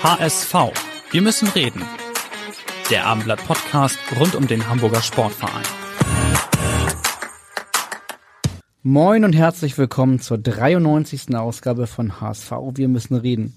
HSV. 0.00 0.54
Wir 1.10 1.22
müssen 1.22 1.48
reden. 1.48 1.82
Der 2.88 3.06
Abendblatt 3.06 3.44
Podcast 3.44 3.98
rund 4.20 4.36
um 4.36 4.46
den 4.46 4.68
Hamburger 4.68 5.02
Sportverein. 5.02 5.64
Moin 8.84 9.24
und 9.24 9.32
herzlich 9.32 9.76
willkommen 9.76 10.20
zur 10.20 10.38
93. 10.38 11.34
Ausgabe 11.34 11.88
von 11.88 12.20
HSV. 12.20 12.52
Wir 12.74 12.86
müssen 12.86 13.16
reden. 13.16 13.56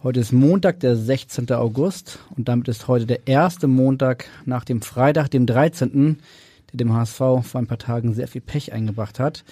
Heute 0.00 0.20
ist 0.20 0.32
Montag, 0.32 0.78
der 0.78 0.94
16. 0.94 1.50
August 1.50 2.20
und 2.36 2.48
damit 2.48 2.68
ist 2.68 2.86
heute 2.86 3.06
der 3.06 3.26
erste 3.26 3.66
Montag 3.66 4.26
nach 4.44 4.64
dem 4.64 4.82
Freitag, 4.82 5.32
dem 5.32 5.46
13., 5.46 6.20
der 6.70 6.76
dem 6.76 6.94
HSV 6.94 7.16
vor 7.16 7.42
ein 7.54 7.66
paar 7.66 7.78
Tagen 7.78 8.14
sehr 8.14 8.28
viel 8.28 8.42
Pech 8.42 8.72
eingebracht 8.72 9.18
hat. 9.18 9.42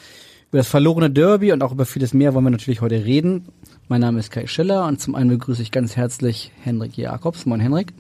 Über 0.51 0.59
das 0.59 0.69
verlorene 0.69 1.11
Derby 1.11 1.51
und 1.51 1.65
auch 1.65 1.73
über 1.73 1.85
vieles 1.85 2.15
mehr 2.15 2.33
wollen 2.33 2.45
wir 2.45 2.51
natürlich 2.51 2.81
heute 2.81 3.05
reden. 3.05 3.49
Mein 3.91 4.03
Name 4.03 4.21
ist 4.21 4.31
Kai 4.31 4.47
Schiller 4.47 4.87
und 4.87 5.01
zum 5.01 5.15
einen 5.15 5.31
begrüße 5.31 5.63
ich 5.63 5.71
ganz 5.71 5.97
herzlich 5.97 6.53
Henrik 6.63 6.99
Jakobs. 6.99 7.47
Moin 7.47 7.59
Henrik. 7.59 7.95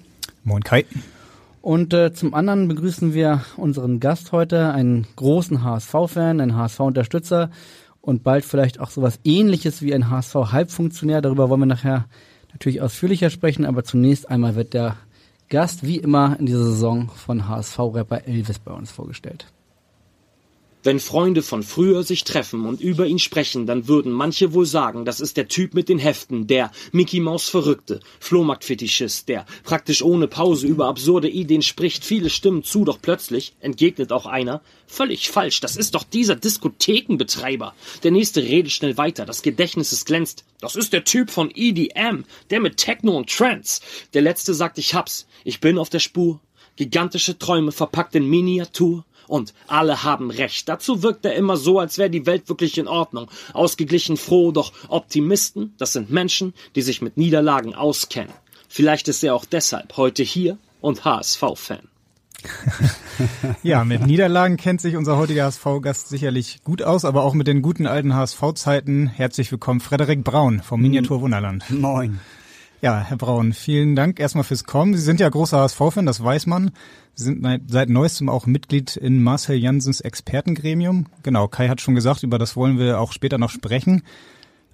Moin 0.45 0.63
Kai. 0.63 0.85
Und 1.63 1.95
äh, 1.95 2.13
zum 2.13 2.35
anderen 2.35 2.69
begrüßen 2.69 3.15
wir 3.15 3.43
unseren 3.57 3.99
Gast 3.99 4.33
heute, 4.33 4.71
einen 4.71 5.07
großen 5.17 5.65
HSV-Fan, 5.65 6.43
einen 6.43 6.57
HSV-Unterstützer 6.57 7.51
und 8.03 8.23
bald 8.23 8.45
vielleicht 8.45 8.81
auch 8.81 8.91
sowas 8.91 9.19
ähnliches 9.25 9.81
wie 9.81 9.95
ein 9.95 10.11
HSV-Halbfunktionär. 10.11 11.23
Darüber 11.23 11.49
wollen 11.49 11.63
wir 11.63 11.67
nachher 11.67 12.05
natürlich 12.53 12.83
ausführlicher 12.83 13.31
sprechen, 13.31 13.65
aber 13.65 13.83
zunächst 13.83 14.29
einmal 14.29 14.57
wird 14.57 14.75
der 14.75 14.97
Gast 15.49 15.87
wie 15.87 15.97
immer 15.97 16.37
in 16.39 16.45
dieser 16.45 16.65
Saison 16.65 17.09
von 17.09 17.49
HSV-Rapper 17.49 18.27
Elvis 18.27 18.59
bei 18.59 18.73
uns 18.75 18.91
vorgestellt. 18.91 19.47
Wenn 20.89 21.01
Freunde 21.01 21.43
von 21.43 21.63
früher 21.63 22.03
sich 22.03 22.25
treffen 22.25 22.65
und 22.65 22.81
über 22.81 23.05
ihn 23.05 23.19
sprechen, 23.19 23.67
dann 23.67 23.89
würden 23.89 24.11
manche 24.11 24.55
wohl 24.55 24.65
sagen, 24.65 25.05
das 25.05 25.21
ist 25.21 25.37
der 25.37 25.47
Typ 25.47 25.75
mit 25.75 25.91
den 25.91 25.99
Heften, 25.99 26.47
der 26.47 26.71
Mickey 26.93 27.21
Maus 27.21 27.51
Verrückte, 27.51 28.01
Flohmarktfetischist, 28.21 29.29
der 29.29 29.45
praktisch 29.65 30.01
ohne 30.01 30.29
Pause 30.29 30.67
über 30.67 30.87
absurde 30.87 31.29
Ideen 31.29 31.61
spricht, 31.61 32.07
viele 32.07 32.31
stimmen 32.31 32.65
zu, 32.65 32.87
doch 32.87 33.03
plötzlich 33.03 33.53
entgegnet 33.61 34.13
auch 34.13 34.25
einer, 34.25 34.63
völlig 34.87 35.29
falsch, 35.29 35.61
das 35.61 35.77
ist 35.77 35.95
doch 35.95 36.05
dieser 36.05 36.37
Diskothekenbetreiber. 36.37 37.75
Der 38.03 38.11
nächste 38.11 38.43
redet 38.43 38.73
schnell 38.73 38.97
weiter, 38.97 39.27
das 39.27 39.43
Gedächtnis 39.43 39.93
ist 39.93 40.07
glänzt. 40.07 40.47
Das 40.59 40.75
ist 40.75 40.95
der 40.95 41.05
Typ 41.05 41.29
von 41.29 41.51
EDM, 41.55 42.25
der 42.49 42.61
mit 42.61 42.79
Techno 42.79 43.15
und 43.15 43.29
Trance. 43.29 43.83
Der 44.15 44.23
letzte 44.23 44.55
sagt, 44.55 44.79
ich 44.79 44.95
hab's, 44.95 45.27
ich 45.45 45.61
bin 45.61 45.77
auf 45.77 45.91
der 45.91 45.99
Spur. 45.99 46.41
Gigantische 46.79 47.37
Träume 47.37 47.73
verpackt 47.73 48.15
in 48.15 48.31
Miniatur. 48.31 49.05
Und 49.27 49.53
alle 49.67 50.05
haben 50.05 50.31
recht. 50.31 50.69
Dazu 50.69 51.03
wirkt 51.03 51.25
er 51.25 51.35
immer 51.35 51.57
so, 51.57 51.81
als 51.81 51.99
wäre 51.99 52.09
die 52.09 52.25
Welt 52.25 52.49
wirklich 52.49 52.79
in 52.79 52.87
Ordnung. 52.87 53.29
Ausgeglichen, 53.53 54.17
froh, 54.17 54.53
doch 54.53 54.73
Optimisten, 54.89 55.75
das 55.77 55.93
sind 55.93 56.11
Menschen, 56.11 56.55
die 56.77 56.83
sich 56.83 57.03
mit 57.03 57.17
Niederlagen 57.17 57.75
auskennen. 57.75 58.33
Vielleicht 58.69 59.09
ist 59.09 59.25
er 59.25 59.35
auch 59.35 59.45
deshalb 59.45 59.97
heute 59.97 60.23
hier 60.23 60.57
und 60.81 61.05
HSV-Fan. 61.05 61.89
ja, 63.65 63.85
mit 63.85 64.07
Niederlagen 64.07 64.57
kennt 64.57 64.81
sich 64.81 64.97
unser 64.97 65.17
heutiger 65.17 65.47
HSV-Gast 65.47 66.09
sicherlich 66.09 66.63
gut 66.63 66.83
aus, 66.83 67.05
aber 67.05 67.25
auch 67.25 67.35
mit 67.35 67.49
den 67.49 67.61
guten 67.61 67.89
alten 67.89 68.15
HSV-Zeiten. 68.15 69.09
Herzlich 69.09 69.51
willkommen, 69.51 69.81
Frederik 69.81 70.23
Braun 70.23 70.63
vom 70.63 70.81
Miniatur 70.81 71.21
Wunderland. 71.21 71.69
Moin. 71.71 72.21
Ja, 72.81 73.01
Herr 73.01 73.17
Braun, 73.17 73.55
vielen 73.55 73.97
Dank 73.97 74.21
erstmal 74.21 74.45
fürs 74.45 74.63
Kommen. 74.63 74.95
Sie 74.95 75.03
sind 75.03 75.19
ja 75.19 75.29
großer 75.29 75.59
HSV-Fan, 75.59 76.07
das 76.07 76.23
weiß 76.23 76.47
man. 76.47 76.71
Sie 77.13 77.25
sind 77.25 77.45
seit 77.67 77.89
neuestem 77.89 78.29
auch 78.29 78.47
Mitglied 78.47 78.95
in 78.97 79.21
Marcel 79.21 79.57
Jansens 79.57 80.01
Expertengremium. 80.01 81.07
Genau, 81.25 81.49
Kai 81.49 81.69
hat 81.69 81.81
schon 81.81 81.97
gesagt, 81.97 82.23
über 82.23 82.39
das 82.39 82.55
wollen 82.55 82.79
wir 82.79 83.01
auch 83.01 83.11
später 83.11 83.37
noch 83.37 83.51
sprechen. 83.51 84.05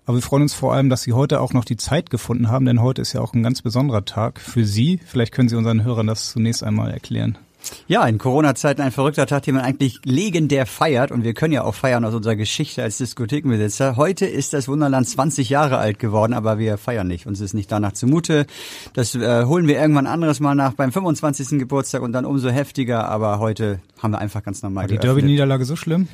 Aber 0.05 0.19
wir 0.19 0.23
freuen 0.23 0.43
uns 0.43 0.53
vor 0.53 0.75
allem, 0.75 0.91
dass 0.91 1.01
Sie 1.01 1.15
heute 1.15 1.41
auch 1.41 1.55
noch 1.55 1.65
die 1.65 1.79
Zeit 1.79 2.11
gefunden 2.11 2.51
haben, 2.51 2.67
denn 2.67 2.83
heute 2.83 3.01
ist 3.01 3.15
ja 3.15 3.23
auch 3.23 3.33
ein 3.33 3.43
ganz 3.43 3.63
besonderer 3.63 4.05
Tag 4.05 4.39
für 4.39 4.67
Sie. 4.67 5.01
Vielleicht 5.07 5.33
können 5.33 5.49
Sie 5.49 5.57
unseren 5.57 5.83
Hörern 5.83 6.07
das 6.07 6.31
zunächst 6.31 6.63
einmal 6.63 6.91
erklären. 6.91 7.39
Ja, 7.87 8.07
in 8.07 8.19
Corona-Zeiten 8.19 8.83
ein 8.83 8.93
verrückter 8.93 9.27
Tag, 9.27 9.43
den 9.45 9.55
man 9.55 9.65
eigentlich 9.65 10.01
legendär 10.05 10.67
feiert. 10.67 11.11
Und 11.11 11.25
wir 11.25 11.35
können 11.35 11.53
ja 11.53 11.65
auch 11.65 11.75
feiern 11.75 12.05
aus 12.05 12.15
unserer 12.15 12.37
Geschichte 12.37 12.83
als 12.83 12.99
Diskothekenbesitzer. 12.99 13.97
Heute 13.97 14.27
ist 14.27 14.53
das 14.53 14.69
Wunderland 14.69 15.09
20 15.09 15.49
Jahre 15.49 15.79
alt 15.79 15.99
geworden, 15.99 16.33
aber 16.33 16.59
wir 16.59 16.79
feiern 16.79 17.07
nicht. 17.07 17.27
Uns 17.27 17.41
ist 17.41 17.55
nicht 17.55 17.71
danach 17.71 17.93
zumute. 17.93 18.47
Das 18.93 19.15
äh, 19.15 19.45
holen 19.45 19.69
wir 19.69 19.79
irgendwann 19.79 20.07
anderes 20.07 20.41
Mal 20.41 20.55
nach 20.55 20.75
beim 20.75 20.93
25. 20.93 21.59
Geburtstag 21.59 22.03
und 22.03 22.13
dann 22.13 22.25
umso 22.25 22.49
heftiger. 22.49 23.09
Aber 23.09 23.39
heute 23.39 23.81
haben 24.03 24.13
wir 24.13 24.19
einfach 24.19 24.43
ganz 24.43 24.63
normal 24.63 24.85
War 24.85 24.89
die 24.89 24.99
Derby-Niederlage 24.99 25.65
so 25.65 25.77
schlimm? 25.77 26.09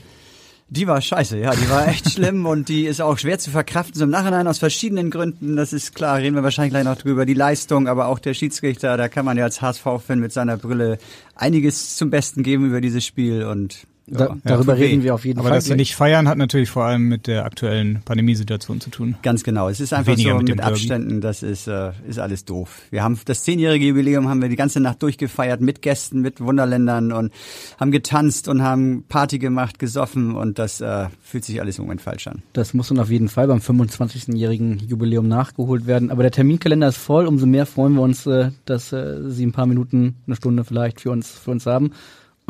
Die 0.72 0.86
war 0.86 1.00
scheiße, 1.00 1.36
ja, 1.36 1.50
die 1.50 1.68
war 1.68 1.88
echt 1.88 2.10
schlimm 2.12 2.46
und 2.46 2.68
die 2.68 2.86
ist 2.86 3.00
auch 3.00 3.18
schwer 3.18 3.40
zu 3.40 3.50
verkraften, 3.50 3.98
so 3.98 4.04
im 4.04 4.10
Nachhinein 4.10 4.46
aus 4.46 4.60
verschiedenen 4.60 5.10
Gründen, 5.10 5.56
das 5.56 5.72
ist 5.72 5.96
klar, 5.96 6.18
reden 6.18 6.36
wir 6.36 6.44
wahrscheinlich 6.44 6.72
gleich 6.72 6.84
noch 6.84 6.96
drüber, 6.96 7.26
die 7.26 7.34
Leistung, 7.34 7.88
aber 7.88 8.06
auch 8.06 8.20
der 8.20 8.34
Schiedsrichter, 8.34 8.96
da 8.96 9.08
kann 9.08 9.24
man 9.24 9.36
ja 9.36 9.42
als 9.42 9.60
HSV-Fan 9.60 10.20
mit 10.20 10.32
seiner 10.32 10.56
Brille 10.56 10.98
einiges 11.34 11.96
zum 11.96 12.10
Besten 12.10 12.44
geben 12.44 12.66
über 12.66 12.80
dieses 12.80 13.04
Spiel 13.04 13.42
und 13.46 13.88
da, 14.10 14.36
darüber 14.44 14.76
reden 14.76 15.02
wir 15.02 15.14
auf 15.14 15.24
jeden 15.24 15.38
Aber 15.38 15.48
Fall. 15.48 15.52
Aber 15.52 15.58
dass 15.58 15.66
sie 15.66 15.74
nicht 15.74 15.94
feiern, 15.94 16.28
hat 16.28 16.38
natürlich 16.38 16.70
vor 16.70 16.84
allem 16.84 17.08
mit 17.08 17.26
der 17.26 17.44
aktuellen 17.44 18.02
Pandemiesituation 18.04 18.80
zu 18.80 18.90
tun. 18.90 19.16
Ganz 19.22 19.44
genau. 19.44 19.68
Es 19.68 19.80
ist 19.80 19.92
einfach 19.92 20.12
Weniger 20.12 20.32
so 20.32 20.38
mit, 20.38 20.48
mit 20.48 20.60
Abständen, 20.60 21.20
das 21.20 21.42
ist, 21.42 21.66
äh, 21.66 21.92
ist 22.08 22.18
alles 22.18 22.44
doof. 22.44 22.82
Wir 22.90 23.02
haben 23.02 23.18
das 23.24 23.44
zehnjährige 23.44 23.86
Jubiläum 23.86 24.28
haben 24.28 24.42
wir 24.42 24.48
die 24.48 24.56
ganze 24.56 24.80
Nacht 24.80 25.02
durchgefeiert 25.02 25.60
mit 25.60 25.82
Gästen, 25.82 26.20
mit 26.20 26.40
Wunderländern 26.40 27.12
und 27.12 27.32
haben 27.78 27.90
getanzt 27.90 28.48
und 28.48 28.62
haben 28.62 29.04
Party 29.08 29.38
gemacht, 29.38 29.78
gesoffen 29.78 30.34
und 30.34 30.58
das 30.58 30.80
äh, 30.80 31.06
fühlt 31.22 31.44
sich 31.44 31.60
alles 31.60 31.78
im 31.78 31.84
Moment 31.84 32.00
falsch 32.00 32.26
an. 32.26 32.42
Das 32.52 32.74
muss 32.74 32.88
dann 32.88 32.98
auf 32.98 33.10
jeden 33.10 33.28
Fall 33.28 33.46
beim 33.46 33.58
25-jährigen 33.58 34.78
Jubiläum 34.78 35.28
nachgeholt 35.28 35.86
werden. 35.86 36.10
Aber 36.10 36.22
der 36.22 36.32
Terminkalender 36.32 36.88
ist 36.88 36.96
voll. 36.96 37.26
Umso 37.26 37.46
mehr 37.46 37.66
freuen 37.66 37.94
wir 37.94 38.02
uns, 38.02 38.26
äh, 38.26 38.50
dass 38.64 38.92
äh, 38.92 39.30
Sie 39.30 39.46
ein 39.46 39.52
paar 39.52 39.66
Minuten, 39.66 40.16
eine 40.26 40.36
Stunde 40.36 40.64
vielleicht 40.64 41.00
für 41.00 41.10
uns, 41.10 41.30
für 41.30 41.50
uns 41.50 41.66
haben. 41.66 41.92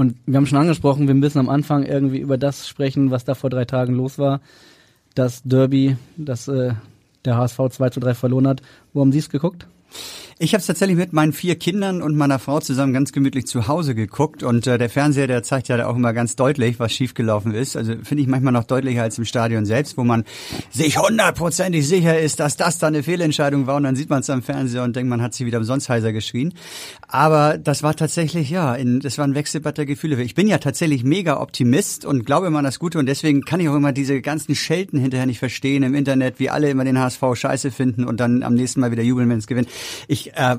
Und 0.00 0.16
wir 0.24 0.38
haben 0.38 0.46
schon 0.46 0.56
angesprochen, 0.56 1.08
wir 1.08 1.14
müssen 1.14 1.38
am 1.38 1.50
Anfang 1.50 1.82
irgendwie 1.82 2.20
über 2.20 2.38
das 2.38 2.66
sprechen, 2.66 3.10
was 3.10 3.26
da 3.26 3.34
vor 3.34 3.50
drei 3.50 3.66
Tagen 3.66 3.94
los 3.96 4.18
war. 4.18 4.40
Das 5.14 5.42
Derby, 5.42 5.98
das 6.16 6.48
äh, 6.48 6.72
der 7.26 7.36
HSV 7.36 7.58
2 7.68 7.90
zu 7.90 8.00
3 8.00 8.14
verloren 8.14 8.48
hat. 8.48 8.62
Wo 8.94 9.02
haben 9.02 9.12
Sie 9.12 9.18
es 9.18 9.28
geguckt? 9.28 9.66
Ich 10.42 10.54
habe 10.54 10.60
es 10.60 10.66
tatsächlich 10.66 10.96
mit 10.96 11.12
meinen 11.12 11.34
vier 11.34 11.54
Kindern 11.56 12.00
und 12.00 12.16
meiner 12.16 12.38
Frau 12.38 12.60
zusammen 12.60 12.94
ganz 12.94 13.12
gemütlich 13.12 13.46
zu 13.46 13.68
Hause 13.68 13.94
geguckt 13.94 14.42
und 14.42 14.66
äh, 14.66 14.78
der 14.78 14.88
Fernseher, 14.88 15.26
der 15.26 15.42
zeigt 15.42 15.68
ja 15.68 15.86
auch 15.86 15.96
immer 15.96 16.14
ganz 16.14 16.34
deutlich, 16.34 16.80
was 16.80 16.92
schiefgelaufen 16.92 17.52
ist. 17.52 17.76
Also 17.76 17.92
finde 18.02 18.22
ich 18.22 18.26
manchmal 18.26 18.54
noch 18.54 18.64
deutlicher 18.64 19.02
als 19.02 19.18
im 19.18 19.26
Stadion 19.26 19.66
selbst, 19.66 19.98
wo 19.98 20.02
man 20.02 20.24
sich 20.70 20.96
hundertprozentig 20.96 21.86
sicher 21.86 22.18
ist, 22.18 22.40
dass 22.40 22.56
das 22.56 22.78
dann 22.78 22.94
eine 22.94 23.02
Fehlentscheidung 23.02 23.66
war 23.66 23.76
und 23.76 23.82
dann 23.82 23.96
sieht 23.96 24.08
man 24.08 24.20
es 24.20 24.30
am 24.30 24.42
Fernseher 24.42 24.82
und 24.82 24.96
denkt, 24.96 25.10
man 25.10 25.20
hat 25.20 25.34
sie 25.34 25.44
wieder 25.44 25.58
umsonst 25.58 25.90
heiser 25.90 26.10
geschrien. 26.10 26.54
Aber 27.06 27.58
das 27.58 27.82
war 27.82 27.94
tatsächlich, 27.94 28.48
ja, 28.48 28.74
in, 28.74 29.00
das 29.00 29.18
war 29.18 29.26
ein 29.26 29.34
Wechselbad 29.34 29.74
Gefühle. 29.86 30.22
Ich 30.22 30.34
bin 30.34 30.46
ja 30.48 30.56
tatsächlich 30.56 31.04
mega 31.04 31.38
Optimist 31.38 32.06
und 32.06 32.24
glaube 32.24 32.46
immer 32.46 32.60
an 32.60 32.64
das 32.64 32.78
Gute 32.78 32.98
und 32.98 33.04
deswegen 33.04 33.42
kann 33.42 33.60
ich 33.60 33.68
auch 33.68 33.76
immer 33.76 33.92
diese 33.92 34.22
ganzen 34.22 34.54
Schelten 34.54 34.98
hinterher 34.98 35.26
nicht 35.26 35.38
verstehen 35.38 35.82
im 35.82 35.94
Internet, 35.94 36.40
wie 36.40 36.48
alle 36.48 36.70
immer 36.70 36.84
den 36.84 36.98
HSV 36.98 37.22
scheiße 37.34 37.70
finden 37.70 38.04
und 38.04 38.20
dann 38.20 38.42
am 38.42 38.54
nächsten 38.54 38.80
Mal 38.80 38.90
wieder 38.90 39.02
jubeln, 39.02 39.28
wenn 39.28 39.36
es 39.36 39.46
gewinnt. 39.46 39.68
Ich 40.08 40.29
äh, 40.34 40.56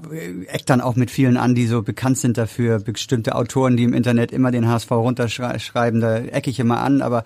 eckt 0.47 0.69
dann 0.69 0.81
auch 0.81 0.95
mit 0.95 1.11
vielen 1.11 1.37
an, 1.37 1.55
die 1.55 1.67
so 1.67 1.81
bekannt 1.81 2.17
sind 2.17 2.37
dafür, 2.37 2.79
bestimmte 2.79 3.35
Autoren, 3.35 3.77
die 3.77 3.83
im 3.83 3.93
Internet 3.93 4.31
immer 4.31 4.51
den 4.51 4.67
HSV 4.67 4.91
runterschreiben, 4.91 6.01
da 6.01 6.17
ecke 6.17 6.49
ich 6.49 6.59
immer 6.59 6.79
an, 6.81 7.01
aber 7.01 7.23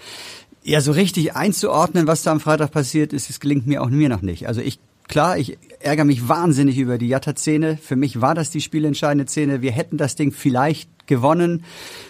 ja, 0.63 0.81
so 0.81 0.91
richtig 0.91 1.35
einzuordnen, 1.35 2.07
was 2.07 2.23
da 2.23 2.31
am 2.31 2.39
Freitag 2.39 2.71
passiert 2.71 3.13
ist, 3.13 3.29
das 3.29 3.39
gelingt 3.39 3.67
mir 3.67 3.83
auch 3.83 3.89
mir 3.89 4.09
noch 4.09 4.21
nicht. 4.21 4.47
Also 4.47 4.61
ich 4.61 4.79
Klar, 5.07 5.37
ich 5.37 5.57
ärgere 5.81 6.05
mich 6.05 6.27
wahnsinnig 6.27 6.79
über 6.79 6.97
die 6.97 7.07
Jatta-Szene. 7.07 7.77
Für 7.77 7.95
mich 7.95 8.21
war 8.21 8.33
das 8.33 8.49
die 8.49 8.61
spielentscheidende 8.61 9.29
Szene. 9.29 9.61
Wir 9.61 9.71
hätten 9.71 9.97
das 9.97 10.15
Ding 10.15 10.31
vielleicht 10.31 10.89
gewonnen. 11.07 11.63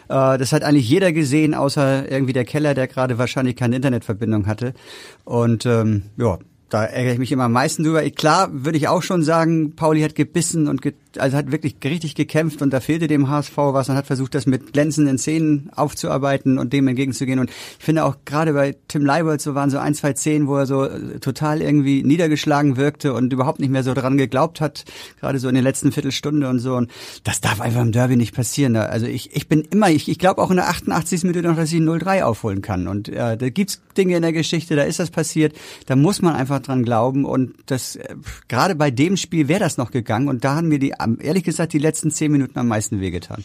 Äh, 0.07 0.37
das 0.37 0.53
hat 0.53 0.63
eigentlich 0.63 0.89
jeder 0.89 1.11
gesehen, 1.11 1.53
außer 1.53 2.09
irgendwie 2.09 2.33
der 2.33 2.45
Keller, 2.45 2.73
der 2.73 2.87
gerade 2.87 3.17
wahrscheinlich 3.17 3.57
keine 3.57 3.75
Internetverbindung 3.75 4.47
hatte. 4.47 4.73
Und 5.25 5.65
ähm, 5.65 6.03
ja, 6.17 6.39
da 6.75 6.83
ärgere 6.83 7.13
ich 7.13 7.19
mich 7.19 7.31
immer 7.31 7.45
am 7.45 7.53
meisten 7.53 7.83
drüber. 7.83 8.01
Klar 8.09 8.49
würde 8.51 8.77
ich 8.77 8.89
auch 8.89 9.01
schon 9.01 9.23
sagen, 9.23 9.75
Pauli 9.77 10.01
hat 10.01 10.13
gebissen 10.13 10.67
und 10.67 10.81
also 11.19 11.37
hat 11.37 11.51
wirklich 11.51 11.75
richtig 11.83 12.15
gekämpft 12.15 12.61
und 12.61 12.71
da 12.71 12.79
fehlte 12.79 13.07
dem 13.07 13.29
HSV 13.29 13.57
was 13.57 13.89
und 13.89 13.95
hat 13.95 14.07
versucht, 14.07 14.35
das 14.35 14.45
mit 14.45 14.73
glänzenden 14.73 15.17
Szenen 15.17 15.69
aufzuarbeiten 15.75 16.57
und 16.57 16.73
dem 16.73 16.87
entgegenzugehen. 16.87 17.39
Und 17.39 17.49
ich 17.49 17.85
finde 17.85 18.05
auch 18.05 18.17
gerade 18.25 18.53
bei 18.53 18.75
Tim 18.87 19.05
Leibold 19.05 19.41
so 19.41 19.55
waren 19.55 19.69
so 19.69 19.77
ein, 19.77 19.93
zwei 19.93 20.13
Szenen, 20.13 20.47
wo 20.47 20.57
er 20.57 20.65
so 20.65 20.85
äh, 20.85 21.19
total 21.19 21.61
irgendwie 21.61 22.03
niedergeschlagen 22.03 22.77
wirkte 22.77 23.13
und 23.13 23.31
überhaupt 23.33 23.59
nicht 23.59 23.69
mehr 23.69 23.83
so 23.83 23.93
dran 23.93 24.17
geglaubt 24.17 24.61
hat, 24.61 24.85
gerade 25.19 25.39
so 25.39 25.47
in 25.47 25.55
der 25.55 25.63
letzten 25.63 25.91
Viertelstunde 25.91 26.49
und 26.49 26.59
so. 26.59 26.75
Und 26.75 26.91
das 27.23 27.41
darf 27.41 27.61
einfach 27.61 27.81
im 27.81 27.91
Derby 27.91 28.15
nicht 28.15 28.35
passieren. 28.35 28.75
Also 28.75 29.05
ich, 29.05 29.35
ich 29.35 29.47
bin 29.47 29.61
immer, 29.61 29.89
ich, 29.89 30.09
ich 30.09 30.19
glaube 30.19 30.41
auch 30.41 30.49
in 30.49 30.57
der 30.57 30.69
88. 30.69 31.23
Minute 31.23 31.47
noch, 31.47 31.55
dass 31.55 31.71
ich 31.71 31.79
0-3 31.79 32.23
aufholen 32.23 32.61
kann. 32.61 32.87
Und 32.87 33.09
äh, 33.09 33.37
da 33.37 33.49
gibt's 33.49 33.81
Dinge 33.97 34.15
in 34.15 34.21
der 34.21 34.33
Geschichte, 34.33 34.75
da 34.75 34.83
ist 34.83 34.99
das 34.99 35.11
passiert. 35.11 35.55
Da 35.85 35.95
muss 35.95 36.21
man 36.21 36.35
einfach 36.35 36.59
dran 36.59 36.83
glauben. 36.83 37.25
Und 37.25 37.53
das 37.65 37.95
äh, 37.95 38.15
gerade 38.47 38.75
bei 38.75 38.91
dem 38.91 39.17
Spiel 39.17 39.47
wäre 39.47 39.59
das 39.59 39.77
noch 39.77 39.91
gegangen. 39.91 40.27
Und 40.27 40.43
da 40.43 40.55
haben 40.55 40.67
mir 40.67 40.79
die, 40.79 40.99
ehrlich 41.19 41.43
gesagt, 41.43 41.73
die 41.73 41.79
letzten 41.79 42.11
zehn 42.11 42.31
Minuten 42.31 42.57
am 42.59 42.67
meisten 42.67 42.99
wehgetan. 42.99 43.43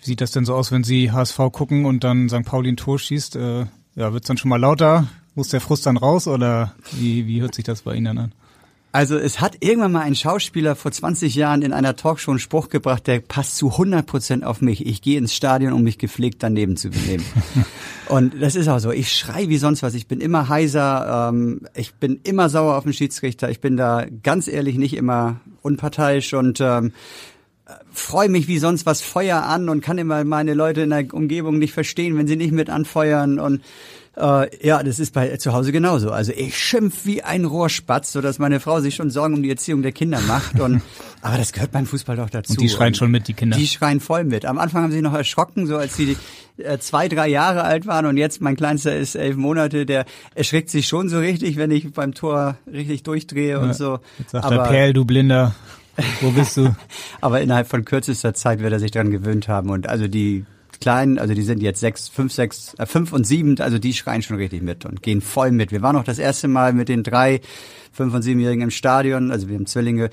Wie 0.00 0.06
sieht 0.06 0.20
das 0.20 0.32
denn 0.32 0.44
so 0.44 0.54
aus, 0.54 0.72
wenn 0.72 0.84
Sie 0.84 1.12
HSV 1.12 1.38
gucken 1.52 1.86
und 1.86 2.04
dann 2.04 2.28
St. 2.28 2.44
Pauli 2.44 2.70
ein 2.70 2.76
Tor 2.76 2.98
schießt? 2.98 3.36
Äh, 3.36 3.66
ja, 3.94 4.12
wird's 4.12 4.26
dann 4.26 4.36
schon 4.36 4.48
mal 4.48 4.60
lauter? 4.60 5.08
Muss 5.34 5.48
der 5.48 5.60
Frust 5.60 5.86
dann 5.86 5.96
raus 5.96 6.28
oder 6.28 6.74
wie, 6.92 7.26
wie 7.26 7.40
hört 7.40 7.54
sich 7.54 7.64
das 7.64 7.82
bei 7.82 7.94
Ihnen 7.94 8.18
an? 8.18 8.32
Also 8.94 9.18
es 9.18 9.40
hat 9.40 9.56
irgendwann 9.58 9.90
mal 9.90 10.02
ein 10.02 10.14
Schauspieler 10.14 10.76
vor 10.76 10.92
20 10.92 11.34
Jahren 11.34 11.62
in 11.62 11.72
einer 11.72 11.96
Talkshow 11.96 12.30
einen 12.30 12.38
Spruch 12.38 12.68
gebracht, 12.68 13.08
der 13.08 13.18
passt 13.18 13.56
zu 13.56 13.72
100 13.72 14.06
Prozent 14.06 14.44
auf 14.44 14.60
mich. 14.60 14.86
Ich 14.86 15.02
gehe 15.02 15.18
ins 15.18 15.34
Stadion, 15.34 15.72
um 15.72 15.82
mich 15.82 15.98
gepflegt 15.98 16.44
daneben 16.44 16.76
zu 16.76 16.90
benehmen. 16.90 17.24
und 18.08 18.40
das 18.40 18.54
ist 18.54 18.68
auch 18.68 18.78
so. 18.78 18.92
Ich 18.92 19.10
schrei 19.10 19.48
wie 19.48 19.58
sonst 19.58 19.82
was. 19.82 19.94
Ich 19.94 20.06
bin 20.06 20.20
immer 20.20 20.48
heiser. 20.48 21.30
Ähm, 21.30 21.62
ich 21.74 21.94
bin 21.94 22.20
immer 22.22 22.48
sauer 22.48 22.76
auf 22.76 22.84
den 22.84 22.92
Schiedsrichter. 22.92 23.50
Ich 23.50 23.60
bin 23.60 23.76
da 23.76 24.06
ganz 24.22 24.46
ehrlich 24.46 24.78
nicht 24.78 24.94
immer 24.94 25.40
unparteiisch 25.62 26.32
und 26.32 26.60
ähm, 26.60 26.92
freue 27.90 28.28
mich 28.28 28.46
wie 28.46 28.58
sonst 28.58 28.86
was 28.86 29.00
Feuer 29.00 29.42
an 29.42 29.68
und 29.68 29.80
kann 29.80 29.98
immer 29.98 30.22
meine 30.22 30.54
Leute 30.54 30.82
in 30.82 30.90
der 30.90 31.12
Umgebung 31.12 31.58
nicht 31.58 31.72
verstehen, 31.72 32.16
wenn 32.16 32.28
sie 32.28 32.36
nicht 32.36 32.52
mit 32.52 32.70
anfeuern 32.70 33.40
und 33.40 33.60
äh, 34.16 34.66
ja, 34.66 34.82
das 34.82 34.98
ist 34.98 35.12
bei 35.12 35.36
zu 35.36 35.52
Hause 35.52 35.72
genauso. 35.72 36.10
Also 36.10 36.32
ich 36.32 36.56
schimpf 36.56 37.04
wie 37.04 37.22
ein 37.22 37.44
Rohrspatz, 37.44 38.12
so 38.12 38.20
dass 38.20 38.38
meine 38.38 38.60
Frau 38.60 38.80
sich 38.80 38.94
schon 38.94 39.10
Sorgen 39.10 39.34
um 39.34 39.42
die 39.42 39.50
Erziehung 39.50 39.82
der 39.82 39.92
Kinder 39.92 40.20
macht. 40.20 40.60
Und 40.60 40.82
aber 41.22 41.36
das 41.36 41.52
gehört 41.52 41.72
beim 41.72 41.86
Fußball 41.86 42.16
doch 42.16 42.30
dazu. 42.30 42.52
Und 42.52 42.60
die 42.60 42.68
schreien 42.68 42.88
und 42.88 42.96
schon 42.96 43.10
mit, 43.10 43.26
die 43.28 43.34
Kinder. 43.34 43.56
Die 43.56 43.66
schreien 43.66 44.00
voll 44.00 44.24
mit. 44.24 44.44
Am 44.44 44.58
Anfang 44.58 44.84
haben 44.84 44.92
sie 44.92 45.02
noch 45.02 45.14
erschrocken, 45.14 45.66
so 45.66 45.76
als 45.76 45.96
sie 45.96 46.16
äh, 46.58 46.78
zwei, 46.78 47.08
drei 47.08 47.28
Jahre 47.28 47.64
alt 47.64 47.86
waren 47.86 48.06
und 48.06 48.16
jetzt 48.16 48.40
mein 48.40 48.56
Kleinster 48.56 48.96
ist 48.96 49.16
elf 49.16 49.36
Monate, 49.36 49.86
der 49.86 50.04
erschrickt 50.34 50.70
sich 50.70 50.86
schon 50.86 51.08
so 51.08 51.18
richtig, 51.18 51.56
wenn 51.56 51.70
ich 51.72 51.92
beim 51.92 52.14
Tor 52.14 52.56
richtig 52.70 53.02
durchdrehe 53.02 53.50
ja, 53.50 53.58
und 53.58 53.74
so. 53.74 53.98
Jetzt 54.18 54.30
sagt 54.30 54.44
aber, 54.44 54.56
der 54.56 54.62
Perl, 54.64 54.92
du 54.92 55.04
Blinder. 55.04 55.54
Wo 56.20 56.30
bist 56.30 56.56
du? 56.56 56.74
aber 57.20 57.40
innerhalb 57.40 57.68
von 57.68 57.84
kürzester 57.84 58.34
Zeit 58.34 58.60
wird 58.60 58.72
er 58.72 58.80
sich 58.80 58.90
daran 58.90 59.10
gewöhnt 59.10 59.48
haben 59.48 59.70
und 59.70 59.88
also 59.88 60.08
die 60.08 60.44
Kleinen, 60.80 61.18
also 61.18 61.34
die 61.34 61.42
sind 61.42 61.62
jetzt 61.62 61.80
sechs, 61.80 62.08
fünf, 62.08 62.32
sechs, 62.32 62.74
äh, 62.78 62.86
fünf 62.86 63.12
und 63.12 63.26
sieben, 63.26 63.58
also 63.60 63.78
die 63.78 63.92
schreien 63.92 64.22
schon 64.22 64.36
richtig 64.36 64.62
mit 64.62 64.84
und 64.84 65.02
gehen 65.02 65.20
voll 65.20 65.50
mit. 65.50 65.72
Wir 65.72 65.82
waren 65.82 65.96
auch 65.96 66.04
das 66.04 66.18
erste 66.18 66.48
Mal 66.48 66.72
mit 66.72 66.88
den 66.88 67.02
drei, 67.02 67.40
fünf 67.92 68.14
und 68.14 68.22
siebenjährigen 68.22 68.62
im 68.62 68.70
Stadion, 68.70 69.30
also 69.30 69.48
wir 69.48 69.56
haben 69.56 69.66
Zwillinge 69.66 70.10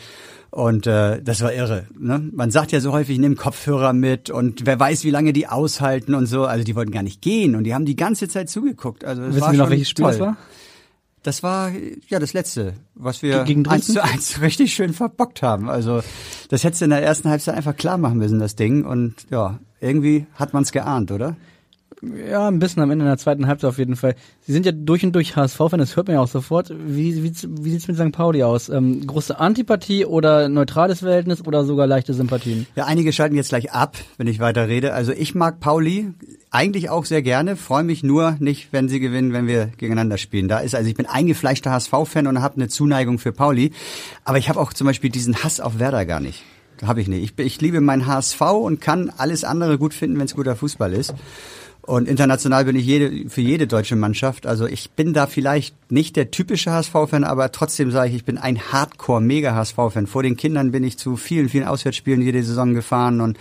und 0.52 0.86
äh, 0.86 1.22
das 1.22 1.42
war 1.42 1.54
irre. 1.54 1.88
Ne? 1.98 2.30
Man 2.34 2.52
sagt 2.52 2.74
ja 2.74 2.81
so 2.81 2.92
häufig, 2.92 3.18
nimm 3.18 3.38
Kopfhörer 3.38 3.94
mit 3.94 4.30
und 4.30 4.66
wer 4.66 4.78
weiß, 4.78 5.06
wie 5.06 5.10
lange 5.10 5.31
die 5.31 5.48
aushalten 5.48 6.13
und 6.13 6.25
so. 6.25 6.46
Also 6.46 6.66
die 6.66 6.75
wollten 6.75 6.92
gar 6.92 7.04
nicht 7.04 7.22
gehen 7.22 7.56
und 7.56 7.63
die 7.63 7.74
haben 7.74 7.86
die 7.86 7.96
ganze 7.96 8.28
Zeit 8.28 8.50
zugeguckt. 8.50 9.06
Also 9.06 9.22
das 9.22 9.36
Wissen 9.36 9.42
war 9.42 9.52
wir 9.54 9.60
noch, 9.60 9.69
welches 9.69 9.90
Spiel 9.90 10.04
toll. 10.04 10.12
das 10.12 10.19
war? 10.19 10.38
Das 11.24 11.44
war 11.44 11.72
ja 12.08 12.19
das 12.19 12.34
letzte, 12.34 12.74
was 12.96 13.22
wir 13.22 13.44
Gegen 13.44 13.66
eins 13.68 13.88
zu 13.88 14.04
eins 14.04 14.42
richtig 14.42 14.74
schön 14.74 14.92
verbockt 14.92 15.42
haben. 15.42 15.69
Also 15.69 16.02
das 16.50 16.66
hättest 16.66 16.81
du 16.81 16.86
in 16.86 16.92
der 16.92 17.04
ersten 17.04 17.30
Halbzeit 17.30 17.56
einfach 17.56 17.78
klar 17.78 17.98
machen 17.98 18.18
müssen, 18.18 18.40
das 18.40 18.56
Ding. 18.56 18.84
Und 18.84 19.16
ja, 19.30 19.60
irgendwie 19.81 20.25
hat 20.36 20.54
man 20.54 20.63
es 20.63 20.72
geahnt, 20.72 21.12
oder? 21.12 21.36
Ja, 22.01 22.48
ein 22.48 22.57
bisschen 22.57 22.81
am 22.81 22.89
Ende 22.89 23.06
in 23.06 23.10
der 23.10 23.19
zweiten 23.19 23.45
Halbzeit 23.45 23.69
auf 23.69 23.78
jeden 23.78 23.95
Fall. 23.95 24.16
Sie 24.42 24.54
sind 24.54 24.66
ja 24.66 24.72
durch 24.72 25.04
und 25.04 25.13
durch 25.13 25.36
HSV-Fan, 25.36 25.78
das 25.78 25.95
hört 25.95 26.07
man 26.07 26.16
ja 26.16 26.22
auch 26.22 26.28
sofort. 26.28 26.72
Wie, 26.72 27.24
wie, 27.24 27.31
wie 27.31 27.69
sieht's 27.69 27.88
mit 27.88 27.98
St. 27.98 28.12
Pauli 28.12 28.42
aus? 28.42 28.69
Ähm, 28.69 29.06
große 29.06 29.39
Antipathie 29.39 30.06
oder 30.06 30.50
neutrales 30.50 31.00
Verhältnis 31.00 31.45
oder 31.45 31.63
sogar 31.63 31.86
leichte 31.86 32.16
Sympathien? 32.16 32.66
Ja, 32.75 32.86
einige 32.86 33.13
schalten 33.13 33.36
jetzt 33.36 33.50
gleich 33.50 33.72
ab, 33.72 33.98
wenn 34.18 34.25
ich 34.25 34.39
weiter 34.39 34.68
rede. 34.68 34.94
Also 34.94 35.12
ich 35.12 35.36
mag 35.36 35.60
Pauli 35.60 36.12
eigentlich 36.50 36.89
auch 36.89 37.06
sehr 37.06 37.22
gerne, 37.22 37.56
freue 37.56 37.84
mich 37.84 38.01
nur 38.01 38.36
nicht, 38.39 38.69
wenn 38.72 38.89
sie 38.89 39.00
gewinnen, 39.00 39.31
wenn 39.31 39.45
wir 39.45 39.68
gegeneinander 39.68 40.18
spielen. 40.18 40.48
Da 40.48 40.57
ist 40.60 40.74
also 40.74 40.89
ich 40.89 40.95
bin 40.95 41.06
eingefleischter 41.06 41.72
HSV-Fan 41.72 42.25
und 42.25 42.42
habe 42.42 42.56
eine 42.56 42.68
Zuneigung 42.68 43.19
für 43.19 43.31
Pauli, 43.31 43.74
aber 44.25 44.39
ich 44.39 44.50
habe 44.50 44.60
auch 44.60 44.74
zum 44.74 44.88
Beispiel 44.88 45.12
diesen 45.12 45.44
Hass 45.44 45.60
auf 45.60 45.77
Werder 45.77 46.06
gar 46.07 46.19
nicht. 46.19 46.44
Habe 46.86 47.01
ich 47.01 47.07
nicht. 47.07 47.24
Ich, 47.38 47.45
ich 47.45 47.62
liebe 47.62 47.81
meinen 47.81 48.07
HSV 48.07 48.42
und 48.42 48.81
kann 48.81 49.12
alles 49.16 49.44
andere 49.44 49.78
gut 49.78 49.94
finden, 49.94 50.18
wenn 50.18 50.25
es 50.25 50.36
guter 50.36 50.56
Fußball 50.56 50.94
ist. 50.94 51.13
Und 51.81 52.07
international 52.07 52.66
bin 52.66 52.75
ich 52.75 52.86
jede, 52.86 53.30
für 53.30 53.42
jede 53.42 53.66
deutsche 53.66 53.95
Mannschaft. 53.95 54.45
Also 54.45 54.68
ich 54.68 54.92
bin 54.92 55.13
da 55.13 55.25
vielleicht 55.25 55.75
nicht 55.92 56.16
der 56.16 56.30
typische 56.30 56.72
HSV-Fan, 56.72 57.24
aber 57.24 57.51
trotzdem 57.51 57.89
sage 57.92 58.10
ich, 58.10 58.16
ich 58.18 58.25
bin 58.25 58.38
ein 58.38 58.60
Hardcore-Mega-HSV-Fan. 58.72 60.06
Vor 60.06 60.22
den 60.22 60.38
Kindern 60.38 60.72
bin 60.72 60.83
ich 60.83 61.00
zu 61.00 61.18
vielen, 61.18 61.50
vielen 61.50 61.66
Auswärtsspielen 61.66 62.22
jede 62.22 62.44
Saison 62.44 62.75
gefahren 62.75 63.19
und 63.19 63.38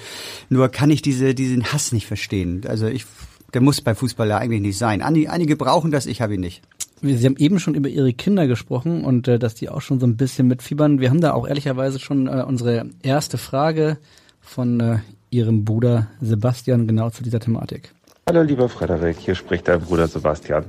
nur 0.48 0.68
kann 0.70 0.90
ich 0.90 1.02
diese, 1.02 1.34
diesen 1.34 1.70
Hass 1.72 1.92
nicht 1.92 2.06
verstehen. 2.06 2.62
Also 2.66 2.86
ich, 2.86 3.04
der 3.52 3.60
muss 3.60 3.82
bei 3.82 3.94
Fußball 3.94 4.28
ja 4.28 4.38
eigentlich 4.38 4.62
nicht 4.62 4.78
sein. 4.78 5.02
Einige 5.02 5.56
brauchen 5.56 5.90
das, 5.90 6.06
ich 6.06 6.22
habe 6.22 6.34
ihn 6.34 6.40
nicht. 6.40 6.62
Sie 7.02 7.24
haben 7.24 7.36
eben 7.38 7.58
schon 7.58 7.74
über 7.74 7.88
Ihre 7.88 8.12
Kinder 8.12 8.46
gesprochen 8.46 9.04
und 9.04 9.26
äh, 9.26 9.38
dass 9.38 9.54
die 9.54 9.70
auch 9.70 9.80
schon 9.80 10.00
so 10.00 10.06
ein 10.06 10.16
bisschen 10.16 10.46
mitfiebern. 10.46 11.00
Wir 11.00 11.08
haben 11.08 11.20
da 11.20 11.32
auch 11.32 11.48
ehrlicherweise 11.48 11.98
schon 11.98 12.26
äh, 12.26 12.44
unsere 12.46 12.86
erste 13.02 13.38
Frage 13.38 13.96
von 14.40 14.80
äh, 14.80 14.98
Ihrem 15.30 15.64
Bruder 15.64 16.08
Sebastian 16.20 16.86
genau 16.86 17.08
zu 17.08 17.22
dieser 17.22 17.40
Thematik. 17.40 17.92
Hallo 18.28 18.42
lieber 18.42 18.68
Frederik, 18.68 19.16
hier 19.18 19.34
spricht 19.34 19.68
dein 19.68 19.80
Bruder 19.80 20.08
Sebastian. 20.08 20.66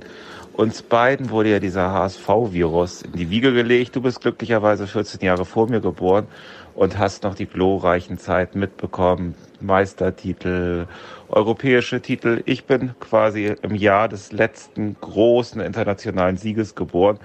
Uns 0.53 0.81
beiden 0.81 1.29
wurde 1.29 1.51
ja 1.51 1.59
dieser 1.59 1.91
HSV-Virus 1.91 3.03
in 3.03 3.13
die 3.13 3.29
Wiege 3.29 3.53
gelegt. 3.53 3.95
Du 3.95 4.01
bist 4.01 4.21
glücklicherweise 4.21 4.87
14 4.87 5.21
Jahre 5.21 5.45
vor 5.45 5.69
mir 5.69 5.81
geboren 5.81 6.27
und 6.75 6.97
hast 6.97 7.23
noch 7.23 7.35
die 7.35 7.45
glorreichen 7.45 8.17
Zeiten 8.17 8.59
mitbekommen. 8.59 9.35
Meistertitel, 9.59 10.87
europäische 11.29 12.01
Titel. 12.01 12.41
Ich 12.45 12.65
bin 12.65 12.95
quasi 12.99 13.55
im 13.61 13.75
Jahr 13.75 14.07
des 14.07 14.31
letzten 14.31 14.95
großen 14.99 15.61
internationalen 15.61 16.37
Sieges 16.37 16.75
geboren. 16.75 17.19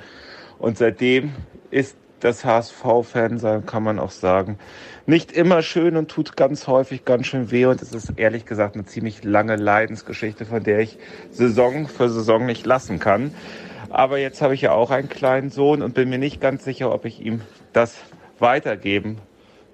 Und 0.58 0.78
seitdem 0.78 1.32
ist 1.70 1.96
das 2.20 2.44
HSV-Fan 2.44 3.38
sein, 3.38 3.66
kann 3.66 3.82
man 3.82 3.98
auch 3.98 4.10
sagen, 4.10 4.58
nicht 5.04 5.32
immer 5.32 5.62
schön 5.62 5.96
und 5.96 6.10
tut 6.10 6.36
ganz 6.36 6.66
häufig 6.66 7.04
ganz 7.04 7.26
schön 7.26 7.50
weh. 7.50 7.66
Und 7.66 7.82
es 7.82 7.92
ist 7.92 8.14
ehrlich 8.16 8.46
gesagt 8.46 8.74
eine 8.74 8.84
ziemlich 8.84 9.22
lange 9.22 9.56
Leidensgeschichte, 9.56 10.44
von 10.44 10.64
der 10.64 10.80
ich 10.80 10.98
Saison 11.30 11.88
für 11.88 12.08
Saison 12.08 12.46
nicht 12.46 12.66
lassen 12.66 12.98
kann. 12.98 13.32
Aber 13.90 14.18
jetzt 14.18 14.42
habe 14.42 14.54
ich 14.54 14.62
ja 14.62 14.72
auch 14.72 14.90
einen 14.90 15.08
kleinen 15.08 15.50
Sohn 15.50 15.82
und 15.82 15.94
bin 15.94 16.08
mir 16.08 16.18
nicht 16.18 16.40
ganz 16.40 16.64
sicher, 16.64 16.92
ob 16.92 17.04
ich 17.04 17.20
ihm 17.20 17.42
das 17.72 17.96
weitergeben 18.38 19.18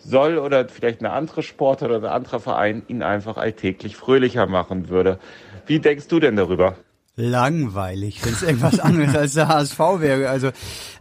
soll 0.04 0.38
oder 0.38 0.68
vielleicht 0.68 1.00
eine 1.00 1.11
andere 1.11 1.42
Sport 1.42 1.82
oder 1.82 1.97
ein 1.97 2.04
anderer 2.04 2.40
Verein 2.40 2.82
ihn 2.88 3.02
einfach 3.02 3.37
alltäglich 3.37 3.97
fröhlicher 3.97 4.47
machen 4.47 4.88
würde. 4.88 5.18
Wie 5.66 5.78
denkst 5.78 6.09
du 6.09 6.21
denn 6.21 6.37
darüber? 6.37 6.76
Langweilig, 7.14 8.25
wenn 8.25 8.32
es 8.32 8.42
irgendwas 8.42 8.80
anderes 8.80 9.14
als 9.14 9.35
der 9.35 9.49
HSV 9.49 9.78
wäre. 9.99 10.28
Also 10.28 10.50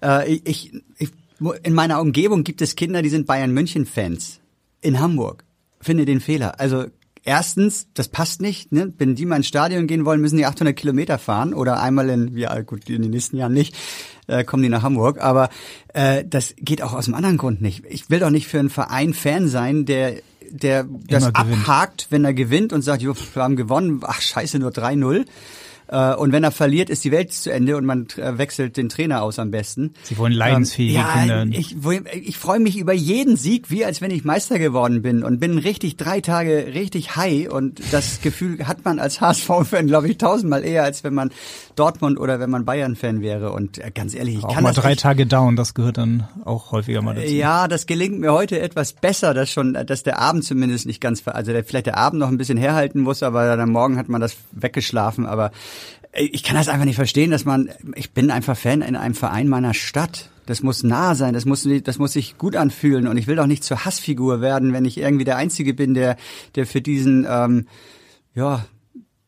äh, 0.03 0.33
ich, 0.33 0.73
ich 0.97 1.11
in 1.63 1.73
meiner 1.73 1.99
Umgebung 2.01 2.43
gibt 2.43 2.61
es 2.61 2.75
Kinder, 2.75 3.01
die 3.01 3.09
sind 3.09 3.25
Bayern 3.25 3.51
München 3.51 3.85
Fans. 3.85 4.39
In 4.81 4.99
Hamburg. 4.99 5.43
Finde 5.79 6.05
den 6.05 6.19
Fehler. 6.19 6.59
Also 6.59 6.85
erstens, 7.23 7.87
das 7.93 8.09
passt 8.09 8.41
nicht. 8.41 8.71
Ne? 8.71 8.93
Wenn 8.97 9.15
die 9.15 9.25
mal 9.25 9.37
ins 9.37 9.47
Stadion 9.47 9.87
gehen 9.87 10.05
wollen, 10.05 10.21
müssen 10.21 10.37
die 10.37 10.45
800 10.45 10.75
Kilometer 10.75 11.17
fahren 11.17 11.53
oder 11.53 11.81
einmal 11.81 12.09
in, 12.09 12.37
ja 12.37 12.59
gut, 12.61 12.89
in 12.89 13.01
den 13.01 13.11
nächsten 13.11 13.37
Jahren 13.37 13.53
nicht, 13.53 13.75
äh, 14.31 14.43
kommen 14.43 14.63
die 14.63 14.69
nach 14.69 14.83
Hamburg. 14.83 15.21
Aber 15.21 15.49
äh, 15.93 16.23
das 16.27 16.55
geht 16.57 16.81
auch 16.81 16.93
aus 16.93 17.07
einem 17.07 17.15
anderen 17.15 17.37
Grund 17.37 17.61
nicht. 17.61 17.83
Ich 17.89 18.09
will 18.09 18.19
doch 18.19 18.29
nicht 18.29 18.47
für 18.47 18.59
einen 18.59 18.69
Verein 18.69 19.13
Fan 19.13 19.47
sein, 19.47 19.85
der 19.85 20.21
der 20.53 20.85
das 21.07 21.33
abhakt, 21.33 22.07
wenn 22.09 22.25
er 22.25 22.33
gewinnt 22.33 22.73
und 22.73 22.81
sagt, 22.81 23.01
jo, 23.01 23.15
wir 23.15 23.41
haben 23.41 23.55
gewonnen, 23.55 24.01
ach 24.03 24.19
scheiße, 24.19 24.59
nur 24.59 24.71
3-0. 24.71 25.25
Äh, 25.91 26.15
und 26.15 26.31
wenn 26.31 26.43
er 26.43 26.51
verliert, 26.51 26.89
ist 26.89 27.03
die 27.03 27.11
Welt 27.11 27.33
zu 27.33 27.51
Ende 27.51 27.75
und 27.75 27.85
man 27.85 28.07
äh, 28.15 28.37
wechselt 28.37 28.77
den 28.77 28.87
Trainer 28.87 29.21
aus 29.21 29.39
am 29.39 29.51
besten. 29.51 29.93
Sie 30.03 30.17
wollen 30.17 30.31
leidensfähige 30.31 30.99
ähm, 30.99 31.27
ja, 31.27 31.43
Kinder. 31.43 31.59
Ich, 31.59 31.75
ich 32.27 32.37
freue 32.37 32.59
mich 32.59 32.77
über 32.77 32.93
jeden 32.93 33.35
Sieg, 33.35 33.69
wie 33.69 33.83
als 33.83 33.99
wenn 33.99 34.09
ich 34.09 34.23
Meister 34.23 34.57
geworden 34.57 35.01
bin 35.01 35.23
und 35.23 35.39
bin 35.39 35.57
richtig 35.57 35.97
drei 35.97 36.21
Tage 36.21 36.71
richtig 36.73 37.17
high 37.17 37.49
und 37.49 37.81
das 37.91 38.21
Gefühl 38.21 38.65
hat 38.67 38.85
man 38.85 38.99
als 38.99 39.19
HSV-Fan, 39.19 39.87
glaube 39.87 40.07
ich, 40.07 40.17
tausendmal 40.17 40.63
eher, 40.63 40.83
als 40.83 41.03
wenn 41.03 41.13
man 41.13 41.31
Dortmund 41.75 42.19
oder 42.19 42.39
wenn 42.39 42.49
man 42.49 42.63
Bayern-Fan 42.63 43.21
wäre. 43.21 43.51
Und 43.51 43.77
äh, 43.77 43.91
ganz 43.93 44.15
ehrlich, 44.15 44.37
ich 44.37 44.43
auch 44.45 44.53
kann 44.53 44.63
mal 44.63 44.73
das 44.73 44.83
drei 44.83 44.91
nicht, 44.91 45.01
Tage 45.01 45.25
down, 45.25 45.57
das 45.57 45.73
gehört 45.73 45.97
dann 45.97 46.25
auch 46.45 46.71
häufiger 46.71 47.01
mal 47.01 47.15
dazu. 47.15 47.27
Ja, 47.27 47.67
das 47.67 47.85
gelingt 47.85 48.19
mir 48.19 48.31
heute 48.31 48.61
etwas 48.61 48.93
besser, 48.93 49.33
dass 49.33 49.49
schon, 49.49 49.73
dass 49.73 50.03
der 50.03 50.19
Abend 50.19 50.45
zumindest 50.45 50.85
nicht 50.85 51.01
ganz, 51.01 51.23
also 51.25 51.51
der, 51.51 51.65
vielleicht 51.65 51.87
der 51.87 51.97
Abend 51.97 52.21
noch 52.21 52.29
ein 52.29 52.37
bisschen 52.37 52.57
herhalten 52.57 53.01
muss, 53.01 53.23
aber 53.23 53.45
dann 53.45 53.59
am 53.59 53.71
Morgen 53.71 53.97
hat 53.97 54.07
man 54.07 54.21
das 54.21 54.37
weggeschlafen. 54.53 55.25
Aber 55.25 55.51
ich 56.13 56.43
kann 56.43 56.55
das 56.55 56.67
einfach 56.67 56.85
nicht 56.85 56.95
verstehen, 56.95 57.31
dass 57.31 57.45
man, 57.45 57.69
ich 57.95 58.11
bin 58.11 58.31
einfach 58.31 58.57
Fan 58.57 58.81
in 58.81 58.95
einem 58.95 59.15
Verein 59.15 59.47
meiner 59.47 59.73
Stadt. 59.73 60.29
das 60.45 60.63
muss 60.63 60.83
nah 60.83 61.15
sein, 61.15 61.33
das 61.33 61.45
muss, 61.45 61.67
das 61.83 61.97
muss 61.97 62.13
sich 62.13 62.37
gut 62.37 62.55
anfühlen 62.55 63.07
und 63.07 63.17
ich 63.17 63.27
will 63.27 63.37
doch 63.37 63.47
nicht 63.47 63.63
zur 63.63 63.85
Hassfigur 63.85 64.41
werden, 64.41 64.73
wenn 64.73 64.85
ich 64.85 64.97
irgendwie 64.97 65.23
der 65.23 65.37
Einzige 65.37 65.73
bin, 65.73 65.93
der, 65.93 66.17
der 66.55 66.65
für 66.65 66.81
diesen, 66.81 67.25
ähm, 67.29 67.67
ja, 68.33 68.65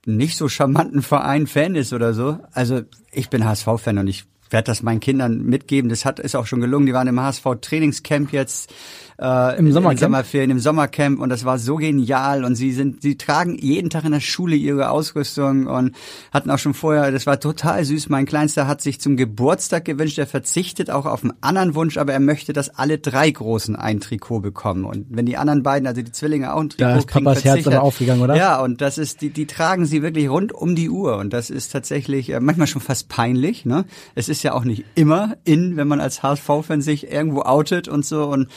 nicht 0.06 0.36
so 0.36 0.50
charmanten 0.50 1.02
Verein 1.02 1.48
Fan 1.48 1.76
ist 1.76 1.94
oder 1.94 2.14
so. 2.14 2.40
Also 2.52 2.82
ich 3.12 3.30
bin 3.30 3.46
HSV-Fan 3.46 3.98
und 3.98 4.08
ich 4.08 4.26
werde 4.54 4.66
das 4.66 4.84
meinen 4.84 5.00
Kindern 5.00 5.44
mitgeben. 5.44 5.90
Das 5.90 6.06
hat 6.06 6.20
ist 6.20 6.36
auch 6.36 6.46
schon 6.46 6.62
gelungen. 6.62 6.86
Die 6.86 6.94
waren 6.94 7.08
im 7.08 7.20
HSV 7.20 7.46
Trainingscamp 7.62 8.32
jetzt 8.32 8.72
äh, 9.20 9.58
Im 9.58 9.72
Sommercamp? 9.72 9.92
in 9.94 9.98
Sommerferien, 9.98 10.52
im 10.52 10.60
Sommercamp 10.60 11.20
und 11.20 11.30
das 11.30 11.46
war 11.46 11.60
so 11.60 11.76
genial 11.76 12.44
und 12.44 12.56
sie 12.56 12.72
sind, 12.72 13.02
sie 13.02 13.16
tragen 13.16 13.58
jeden 13.58 13.90
Tag 13.90 14.06
in 14.06 14.12
der 14.12 14.20
Schule 14.20 14.56
ihre 14.56 14.90
Ausrüstung 14.90 15.68
und 15.68 15.96
hatten 16.32 16.50
auch 16.50 16.58
schon 16.58 16.74
vorher, 16.74 17.12
das 17.12 17.26
war 17.26 17.40
total 17.40 17.86
süß. 17.86 18.10
Mein 18.10 18.26
Kleinster 18.26 18.68
hat 18.68 18.82
sich 18.82 19.00
zum 19.00 19.16
Geburtstag 19.16 19.86
gewünscht, 19.86 20.18
er 20.18 20.28
verzichtet 20.28 20.90
auch 20.90 21.06
auf 21.06 21.24
einen 21.24 21.34
anderen 21.42 21.76
Wunsch, 21.76 21.98
aber 21.98 22.14
er 22.14 22.20
möchte, 22.20 22.54
dass 22.54 22.70
alle 22.70 22.98
drei 22.98 23.30
Großen 23.30 23.76
ein 23.76 24.00
Trikot 24.00 24.40
bekommen 24.40 24.84
und 24.84 25.06
wenn 25.10 25.26
die 25.26 25.38
anderen 25.38 25.64
beiden, 25.64 25.88
also 25.88 26.02
die 26.02 26.12
Zwillinge 26.12 26.54
auch 26.54 26.62
ein 26.62 26.70
Trikot 26.70 26.84
Da 26.84 26.98
ist 26.98 27.08
kriegen, 27.08 27.26
Papas 27.26 27.44
Herz 27.44 27.68
aber 27.68 27.84
aufgegangen, 27.84 28.22
oder? 28.22 28.36
Ja, 28.36 28.62
und 28.62 28.82
das 28.82 28.98
ist, 28.98 29.22
die, 29.22 29.30
die 29.30 29.46
tragen 29.46 29.86
sie 29.86 30.02
wirklich 30.02 30.30
rund 30.30 30.52
um 30.52 30.76
die 30.76 30.90
Uhr 30.90 31.18
und 31.18 31.34
das 31.34 31.50
ist 31.50 31.72
tatsächlich 31.72 32.32
äh, 32.32 32.40
manchmal 32.40 32.68
schon 32.68 32.82
fast 32.82 33.10
peinlich, 33.10 33.66
ne? 33.66 33.86
Es 34.16 34.28
ist 34.28 34.43
ja 34.44 34.54
auch 34.54 34.64
nicht 34.64 34.86
immer 34.96 35.36
in, 35.44 35.78
wenn 35.78 35.88
man 35.88 36.02
als 36.02 36.24
HSV-Fan 36.24 36.82
sich 36.82 37.12
irgendwo 37.12 37.42
outet 37.42 37.88
und 37.88 38.06
so 38.06 38.26
und 38.26 38.50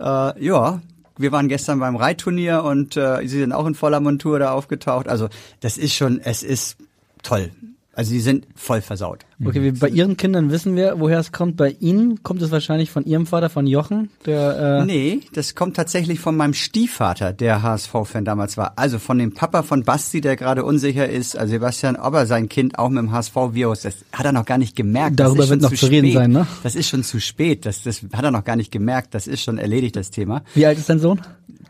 äh, 0.00 0.44
ja, 0.44 0.80
wir 1.18 1.32
waren 1.32 1.48
gestern 1.48 1.80
beim 1.80 1.96
Reitturnier 1.96 2.62
und 2.62 2.96
äh, 2.96 3.20
sie 3.22 3.38
sind 3.38 3.52
auch 3.52 3.66
in 3.66 3.74
voller 3.74 4.00
Montur 4.00 4.38
da 4.38 4.52
aufgetaucht. 4.52 5.08
Also 5.08 5.28
das 5.60 5.78
ist 5.78 5.94
schon, 5.94 6.20
es 6.20 6.42
ist 6.42 6.76
toll. 7.22 7.50
Also 7.96 8.10
sie 8.10 8.20
sind 8.20 8.46
voll 8.54 8.82
versaut. 8.82 9.24
Okay, 9.42 9.62
wir, 9.62 9.72
bei 9.72 9.88
Ihren 9.88 10.18
Kindern 10.18 10.50
wissen 10.50 10.76
wir, 10.76 11.00
woher 11.00 11.18
es 11.18 11.32
kommt. 11.32 11.56
Bei 11.56 11.70
Ihnen 11.80 12.22
kommt 12.22 12.42
es 12.42 12.50
wahrscheinlich 12.50 12.90
von 12.90 13.06
Ihrem 13.06 13.24
Vater, 13.24 13.48
von 13.48 13.66
Jochen, 13.66 14.10
der 14.26 14.80
äh, 14.82 14.84
Nee, 14.84 15.20
das 15.32 15.54
kommt 15.54 15.76
tatsächlich 15.76 16.20
von 16.20 16.36
meinem 16.36 16.52
Stiefvater, 16.52 17.32
der 17.32 17.62
HSV-Fan 17.62 18.26
damals 18.26 18.58
war. 18.58 18.74
Also 18.76 18.98
von 18.98 19.18
dem 19.18 19.32
Papa 19.32 19.62
von 19.62 19.82
Basti, 19.82 20.20
der 20.20 20.36
gerade 20.36 20.62
unsicher 20.62 21.08
ist, 21.08 21.38
also 21.38 21.52
Sebastian, 21.52 21.96
ob 21.96 22.12
er 22.12 22.26
sein 22.26 22.50
Kind 22.50 22.78
auch 22.78 22.90
mit 22.90 22.98
dem 22.98 23.12
HSV-Virus, 23.12 23.80
das 23.80 23.96
hat 24.12 24.26
er 24.26 24.32
noch 24.32 24.44
gar 24.44 24.58
nicht 24.58 24.76
gemerkt. 24.76 25.18
Darüber 25.18 25.48
wird 25.48 25.62
noch 25.62 25.72
zu 25.72 25.86
reden 25.86 26.08
spät. 26.08 26.14
sein, 26.14 26.32
ne? 26.32 26.46
Das 26.62 26.74
ist 26.74 26.88
schon 26.90 27.02
zu 27.02 27.18
spät. 27.18 27.64
Das, 27.64 27.82
das 27.82 28.02
hat 28.12 28.24
er 28.24 28.30
noch 28.30 28.44
gar 28.44 28.56
nicht 28.56 28.70
gemerkt. 28.70 29.14
Das 29.14 29.26
ist 29.26 29.42
schon 29.42 29.56
erledigt, 29.56 29.96
das 29.96 30.10
Thema. 30.10 30.42
Wie 30.54 30.66
alt 30.66 30.76
ist 30.76 30.90
dein 30.90 30.98
Sohn? 30.98 31.22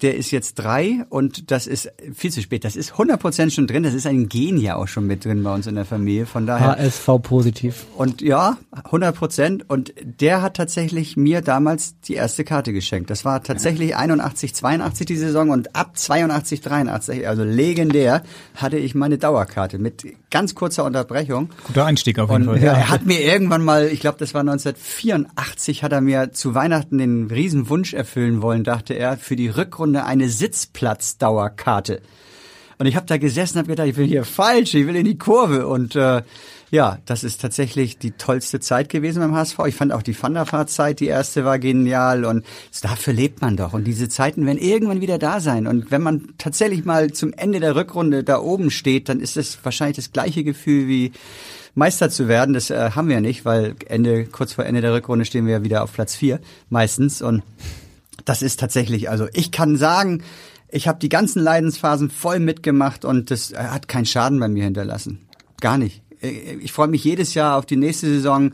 Der 0.03 0.17
ist 0.17 0.33
jetzt 0.33 0.55
drei 0.57 1.05
und 1.09 1.53
das 1.53 1.69
ist 1.69 1.93
viel 2.15 2.33
zu 2.33 2.43
spät. 2.43 2.65
Das 2.65 2.75
ist 2.75 2.95
100% 2.95 3.51
schon 3.51 3.69
drin. 3.69 3.85
Das 3.85 3.95
ist 3.95 4.07
ein 4.07 4.29
Gen 4.29 4.59
ja 4.59 4.75
auch 4.75 4.89
schon 4.89 5.07
mit 5.07 5.25
drin 5.25 5.43
bei 5.45 5.55
uns 5.55 5.69
in 5.69 5.77
der 5.77 5.85
Familie. 5.85 6.16
Von 6.25 6.47
daher. 6.47 6.79
HSV 6.79 7.09
positiv. 7.23 7.87
Und 7.97 8.23
ja, 8.23 8.57
100 8.85 9.15
Prozent. 9.15 9.69
Und 9.69 9.93
der 10.03 10.41
hat 10.41 10.57
tatsächlich 10.57 11.17
mir 11.17 11.43
damals 11.43 12.01
die 12.01 12.15
erste 12.15 12.45
Karte 12.45 12.73
geschenkt. 12.73 13.11
Das 13.11 13.25
war 13.25 13.43
tatsächlich 13.43 13.97
81, 13.97 14.55
82 14.55 15.07
die 15.07 15.17
Saison 15.17 15.51
und 15.51 15.77
ab 15.77 15.99
82, 15.99 16.61
83, 16.61 17.29
also 17.29 17.45
legendär, 17.45 18.23
hatte 18.55 18.79
ich 18.79 18.95
meine 18.95 19.19
Dauerkarte 19.19 19.79
mit 19.79 20.07
ganz 20.31 20.55
kurzer 20.55 20.85
Unterbrechung. 20.85 21.51
Guter 21.67 21.85
Einstieg 21.85 22.19
auf 22.19 22.31
jeden 22.31 22.49
Und 22.49 22.57
Fall. 22.59 22.65
ja, 22.65 22.73
er 22.75 22.89
hat 22.91 23.07
mir 23.07 23.21
irgendwann 23.21 23.65
mal, 23.65 23.87
ich 23.87 24.01
glaube, 24.01 24.19
das 24.19 24.33
war 24.35 24.41
1984, 24.43 25.83
hat 25.83 25.93
er 25.93 26.01
mir 26.01 26.33
zu 26.33 26.55
Weihnachten 26.55 26.99
den 26.99 27.27
Riesenwunsch 27.31 27.95
erfüllen 27.95 28.43
wollen, 28.43 28.65
dachte 28.65 28.95
er, 28.95 29.17
für 29.17 29.37
die 29.37 29.49
Rückrunde 29.49 30.05
eine 30.05 30.29
Sitzplatzdauerkarte. 30.29 32.01
Und 32.79 32.87
ich 32.87 32.97
habe 32.97 33.07
da 33.07 33.17
gesessen 33.17 33.59
habe 33.59 33.69
gedacht, 33.69 33.89
ich 33.89 33.97
will 33.97 34.07
hier 34.07 34.25
falsch, 34.25 34.75
ich 34.75 34.87
will 34.87 34.97
in 34.97 35.05
die 35.05 35.19
Kurve. 35.19 35.67
Und 35.67 35.97
äh, 35.97 36.23
ja, 36.71 36.99
das 37.07 37.25
ist 37.25 37.41
tatsächlich 37.41 37.99
die 37.99 38.11
tollste 38.11 38.61
Zeit 38.61 38.89
gewesen 38.89 39.21
beim 39.21 39.35
HSV. 39.35 39.59
Ich 39.67 39.75
fand 39.75 39.93
auch 39.93 40.03
die 40.03 40.15
Thunderfahrt-Zeit, 40.15 41.01
die 41.01 41.07
erste 41.07 41.45
war 41.45 41.59
genial 41.59 42.25
und 42.25 42.45
dafür 42.83 43.13
lebt 43.13 43.41
man 43.41 43.57
doch. 43.57 43.73
Und 43.73 43.85
diese 43.85 44.09
Zeiten 44.09 44.45
werden 44.47 44.59
irgendwann 44.59 45.01
wieder 45.01 45.19
da 45.19 45.41
sein. 45.41 45.67
Und 45.67 45.91
wenn 45.91 46.03
man 46.03 46.35
tatsächlich 46.39 46.85
mal 46.85 47.13
zum 47.13 47.33
Ende 47.33 47.61
der 47.61 47.77
Rückrunde 47.77 48.25
da 48.25 48.41
oben 48.41 48.71
steht, 48.71 49.09
dann 49.09 49.21
ist 49.21 49.37
es 49.37 49.59
wahrscheinlich 49.63 49.97
das 49.97 50.13
gleiche 50.13 50.45
Gefühl 50.45 50.89
wie 50.89 51.13
Meister 51.75 52.11
zu 52.11 52.27
werden. 52.27 52.53
Das 52.53 52.71
äh, 52.71 52.91
haben 52.91 53.09
wir 53.09 53.15
ja 53.15 53.21
nicht, 53.21 53.45
weil 53.45 53.77
Ende, 53.87 54.25
kurz 54.25 54.55
vor 54.55 54.65
Ende 54.65 54.81
der 54.81 54.93
Rückrunde 54.93 55.25
stehen 55.25 55.47
wir 55.47 55.53
ja 55.53 55.65
wieder 55.65 55.85
auf 55.85 55.93
Platz 55.93 56.17
vier 56.17 56.41
meistens. 56.69 57.23
Und 57.23 57.43
das 58.25 58.43
ist 58.43 58.59
tatsächlich, 58.59 59.09
also 59.09 59.29
ich 59.33 59.53
kann 59.53 59.77
sagen, 59.77 60.23
ich 60.69 60.89
habe 60.89 60.99
die 60.99 61.09
ganzen 61.09 61.43
Leidensphasen 61.43 62.11
voll 62.11 62.41
mitgemacht 62.41 63.05
und 63.05 63.31
das 63.31 63.53
äh, 63.53 63.57
hat 63.57 63.89
keinen 63.89 64.07
Schaden 64.07 64.41
bei 64.41 64.49
mir 64.49 64.65
hinterlassen. 64.65 65.21
Gar 65.61 65.79
nicht. 65.79 66.03
Äh, 66.21 66.57
Ich 66.61 66.73
freue 66.73 66.89
mich 66.89 67.05
jedes 67.05 67.35
Jahr 67.35 67.57
auf 67.57 67.67
die 67.67 67.77
nächste 67.77 68.07
Saison. 68.07 68.53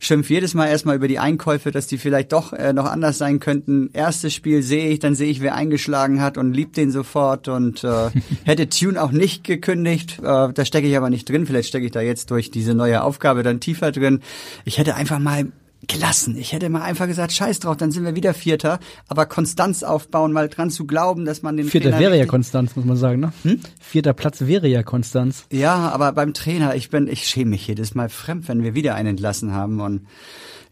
Schimpf 0.00 0.28
jedes 0.28 0.52
Mal 0.52 0.66
erstmal 0.66 0.96
über 0.96 1.08
die 1.08 1.18
Einkäufe, 1.18 1.70
dass 1.70 1.86
die 1.86 1.96
vielleicht 1.96 2.32
doch 2.32 2.52
äh, 2.52 2.74
noch 2.74 2.84
anders 2.84 3.16
sein 3.16 3.40
könnten. 3.40 3.88
Erstes 3.94 4.34
Spiel 4.34 4.62
sehe 4.62 4.90
ich, 4.90 4.98
dann 4.98 5.14
sehe 5.14 5.30
ich, 5.30 5.40
wer 5.40 5.54
eingeschlagen 5.54 6.20
hat 6.20 6.36
und 6.36 6.52
lieb 6.52 6.74
den 6.74 6.90
sofort 6.90 7.48
und 7.48 7.84
äh, 7.84 8.10
hätte 8.44 8.68
Tune 8.68 9.02
auch 9.02 9.12
nicht 9.12 9.44
gekündigt. 9.44 10.18
Äh, 10.18 10.52
da 10.52 10.64
stecke 10.64 10.88
ich 10.88 10.96
aber 10.96 11.08
nicht 11.08 11.28
drin. 11.28 11.46
Vielleicht 11.46 11.68
stecke 11.68 11.86
ich 11.86 11.92
da 11.92 12.02
jetzt 12.02 12.30
durch 12.30 12.50
diese 12.50 12.74
neue 12.74 13.02
Aufgabe 13.02 13.42
dann 13.42 13.60
tiefer 13.60 13.92
drin. 13.92 14.20
Ich 14.66 14.76
hätte 14.76 14.94
einfach 14.94 15.20
mal 15.20 15.46
gelassen. 15.86 16.36
Ich 16.36 16.52
hätte 16.52 16.68
mal 16.68 16.82
einfach 16.82 17.06
gesagt, 17.06 17.32
scheiß 17.32 17.60
drauf, 17.60 17.76
dann 17.76 17.90
sind 17.90 18.04
wir 18.04 18.14
wieder 18.14 18.34
Vierter. 18.34 18.78
Aber 19.08 19.26
Konstanz 19.26 19.82
aufbauen, 19.82 20.32
mal 20.32 20.48
dran 20.48 20.70
zu 20.70 20.86
glauben, 20.86 21.24
dass 21.24 21.42
man 21.42 21.56
den 21.56 21.66
Vierter 21.66 21.90
Trainer 21.90 22.00
wäre 22.00 22.18
ja 22.18 22.26
Konstanz, 22.26 22.76
muss 22.76 22.84
man 22.84 22.96
sagen, 22.96 23.20
ne? 23.20 23.58
Vierter 23.80 24.12
Platz 24.12 24.42
wäre 24.42 24.68
ja 24.68 24.82
Konstanz. 24.82 25.46
ja, 25.50 25.74
aber 25.74 26.12
beim 26.12 26.34
Trainer, 26.34 26.74
ich 26.74 26.90
bin, 26.90 27.06
ich 27.06 27.26
schäme 27.26 27.50
mich 27.50 27.66
jedes 27.66 27.94
Mal 27.94 28.08
fremd, 28.08 28.48
wenn 28.48 28.62
wir 28.62 28.74
wieder 28.74 28.94
einen 28.94 29.10
entlassen 29.10 29.52
haben 29.52 29.80
und 29.80 30.02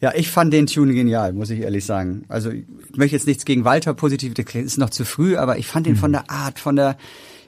ja, 0.00 0.12
ich 0.16 0.30
fand 0.30 0.52
den 0.52 0.66
Tune 0.66 0.94
genial, 0.94 1.32
muss 1.32 1.50
ich 1.50 1.60
ehrlich 1.60 1.84
sagen. 1.84 2.24
Also 2.28 2.50
ich 2.50 2.64
möchte 2.96 3.14
jetzt 3.14 3.28
nichts 3.28 3.44
gegen 3.44 3.64
Walter 3.64 3.94
positiv, 3.94 4.34
das 4.34 4.52
ist 4.52 4.76
noch 4.76 4.90
zu 4.90 5.04
früh, 5.04 5.36
aber 5.36 5.58
ich 5.58 5.68
fand 5.68 5.86
ihn 5.86 5.94
von 5.94 6.10
der 6.10 6.28
Art, 6.28 6.58
von 6.58 6.74
der 6.74 6.96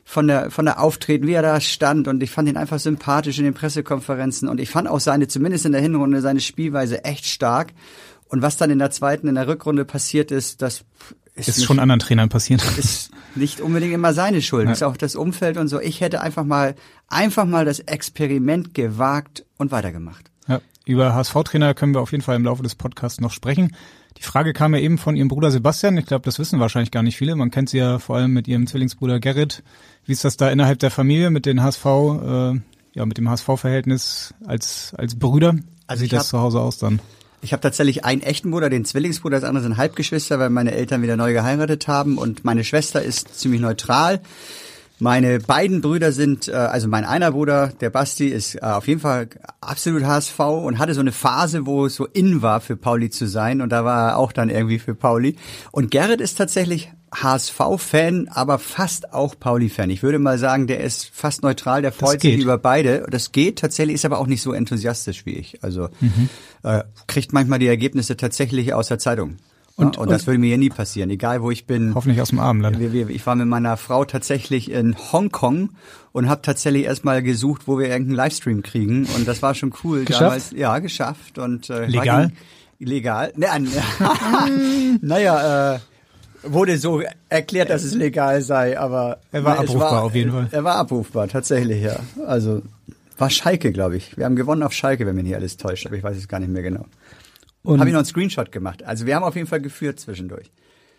von 0.05 0.27
der 0.27 0.51
von 0.51 0.65
der 0.67 0.81
Auftreten, 0.81 1.27
wie 1.27 1.33
er 1.33 1.43
da 1.43 1.61
stand 1.61 2.09
und 2.09 2.23
ich 2.23 2.31
fand 2.31 2.49
ihn 2.49 2.57
einfach 2.57 2.79
sympathisch 2.79 3.39
in 3.39 3.45
den 3.45 3.55
Pressekonferenzen 3.55 4.49
und 4.49 4.61
ich 4.61 4.71
fand 4.71 4.87
auch 4.89 5.01
seine 5.01 5.29
zumindest 5.29 5.65
in 5.67 5.73
der 5.73 5.81
Hinrunde 5.81 6.21
seine 6.21 6.41
Spielweise 6.41 7.05
echt 7.05 7.25
stark 7.27 7.73
und 8.29 8.43
was 8.43 8.57
dann 8.57 8.71
in 8.71 8.79
der 8.79 8.91
zweiten 8.91 9.29
in 9.29 9.35
der 9.35 9.47
Rückrunde 9.49 9.85
passiert 9.85 10.31
ist, 10.31 10.61
das 10.63 10.85
ist, 11.37 11.49
Ist 11.49 11.57
nicht- 11.59 11.67
schon 11.67 11.79
anderen 11.81 11.99
Trainern 12.01 12.29
passiert. 12.29 12.63
ist 12.79 13.11
nicht 13.35 13.61
unbedingt 13.61 13.93
immer 13.95 14.13
seine 14.15 14.41
Schuld, 14.43 14.69
ist 14.71 14.83
auch 14.85 14.97
das 14.97 15.17
Umfeld 15.17 15.57
und 15.57 15.67
so. 15.69 15.81
Ich 15.81 16.01
hätte 16.01 16.21
einfach 16.21 16.45
mal, 16.45 16.77
einfach 17.09 17.45
mal 17.47 17.65
das 17.65 17.81
Experiment 17.81 18.75
gewagt 18.75 19.45
und 19.57 19.73
weitergemacht. 19.73 20.31
Ja, 20.47 20.61
über 20.87 21.13
HSV-Trainer 21.15 21.75
können 21.75 21.93
wir 21.95 22.01
auf 22.03 22.13
jeden 22.13 22.23
Fall 22.23 22.37
im 22.37 22.45
Laufe 22.45 22.63
des 22.63 22.77
Podcasts 22.77 23.21
noch 23.21 23.33
sprechen. 23.33 23.75
Die 24.17 24.23
Frage 24.23 24.53
kam 24.53 24.75
ja 24.75 24.81
eben 24.81 24.99
von 24.99 25.17
ihrem 25.17 25.29
Bruder 25.29 25.51
Sebastian. 25.51 25.97
Ich 25.97 26.07
glaube, 26.07 26.25
das 26.25 26.39
wissen 26.39 26.61
wahrscheinlich 26.61 26.91
gar 26.91 27.03
nicht 27.03 27.17
viele. 27.17 27.35
Man 27.35 27.51
kennt 27.51 27.69
sie 27.69 27.79
ja 27.79 27.99
vor 27.99 28.17
allem 28.17 28.33
mit 28.33 28.47
ihrem 28.47 28.67
Zwillingsbruder 28.67 29.19
Gerrit. 29.21 29.63
Wie 30.07 30.13
ist 30.13 30.25
das 30.25 30.37
da 30.37 30.51
innerhalb 30.51 30.79
der 30.79 30.91
Familie 30.91 31.31
mit 31.31 31.47
den 31.47 31.63
HSV, 31.63 31.85
äh, 31.85 32.61
ja, 32.95 33.07
mit 33.07 33.19
dem 33.19 33.29
HSV-Verhältnis 33.29 34.35
als, 34.47 34.95
als 34.97 35.19
Brüder? 35.19 35.55
Wie 35.55 35.63
Also 35.87 36.01
sieht 36.01 36.13
ich 36.13 36.19
das 36.19 36.29
zu 36.29 36.39
Hause 36.39 36.61
aus 36.61 36.79
dann? 36.79 37.01
Ich 37.43 37.53
habe 37.53 37.61
tatsächlich 37.61 38.07
einen 38.07 38.23
echten 38.23 38.51
Bruder, 38.51 38.71
den 38.71 38.87
Zwillingsbruder, 38.87 39.39
das 39.39 39.45
andere 39.47 39.65
sind 39.65 39.77
Halbgeschwister, 39.77 40.39
weil 40.39 40.49
meine 40.49 40.73
Eltern 40.73 41.03
wieder 41.03 41.17
neu 41.19 41.35
geheiratet 41.35 41.89
haben 41.89 42.17
und 42.17 42.43
meine 42.43 42.65
Schwester 42.65 43.03
ist 43.03 43.39
ziemlich 43.39 43.61
neutral. 43.61 44.23
Meine 45.01 45.41
beiden 45.41 45.81
Brüder 45.81 46.13
sind, 46.13 46.47
äh, 46.47 46.53
also 46.53 46.87
mein 46.87 47.05
einer 47.05 47.33
Bruder, 47.33 47.73
der 47.81 47.91
Basti, 47.91 48.29
ist 48.29 48.55
äh, 48.55 48.61
auf 48.61 48.87
jeden 48.87 49.01
Fall 49.01 49.29
absolut 49.61 50.05
HSV 50.05 50.39
und 50.39 50.79
hatte 50.79 50.95
so 50.95 51.01
eine 51.01 51.11
Phase, 51.11 51.67
wo 51.67 51.87
es 51.87 51.97
so 51.97 52.07
in 52.07 52.43
war, 52.43 52.61
für 52.61 52.77
Pauli 52.77 53.11
zu 53.11 53.27
sein 53.27 53.61
und 53.61 53.71
da 53.71 53.85
war 53.85 54.11
er 54.11 54.19
auch 54.19 54.33
dann 54.33 54.51
irgendwie 54.51 54.79
für 54.79 54.95
Pauli. 54.95 55.37
Und 55.73 55.91
Gerrit 55.91 56.21
ist 56.21 56.37
tatsächlich 56.39 56.93
HSV-Fan, 57.13 58.29
aber 58.29 58.59
fast 58.59 59.13
auch 59.13 59.39
Pauli-Fan. 59.39 59.91
Ich 59.91 60.03
würde 60.03 60.19
mal 60.19 60.39
sagen, 60.39 60.67
der 60.67 60.81
ist 60.81 61.11
fast 61.13 61.43
neutral, 61.43 61.83
der 61.83 61.93
freut 61.93 62.21
sich 62.21 62.39
über 62.39 62.59
beide. 62.59 63.07
Das 63.11 63.33
geht 63.33 63.59
tatsächlich, 63.59 63.95
ist 63.95 64.05
aber 64.05 64.19
auch 64.19 64.27
nicht 64.27 64.43
so 64.43 64.53
enthusiastisch 64.53 65.27
wie 65.27 65.35
ich. 65.35 65.63
Also 65.63 65.89
äh, 66.63 66.83
kriegt 67.07 67.33
manchmal 67.33 67.59
die 67.59 67.69
Ergebnisse 67.69 68.17
tatsächlich 68.17 68.75
aus 68.75 68.89
der 68.89 68.99
Zeitung. 68.99 69.37
Und, 69.77 69.87
Und- 69.87 69.99
und, 69.99 70.11
das 70.11 70.27
würde 70.27 70.39
mir 70.39 70.47
hier 70.47 70.59
nie 70.59 70.69
passieren, 70.71 71.11
egal 71.11 71.43
wo 71.43 71.51
ich 71.51 71.67
bin. 71.67 71.95
Hoffentlich 71.95 72.21
aus 72.21 72.29
dem 72.29 72.39
Abendland. 72.39 72.79
Ich 72.81 73.27
war 73.27 73.35
mit 73.35 73.47
meiner 73.49 73.77
Frau 73.77 74.05
tatsächlich 74.05 74.71
in 74.71 74.95
Hongkong 75.13 75.71
und 76.13 76.29
habe 76.29 76.43
tatsächlich 76.43 76.85
erstmal 76.85 77.23
gesucht, 77.23 77.63
wo 77.67 77.79
wir 77.79 77.89
irgendeinen 77.89 78.15
Livestream 78.17 78.63
kriegen. 78.63 79.07
Und 79.17 79.27
das 79.27 79.43
war 79.43 79.55
schon 79.55 79.75
cool. 79.83 80.05
Geschafft? 80.05 80.23
Damals, 80.23 80.51
ja, 80.53 80.79
geschafft. 80.79 81.39
Und, 81.39 81.71
äh, 81.71 81.87
Legal? 81.87 82.31
War, 82.79 82.87
legal. 82.87 83.33
Naja, 85.01 85.75
äh, 85.75 85.79
wurde 86.45 86.79
so 86.79 87.03
erklärt, 87.29 87.71
dass 87.71 87.83
es 87.83 87.95
legal 87.95 88.43
sei, 88.43 88.79
aber 88.79 89.19
Er 89.33 89.45
war 89.45 89.55
es 89.55 89.71
abrufbar 89.71 90.03
auf 90.03 90.15
jeden 90.15 90.31
Fall. 90.31 90.49
Er 90.53 90.63
war 90.65 90.77
abrufbar, 90.77 91.27
tatsächlich, 91.29 91.83
ja. 91.83 91.97
Also 92.27 92.63
war 93.19 93.31
Schalke, 93.31 93.73
glaube 93.73 93.97
ich. 93.97 94.17
Wir 94.17 94.25
haben 94.25 94.37
gewonnen 94.37 94.63
auf 94.63 94.73
Schalke, 94.73 95.07
wenn 95.07 95.15
mich 95.17 95.25
nicht 95.25 95.35
alles 95.37 95.57
täuscht, 95.57 95.87
aber 95.87 95.97
ich 95.97 96.03
weiß 96.03 96.17
es 96.17 96.29
gar 96.29 96.41
nicht 96.41 96.53
mehr 96.53 96.63
genau. 96.63 96.85
Und 97.65 97.81
Habe 97.81 97.89
ich 97.89 97.95
noch 97.95 98.01
einen 98.01 98.07
Screenshot 98.07 98.53
gemacht. 98.53 98.85
Also 98.85 99.07
wir 99.07 99.17
haben 99.17 99.25
auf 99.25 99.35
jeden 99.35 99.49
Fall 99.49 99.61
geführt 99.61 99.99
zwischendurch. 99.99 100.51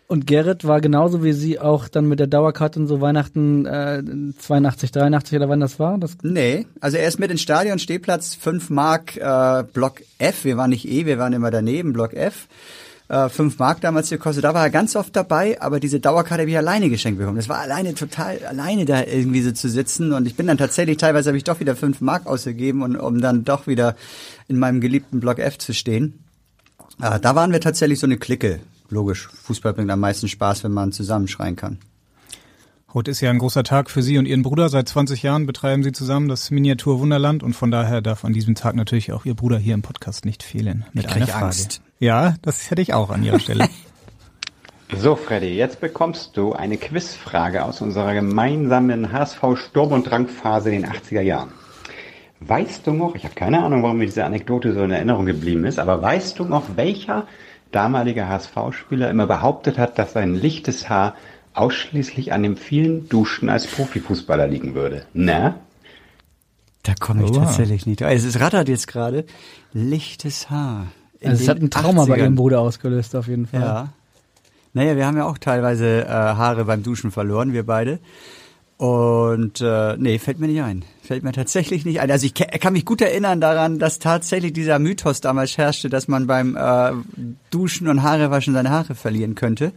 Und 0.08 0.26
Gerrit 0.26 0.64
war 0.64 0.80
genauso 0.80 1.24
wie 1.24 1.32
Sie 1.32 1.58
auch 1.58 1.88
dann 1.88 2.06
mit 2.06 2.20
der 2.20 2.26
Dauerkarte 2.28 2.78
und 2.78 2.86
so 2.86 3.00
Weihnachten 3.00 3.66
äh, 3.66 4.02
82, 4.38 4.92
83 4.92 5.36
oder 5.36 5.48
wann 5.48 5.60
das 5.60 5.80
war? 5.80 5.98
Das 5.98 6.16
Nee, 6.22 6.66
also 6.80 6.96
er 6.96 7.08
ist 7.08 7.18
mit 7.18 7.30
ins 7.30 7.42
Stadion, 7.42 7.78
Stehplatz 7.78 8.34
5 8.34 8.70
Mark, 8.70 9.16
äh, 9.16 9.64
Block 9.72 10.02
F. 10.18 10.44
Wir 10.44 10.56
waren 10.56 10.70
nicht 10.70 10.88
E, 10.88 11.06
wir 11.06 11.18
waren 11.18 11.32
immer 11.32 11.50
daneben, 11.50 11.92
Block 11.92 12.14
F. 12.14 12.46
Äh, 13.08 13.28
5 13.28 13.58
Mark 13.58 13.80
damals 13.80 14.10
gekostet. 14.10 14.44
Da 14.44 14.54
war 14.54 14.62
er 14.62 14.70
ganz 14.70 14.94
oft 14.94 15.14
dabei, 15.16 15.60
aber 15.60 15.80
diese 15.80 15.98
Dauerkarte 15.98 16.42
habe 16.42 16.50
ich 16.50 16.56
alleine 16.56 16.88
geschenkt 16.88 17.18
bekommen. 17.18 17.36
Das 17.36 17.48
war 17.48 17.58
alleine 17.58 17.94
total, 17.94 18.38
alleine 18.48 18.84
da 18.84 19.02
irgendwie 19.02 19.42
so 19.42 19.50
zu 19.50 19.68
sitzen. 19.68 20.12
Und 20.12 20.26
ich 20.26 20.36
bin 20.36 20.46
dann 20.46 20.58
tatsächlich, 20.58 20.98
teilweise 20.98 21.30
habe 21.30 21.36
ich 21.36 21.44
doch 21.44 21.58
wieder 21.58 21.74
5 21.74 22.00
Mark 22.00 22.26
ausgegeben, 22.26 22.82
und, 22.82 22.96
um 22.96 23.20
dann 23.20 23.44
doch 23.44 23.66
wieder 23.66 23.96
in 24.46 24.58
meinem 24.58 24.80
geliebten 24.80 25.18
Block 25.18 25.40
F 25.40 25.58
zu 25.58 25.74
stehen. 25.74 26.25
Äh, 27.00 27.20
da 27.20 27.34
waren 27.34 27.52
wir 27.52 27.60
tatsächlich 27.60 27.98
so 27.98 28.06
eine 28.06 28.16
Clique. 28.16 28.60
Logisch, 28.88 29.28
Fußball 29.28 29.74
bringt 29.74 29.90
am 29.90 30.00
meisten 30.00 30.28
Spaß, 30.28 30.64
wenn 30.64 30.72
man 30.72 30.92
zusammenschreien 30.92 31.56
kann. 31.56 31.78
Heute 32.94 33.10
ist 33.10 33.20
ja 33.20 33.30
ein 33.30 33.38
großer 33.38 33.62
Tag 33.64 33.90
für 33.90 34.00
Sie 34.00 34.16
und 34.16 34.26
Ihren 34.26 34.42
Bruder. 34.42 34.68
Seit 34.68 34.88
20 34.88 35.22
Jahren 35.22 35.44
betreiben 35.44 35.82
Sie 35.82 35.92
zusammen 35.92 36.28
das 36.28 36.50
Miniatur 36.50 36.98
Wunderland 37.00 37.42
und 37.42 37.52
von 37.52 37.70
daher 37.70 38.00
darf 38.00 38.24
an 38.24 38.32
diesem 38.32 38.54
Tag 38.54 38.74
natürlich 38.74 39.12
auch 39.12 39.26
Ihr 39.26 39.34
Bruder 39.34 39.58
hier 39.58 39.74
im 39.74 39.82
Podcast 39.82 40.24
nicht 40.24 40.42
fehlen. 40.42 40.86
Mit 40.94 41.06
Ich 41.06 41.12
einer 41.12 41.26
Frage. 41.26 41.44
Angst. 41.46 41.82
Ja, 41.98 42.36
das 42.42 42.70
hätte 42.70 42.80
ich 42.80 42.94
auch 42.94 43.10
an 43.10 43.22
Ihrer 43.22 43.40
Stelle. 43.40 43.68
So, 44.94 45.16
Freddy, 45.16 45.56
jetzt 45.56 45.80
bekommst 45.80 46.36
du 46.36 46.52
eine 46.52 46.76
Quizfrage 46.76 47.64
aus 47.64 47.80
unserer 47.80 48.14
gemeinsamen 48.14 49.10
HSV 49.12 49.42
Sturm- 49.56 49.90
und 49.90 50.08
Drangphase 50.08 50.70
in 50.70 50.82
den 50.82 50.90
80er 50.92 51.22
Jahren. 51.22 51.48
Weißt 52.40 52.86
du 52.86 52.92
noch, 52.92 53.14
ich 53.14 53.24
habe 53.24 53.34
keine 53.34 53.62
Ahnung, 53.62 53.82
warum 53.82 53.98
mir 53.98 54.06
diese 54.06 54.24
Anekdote 54.24 54.74
so 54.74 54.82
in 54.82 54.90
Erinnerung 54.90 55.24
geblieben 55.24 55.64
ist, 55.64 55.78
aber 55.78 56.02
weißt 56.02 56.38
du 56.38 56.44
noch, 56.44 56.76
welcher 56.76 57.26
damalige 57.72 58.28
HSV-Spieler 58.28 59.10
immer 59.10 59.26
behauptet 59.26 59.78
hat, 59.78 59.98
dass 59.98 60.12
sein 60.12 60.34
lichtes 60.34 60.88
Haar 60.88 61.14
ausschließlich 61.54 62.32
an 62.32 62.42
dem 62.42 62.56
vielen 62.56 63.08
Duschen 63.08 63.48
als 63.48 63.66
Profifußballer 63.66 64.46
liegen 64.46 64.74
würde? 64.74 65.06
Na? 65.14 65.56
Da 66.82 66.94
komme 66.94 67.24
ich 67.24 67.30
Oha. 67.30 67.46
tatsächlich 67.46 67.86
nicht. 67.86 68.02
Also 68.02 68.28
es 68.28 68.38
rattert 68.38 68.68
jetzt 68.68 68.86
gerade. 68.86 69.24
Lichtes 69.72 70.50
Haar. 70.50 70.86
In 71.18 71.30
also 71.30 71.42
es 71.42 71.48
hat 71.48 71.60
ein 71.60 71.70
Trauma 71.70 72.04
bei 72.04 72.14
80ern. 72.14 72.18
Ihrem 72.18 72.34
Bruder 72.36 72.60
ausgelöst 72.60 73.16
auf 73.16 73.28
jeden 73.28 73.46
Fall. 73.46 73.60
Ja. 73.60 73.88
Naja, 74.74 74.94
wir 74.94 75.06
haben 75.06 75.16
ja 75.16 75.24
auch 75.24 75.38
teilweise 75.38 76.04
äh, 76.04 76.08
Haare 76.08 76.66
beim 76.66 76.82
Duschen 76.82 77.10
verloren, 77.10 77.54
wir 77.54 77.64
beide. 77.64 77.98
Und 78.78 79.62
äh, 79.62 79.96
nee, 79.96 80.18
fällt 80.18 80.38
mir 80.38 80.48
nicht 80.48 80.60
ein. 80.62 80.84
Fällt 81.02 81.22
mir 81.22 81.32
tatsächlich 81.32 81.86
nicht 81.86 82.00
ein. 82.00 82.10
Also 82.10 82.26
ich 82.26 82.34
kann 82.34 82.74
mich 82.74 82.84
gut 82.84 83.00
erinnern 83.00 83.40
daran, 83.40 83.78
dass 83.78 83.98
tatsächlich 83.98 84.52
dieser 84.52 84.78
Mythos 84.78 85.22
damals 85.22 85.56
herrschte, 85.56 85.88
dass 85.88 86.08
man 86.08 86.26
beim 86.26 86.56
äh, 86.56 86.92
Duschen 87.50 87.88
und 87.88 88.02
Haarewaschen 88.02 88.52
seine 88.52 88.68
Haare 88.70 88.94
verlieren 88.94 89.34
könnte. 89.34 89.72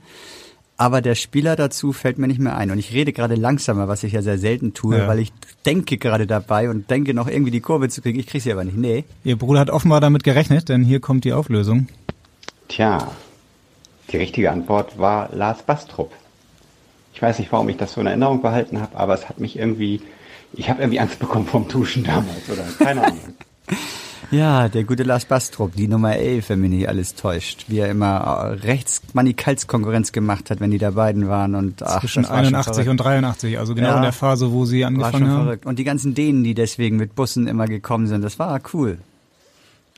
Aber 0.76 1.02
der 1.02 1.16
Spieler 1.16 1.56
dazu 1.56 1.92
fällt 1.94 2.18
mir 2.18 2.28
nicht 2.28 2.40
mehr 2.40 2.58
ein. 2.58 2.72
Und 2.72 2.78
ich 2.80 2.94
rede 2.94 3.12
gerade 3.14 3.36
langsamer, 3.36 3.88
was 3.88 4.04
ich 4.04 4.14
ja 4.14 4.22
sehr 4.22 4.38
selten 4.38 4.74
tue, 4.74 4.98
Ja. 4.98 5.08
weil 5.08 5.20
ich 5.20 5.32
denke 5.66 5.98
gerade 5.98 6.26
dabei 6.28 6.70
und 6.70 6.90
denke 6.90 7.14
noch 7.14 7.28
irgendwie 7.28 7.52
die 7.52 7.60
Kurve 7.62 7.88
zu 7.90 8.02
kriegen. 8.02 8.20
Ich 8.20 8.28
kriege 8.28 8.42
sie 8.42 8.52
aber 8.52 8.64
nicht. 8.66 8.78
Nee. 8.78 9.06
Ihr 9.24 9.38
Bruder 9.38 9.62
hat 9.62 9.70
offenbar 9.70 10.02
damit 10.02 10.24
gerechnet, 10.24 10.68
denn 10.70 10.84
hier 10.84 11.00
kommt 11.00 11.24
die 11.26 11.34
Auflösung. 11.34 11.88
Tja, 12.70 13.12
die 14.12 14.18
richtige 14.18 14.52
Antwort 14.52 14.98
war 14.98 15.30
Lars 15.34 15.64
Bastrup. 15.64 16.12
Ich 17.14 17.22
weiß 17.22 17.40
nicht, 17.40 17.52
warum 17.52 17.68
ich 17.70 17.78
das 17.78 17.94
so 17.94 18.02
in 18.02 18.08
Erinnerung 18.08 18.42
behalten 18.42 18.80
habe, 18.82 18.98
aber 18.98 19.14
es 19.14 19.28
hat 19.30 19.40
mich 19.40 19.58
irgendwie, 19.58 20.02
ich 20.54 20.70
habe 20.70 20.82
irgendwie 20.82 21.00
Angst 21.00 21.20
bekommen 21.20 21.46
vom 21.46 21.68
Duschen 21.68 22.04
damals 22.04 22.50
oder 22.52 22.64
keine 22.84 23.04
Ahnung. 23.06 23.20
Ja, 24.32 24.70
der 24.70 24.84
gute 24.84 25.02
Lars 25.02 25.26
Bastrup, 25.26 25.74
die 25.76 25.88
Nummer 25.88 26.16
11, 26.16 26.50
wenn 26.50 26.60
mich 26.62 26.70
nicht 26.70 26.88
alles 26.88 27.16
täuscht. 27.16 27.66
Wie 27.68 27.80
er 27.80 27.90
immer 27.90 28.18
äh, 28.62 28.64
rechts 28.68 29.02
Manikalskonkurrenz 29.14 30.12
gemacht 30.12 30.52
hat, 30.52 30.60
wenn 30.60 30.70
die 30.70 30.78
da 30.78 30.92
beiden 30.92 31.28
waren. 31.30 31.56
Und 31.56 31.82
ach, 31.82 32.00
Zwischen 32.00 32.22
das 32.22 32.30
war 32.32 32.38
schon 32.44 32.54
81 32.54 32.74
verrückt. 32.84 32.90
und 32.92 32.98
83, 32.98 33.58
also 33.58 33.74
genau 33.74 33.88
Ja. 33.88 33.96
in 33.96 34.02
der 34.04 34.12
Phase, 34.12 34.52
wo 34.52 34.66
Sie 34.66 34.82
war 34.84 34.90
schon 34.92 34.98
angefangen 35.02 35.28
haben. 35.32 35.44
verrückt. 35.46 35.66
Und 35.66 35.80
die 35.80 35.84
ganzen 35.84 36.14
Dänen, 36.14 36.44
die 36.44 36.54
deswegen 36.54 36.98
mit 36.98 37.16
Bussen 37.16 37.48
immer 37.48 37.66
gekommen 37.66 38.06
sind, 38.06 38.22
das 38.24 38.38
war 38.38 38.62
cool. 38.74 39.00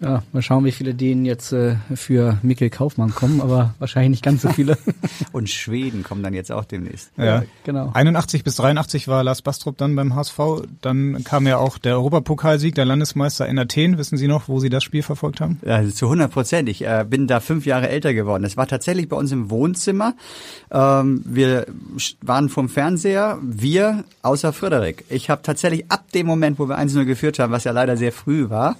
Ja, 0.02 0.24
mal 0.34 0.42
schauen, 0.42 0.66
wie 0.66 0.72
viele 0.72 0.96
denen 0.96 1.26
jetzt 1.26 1.52
äh, 1.54 1.76
für 1.94 2.40
Mikkel 2.42 2.72
Kaufmann 2.72 3.14
kommen, 3.14 3.40
aber 3.40 3.76
wahrscheinlich 3.80 4.10
nicht 4.10 4.24
ganz 4.24 4.42
so 4.42 4.50
viele. 4.50 4.78
Und 5.32 5.48
Schweden 5.48 6.04
kommen 6.04 6.24
dann 6.24 6.34
jetzt 6.34 6.52
auch 6.52 6.66
demnächst. 6.66 7.12
Ja, 7.18 7.44
genau. 7.64 7.92
81 7.94 8.44
bis 8.44 8.56
83 8.56 9.08
war 9.08 9.24
Lars 9.24 9.44
Bastrup 9.44 9.78
dann 9.78 9.96
beim 9.96 10.16
HSV. 10.16 10.40
Dann 10.82 11.24
kam 11.24 11.46
ja 11.46 11.58
auch 11.58 11.78
der 11.78 11.94
Europapokalsieg, 11.94 12.74
der 12.74 12.86
Landesmeister 12.86 13.48
in 13.48 13.60
Athen. 13.60 14.00
Wissen 14.00 14.18
Sie 14.18 14.28
noch, 14.28 14.48
wo 14.48 14.60
Sie 14.60 14.70
das 14.70 14.84
Spiel 14.84 15.04
verfolgt 15.04 15.40
haben? 15.40 15.60
Also 15.66 15.92
zu 15.92 16.06
100 16.08 16.32
Prozent. 16.32 16.68
Ich 16.68 16.84
äh, 16.84 17.06
bin 17.08 17.28
da 17.28 17.40
fünf 17.40 17.68
Jahre 17.68 17.88
älter 17.88 18.16
geworden. 18.16 18.42
Das 18.42 18.58
war 18.58 18.68
tatsächlich 18.68 19.08
bei 19.08 19.18
uns 19.18 19.32
im 19.32 19.52
Wohnzimmer. 19.52 20.16
Ähm, 20.72 21.22
wir 21.26 21.68
waren 22.24 22.50
vom 22.50 22.70
Fernseher, 22.70 23.38
wir 23.44 24.04
außer 24.24 24.52
Frederik. 24.52 25.06
Ich 25.10 25.30
habe 25.30 25.44
tatsächlich 25.44 25.92
ab 25.92 26.12
dem 26.12 26.26
Moment, 26.26 26.58
wo 26.58 26.68
wir 26.68 26.80
1-0 26.80 27.06
geführt 27.06 27.38
haben, 27.38 27.52
was 27.52 27.66
ja 27.66 27.72
leider 27.72 27.98
sehr 27.98 28.12
früh 28.12 28.50
war, 28.50 28.78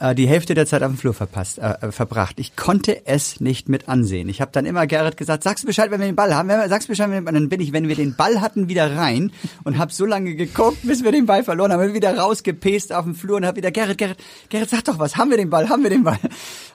äh, 0.00 0.14
die 0.14 0.26
Hälfte 0.26 0.54
der 0.54 0.66
Zeit 0.66 0.82
auf 0.82 0.90
dem 0.90 0.96
Flur 0.96 1.14
verpasst, 1.14 1.58
äh, 1.58 1.74
äh, 1.80 1.92
verbracht. 1.92 2.40
Ich 2.40 2.56
konnte 2.56 3.06
es 3.06 3.40
nicht 3.40 3.68
mit 3.68 3.88
ansehen. 3.88 4.28
Ich 4.28 4.40
habe 4.40 4.50
dann 4.50 4.64
immer 4.64 4.86
Gerrit 4.86 5.16
gesagt, 5.16 5.44
sagst 5.44 5.62
du 5.62 5.66
Bescheid, 5.66 5.90
wenn 5.90 6.00
wir 6.00 6.06
den 6.06 6.16
Ball 6.16 6.34
haben. 6.34 6.48
Du 6.48 6.86
Bescheid, 6.88 7.10
wenn 7.10 7.24
wir, 7.24 7.32
dann 7.32 7.48
bin 7.48 7.60
ich, 7.60 7.72
wenn 7.72 7.86
wir 7.86 7.94
den 7.94 8.16
Ball 8.16 8.40
hatten, 8.40 8.68
wieder 8.68 8.96
rein 8.96 9.30
und 9.62 9.78
habe 9.78 9.92
so 9.92 10.06
lange 10.06 10.34
geguckt, 10.34 10.78
bis 10.82 11.04
wir 11.04 11.12
den 11.12 11.26
Ball 11.26 11.44
verloren 11.44 11.72
haben. 11.72 11.94
Wieder 11.94 12.16
rausgepest 12.16 12.92
auf 12.92 13.04
dem 13.04 13.14
Flur 13.14 13.36
und 13.36 13.46
habe 13.46 13.58
wieder, 13.58 13.70
Gerrit, 13.70 13.98
Gerrit, 13.98 14.18
Gerrit, 14.48 14.70
sag 14.70 14.84
doch 14.84 14.98
was, 14.98 15.16
haben 15.16 15.30
wir 15.30 15.36
den 15.36 15.50
Ball, 15.50 15.68
haben 15.68 15.82
wir 15.82 15.90
den 15.90 16.02
Ball? 16.02 16.18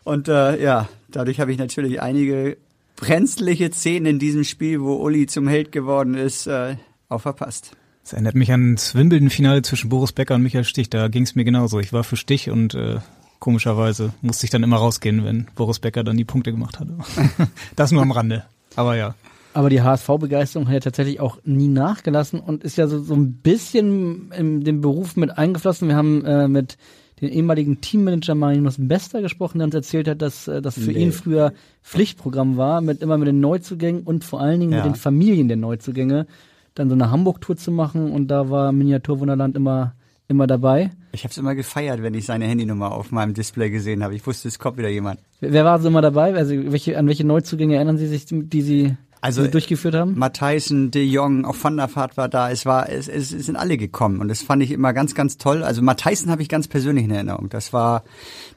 Und 0.03 0.27
äh, 0.27 0.61
ja, 0.61 0.87
dadurch 1.09 1.39
habe 1.39 1.51
ich 1.51 1.57
natürlich 1.57 2.01
einige 2.01 2.57
brenzliche 2.95 3.71
Szenen 3.71 4.05
in 4.05 4.19
diesem 4.19 4.43
Spiel, 4.43 4.81
wo 4.81 4.95
Uli 4.95 5.25
zum 5.25 5.47
Held 5.47 5.71
geworden 5.71 6.13
ist, 6.13 6.47
äh, 6.47 6.75
auch 7.09 7.21
verpasst. 7.21 7.71
Das 8.05 8.13
erinnert 8.13 8.35
mich 8.35 8.51
an 8.51 8.75
das 8.75 8.93
Wimbledon-Finale 8.93 9.63
zwischen 9.63 9.89
Boris 9.89 10.11
Becker 10.11 10.35
und 10.35 10.43
Michael 10.43 10.63
Stich. 10.63 10.91
Da 10.91 11.07
ging 11.07 11.23
es 11.23 11.33
mir 11.33 11.43
genauso. 11.43 11.79
Ich 11.79 11.91
war 11.91 12.03
für 12.03 12.15
Stich 12.17 12.51
und 12.51 12.75
äh, 12.75 12.97
komischerweise 13.39 14.13
musste 14.21 14.45
ich 14.45 14.51
dann 14.51 14.61
immer 14.61 14.77
rausgehen, 14.77 15.25
wenn 15.25 15.47
Boris 15.55 15.79
Becker 15.79 16.03
dann 16.03 16.15
die 16.15 16.23
Punkte 16.23 16.51
gemacht 16.51 16.79
hatte. 16.79 16.93
das 17.75 17.91
nur 17.91 18.03
am 18.03 18.11
Rande. 18.11 18.45
Aber 18.75 18.95
ja. 18.95 19.15
Aber 19.55 19.71
die 19.71 19.81
HSV-Begeisterung 19.81 20.67
hat 20.67 20.73
ja 20.75 20.79
tatsächlich 20.81 21.19
auch 21.19 21.39
nie 21.45 21.67
nachgelassen 21.67 22.39
und 22.41 22.63
ist 22.63 22.77
ja 22.77 22.87
so, 22.87 23.01
so 23.01 23.15
ein 23.15 23.33
bisschen 23.37 24.31
in 24.37 24.63
den 24.63 24.81
Beruf 24.81 25.15
mit 25.15 25.35
eingeflossen. 25.35 25.87
Wir 25.87 25.95
haben 25.95 26.23
äh, 26.25 26.47
mit 26.47 26.77
den 27.21 27.29
ehemaligen 27.29 27.81
Teammanager 27.81 28.35
Marinus 28.35 28.75
Bester 28.77 29.23
gesprochen, 29.23 29.57
der 29.57 29.65
uns 29.65 29.73
erzählt 29.73 30.07
hat, 30.07 30.21
dass 30.21 30.47
äh, 30.47 30.61
das 30.61 30.75
für 30.75 30.91
Nee. 30.91 30.99
ihn 31.05 31.11
früher 31.11 31.53
Pflichtprogramm 31.81 32.55
war, 32.57 32.81
mit 32.81 33.01
immer 33.01 33.17
mit 33.17 33.29
den 33.29 33.39
Neuzugängen 33.39 34.03
und 34.03 34.23
vor 34.23 34.41
allen 34.41 34.59
Dingen 34.59 34.73
Ja. 34.73 34.79
mit 34.79 34.85
den 34.93 34.95
Familien 34.95 35.47
der 35.47 35.57
Neuzugänge, 35.57 36.27
dann 36.75 36.89
so 36.89 36.95
eine 36.95 37.09
Hamburg-Tour 37.09 37.57
zu 37.57 37.71
machen 37.71 38.11
und 38.11 38.27
da 38.27 38.49
war 38.49 38.71
Miniaturwunderland 38.71 39.55
immer 39.55 39.93
immer 40.27 40.47
dabei. 40.47 40.91
Ich 41.11 41.23
habe 41.23 41.31
es 41.31 41.37
immer 41.37 41.55
gefeiert, 41.55 42.01
wenn 42.01 42.13
ich 42.13 42.25
seine 42.25 42.45
Handynummer 42.45 42.91
auf 42.91 43.11
meinem 43.11 43.33
Display 43.33 43.69
gesehen 43.69 44.03
habe. 44.03 44.15
Ich 44.15 44.25
wusste, 44.25 44.47
es 44.47 44.59
kommt 44.59 44.77
wieder 44.77 44.89
jemand. 44.89 45.19
Wer 45.39 45.65
war 45.65 45.79
so 45.79 45.87
immer 45.87 46.01
dabei? 46.01 46.33
Also 46.33 46.55
welche, 46.71 46.97
an 46.97 47.07
welche 47.07 47.25
Neuzugänge 47.25 47.75
erinnern 47.75 47.97
Sie 47.97 48.07
sich, 48.07 48.25
die 48.29 48.61
Sie, 48.61 48.97
Also, 49.21 49.43
die 49.43 49.51
durchgeführt 49.51 49.95
haben? 49.95 50.17
Matthijssen, 50.17 50.91
De 50.91 51.03
Jong, 51.03 51.45
auch 51.45 51.55
Van 51.59 51.77
der 51.77 51.93
Vaart 51.93 52.17
war 52.17 52.29
da. 52.29 52.51
Es 52.51 52.65
war, 52.65 52.89
es, 52.89 53.07
es, 53.07 53.31
es 53.31 53.47
sind 53.47 53.55
alle 53.55 53.77
gekommen 53.77 54.21
und 54.21 54.27
das 54.27 54.41
fand 54.41 54.61
ich 54.61 54.71
immer 54.71 54.93
ganz, 54.93 55.15
ganz 55.15 55.37
toll. 55.37 55.63
Also 55.63 55.81
Matthijssen 55.81 56.29
habe 56.29 56.41
ich 56.41 56.49
ganz 56.49 56.67
persönlich 56.67 57.05
in 57.05 57.11
Erinnerung. 57.11 57.49
Das 57.49 57.73
war, 57.73 58.03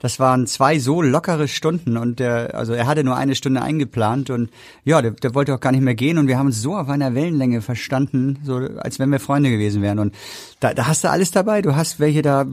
das 0.01 0.21
waren 0.21 0.47
zwei 0.47 0.79
so 0.79 1.01
lockere 1.01 1.49
Stunden 1.49 1.97
und 1.97 2.19
der, 2.19 2.55
also 2.55 2.75
er 2.75 2.87
hatte 2.87 3.05
nur 3.05 3.17
eine 3.17 3.35
Stunde 3.35 3.63
eingeplant 3.63 4.31
und 4.31 4.51
ja, 4.85 5.01
der, 5.01 5.13
der 5.13 5.35
wollte 5.35 5.55
auch 5.55 5.61
gar 5.61 5.73
nicht 5.73 5.81
mehr 5.81 5.95
gehen 5.95 6.19
und 6.19 6.29
wir 6.29 6.39
haben 6.39 6.47
uns 6.47 6.61
so 6.61 6.77
auf 6.77 6.89
einer 6.89 7.15
Wellenlänge 7.15 7.63
verstanden, 7.63 8.39
so 8.45 8.57
als 8.57 8.99
wenn 8.99 9.11
wir 9.11 9.21
Freunde 9.21 9.51
gewesen 9.51 9.81
wären 9.81 9.99
und 9.99 10.15
da, 10.61 10.75
da 10.75 10.87
hast 10.87 11.05
du 11.05 11.11
alles 11.11 11.31
dabei. 11.31 11.63
Du 11.63 11.77
hast 11.77 12.01
welche 12.01 12.23
da, 12.23 12.45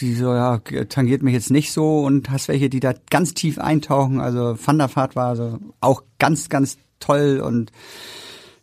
die 0.00 0.14
so, 0.14 0.32
ja, 0.32 0.58
tangiert 0.88 1.22
mich 1.22 1.34
jetzt 1.34 1.50
nicht 1.50 1.72
so 1.72 2.00
und 2.00 2.30
hast 2.30 2.48
welche, 2.48 2.70
die 2.70 2.80
da 2.80 2.94
ganz 3.10 3.34
tief 3.34 3.58
eintauchen. 3.58 4.20
Also 4.20 4.56
Van 4.64 4.78
der 4.78 4.94
Vaart 4.94 5.16
war 5.16 5.28
also 5.28 5.58
auch 5.80 6.02
ganz, 6.18 6.48
ganz 6.48 6.78
toll 7.00 7.40
und 7.44 7.72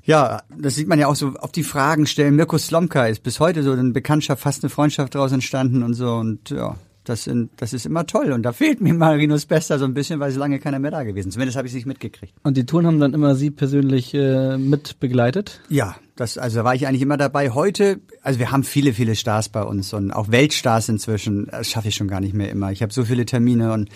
ja, 0.04 0.42
das 0.58 0.76
sieht 0.76 0.88
man 0.88 1.00
ja 1.00 1.08
auch 1.08 1.16
so 1.16 1.34
auf 1.40 1.52
die 1.52 1.64
Fragen 1.64 2.08
stellen. 2.08 2.38
Mirko 2.38 2.58
Slomka 2.58 3.08
ist 3.08 3.24
bis 3.24 3.42
heute 3.42 3.62
so 3.62 3.74
eine 3.74 3.92
Bekanntschaft, 3.92 4.42
fast 4.42 4.64
eine 4.64 4.70
Freundschaft 4.70 5.16
daraus 5.16 5.34
entstanden 5.34 5.84
und 5.84 5.96
so 5.96 6.14
und 6.16 6.50
ja, 6.50 6.78
das, 7.08 7.24
sind, 7.24 7.52
das 7.58 7.74
ist 7.74 7.86
immer 7.86 8.06
toll 8.06 8.32
und 8.32 8.44
da 8.44 8.54
fehlt 8.54 8.82
mir 8.82 8.94
Marinus 8.94 9.46
Bester 9.46 9.80
so 9.80 9.86
ein 9.86 9.94
bisschen, 9.94 10.20
weil 10.20 10.30
es 10.30 10.38
lange 10.38 10.60
keiner 10.60 10.80
mehr 10.80 10.92
da 10.92 11.04
gewesen. 11.04 11.32
Zumindest 11.32 11.58
habe 11.58 11.68
ich 11.68 11.72
es 11.72 11.76
nicht 11.76 11.86
mitgekriegt. 11.86 12.34
Und 12.44 12.58
die 12.58 12.66
Touren 12.66 12.86
haben 12.86 13.00
dann 13.00 13.14
immer 13.14 13.36
Sie 13.36 13.52
persönlich 13.52 14.14
äh, 14.14 14.58
mit 14.58 15.00
begleitet? 15.00 15.62
Ja, 15.70 15.96
das, 16.16 16.38
also 16.38 16.58
da 16.58 16.64
war 16.66 16.76
ich 16.76 16.88
eigentlich 16.88 17.02
immer 17.02 17.18
dabei. 17.18 17.52
Heute, 17.52 18.00
also 18.24 18.40
wir 18.40 18.52
haben 18.52 18.64
viele, 18.64 18.94
viele 18.94 19.16
Stars 19.16 19.50
bei 19.50 19.64
uns 19.64 19.94
und 19.94 20.12
auch 20.12 20.32
Weltstars 20.32 20.90
inzwischen. 20.90 21.48
Das 21.48 21.70
schaffe 21.70 21.88
ich 21.88 21.96
schon 21.96 22.08
gar 22.08 22.20
nicht 22.20 22.34
mehr 22.34 22.50
immer. 22.50 22.72
Ich 22.72 22.82
habe 22.82 22.94
so 22.94 23.06
viele 23.06 23.26
Termine 23.26 23.74
und 23.74 23.90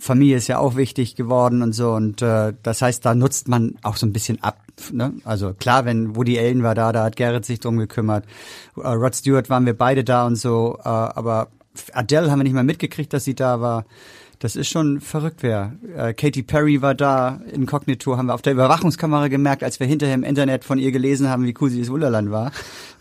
Familie 0.00 0.38
ist 0.38 0.48
ja 0.48 0.58
auch 0.58 0.76
wichtig 0.76 1.14
geworden 1.14 1.62
und 1.62 1.72
so. 1.72 1.92
Und 1.92 2.22
äh, 2.22 2.54
das 2.62 2.80
heißt, 2.80 3.04
da 3.04 3.14
nutzt 3.14 3.48
man 3.48 3.76
auch 3.82 3.96
so 3.96 4.06
ein 4.06 4.12
bisschen 4.12 4.42
ab. 4.42 4.58
Ne? 4.92 5.12
Also 5.24 5.52
klar, 5.52 5.84
wenn 5.84 6.16
Woody 6.16 6.38
Allen 6.38 6.62
war 6.62 6.74
da, 6.74 6.90
da 6.92 7.04
hat 7.04 7.16
Gerrit 7.16 7.44
sich 7.44 7.60
drum 7.60 7.76
gekümmert. 7.76 8.24
Äh, 8.76 8.88
Rod 8.88 9.14
Stewart 9.14 9.50
waren 9.50 9.66
wir 9.66 9.76
beide 9.76 10.02
da 10.02 10.26
und 10.26 10.36
so. 10.36 10.78
Äh, 10.82 10.88
aber 10.88 11.48
Adele 11.92 12.30
haben 12.30 12.38
wir 12.38 12.44
nicht 12.44 12.54
mal 12.54 12.64
mitgekriegt, 12.64 13.12
dass 13.12 13.24
sie 13.24 13.34
da 13.34 13.60
war. 13.60 13.84
Das 14.40 14.56
ist 14.56 14.68
schon 14.68 15.02
verrückt, 15.02 15.42
wer. 15.42 15.74
Äh, 15.94 16.14
Katy 16.14 16.42
Perry 16.42 16.80
war 16.80 16.94
da, 16.94 17.42
Inkognito 17.52 18.16
haben 18.16 18.28
wir 18.28 18.34
auf 18.34 18.40
der 18.40 18.54
Überwachungskamera 18.54 19.28
gemerkt, 19.28 19.62
als 19.62 19.80
wir 19.80 19.86
hinterher 19.86 20.14
im 20.14 20.24
Internet 20.24 20.64
von 20.64 20.78
ihr 20.78 20.92
gelesen 20.92 21.28
haben, 21.28 21.44
wie 21.44 21.54
cool 21.60 21.68
sie 21.68 21.78
das 21.78 21.90
Wunderland 21.90 22.30
war. 22.30 22.50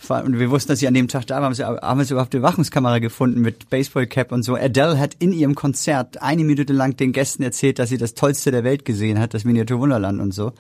Und 0.09 0.37
wir 0.37 0.49
wussten, 0.49 0.73
dass 0.73 0.79
sie 0.79 0.87
an 0.89 0.93
dem 0.93 1.07
Tag 1.07 1.27
da 1.27 1.37
war, 1.37 1.43
haben 1.43 1.53
sie, 1.53 1.63
haben 1.63 2.03
sie 2.03 2.19
auf 2.19 2.27
der 2.27 2.41
Überwachungskamera 2.41 2.99
gefunden 2.99 3.39
mit 3.39 3.69
Baseballcap 3.69 4.33
und 4.33 4.43
so. 4.43 4.55
Adele 4.55 4.99
hat 4.99 5.15
in 5.19 5.31
ihrem 5.31 5.55
Konzert 5.55 6.21
eine 6.21 6.43
Minute 6.43 6.73
lang 6.73 6.97
den 6.97 7.13
Gästen 7.13 7.41
erzählt, 7.41 7.79
dass 7.79 7.87
sie 7.87 7.97
das 7.97 8.15
Tollste 8.15 8.51
der 8.51 8.65
Welt 8.65 8.83
gesehen 8.83 9.17
hat, 9.17 9.33
das 9.33 9.45
Miniatur 9.45 9.79
Wunderland 9.79 10.19
und 10.19 10.33
so. 10.33 10.51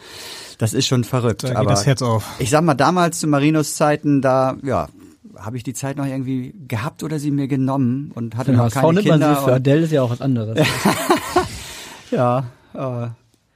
Das 0.59 0.73
ist 0.73 0.87
schon 0.87 1.03
verrückt. 1.03 1.43
Da 1.43 1.49
geht 1.49 1.57
Aber 1.57 1.71
das 1.71 1.85
Herz 1.85 2.01
auf. 2.01 2.23
ich 2.39 2.49
sag 2.51 2.63
mal, 2.63 2.73
damals 2.73 3.19
zu 3.19 3.27
Marinos 3.27 3.75
Zeiten, 3.75 4.21
da, 4.21 4.55
ja, 4.63 4.87
habe 5.37 5.57
ich 5.57 5.63
die 5.63 5.73
Zeit 5.73 5.97
noch 5.97 6.05
irgendwie 6.05 6.53
gehabt 6.67 7.03
oder 7.03 7.19
sie 7.19 7.31
mir 7.31 7.47
genommen 7.47 8.11
und 8.15 8.35
hatte 8.35 8.45
Für 8.47 8.51
den 8.51 8.57
noch 8.57 8.65
HSV 8.65 8.73
keine 8.75 8.93
nimmt 8.93 9.07
man 9.07 9.19
Kinder. 9.19 9.35
sie, 9.35 9.43
für 9.45 9.53
Adele 9.53 9.81
ist 9.81 9.91
ja 9.91 10.01
auch 10.01 10.09
was 10.11 10.21
anderes. 10.21 10.57
ja, 12.11 12.45
äh, 12.73 13.07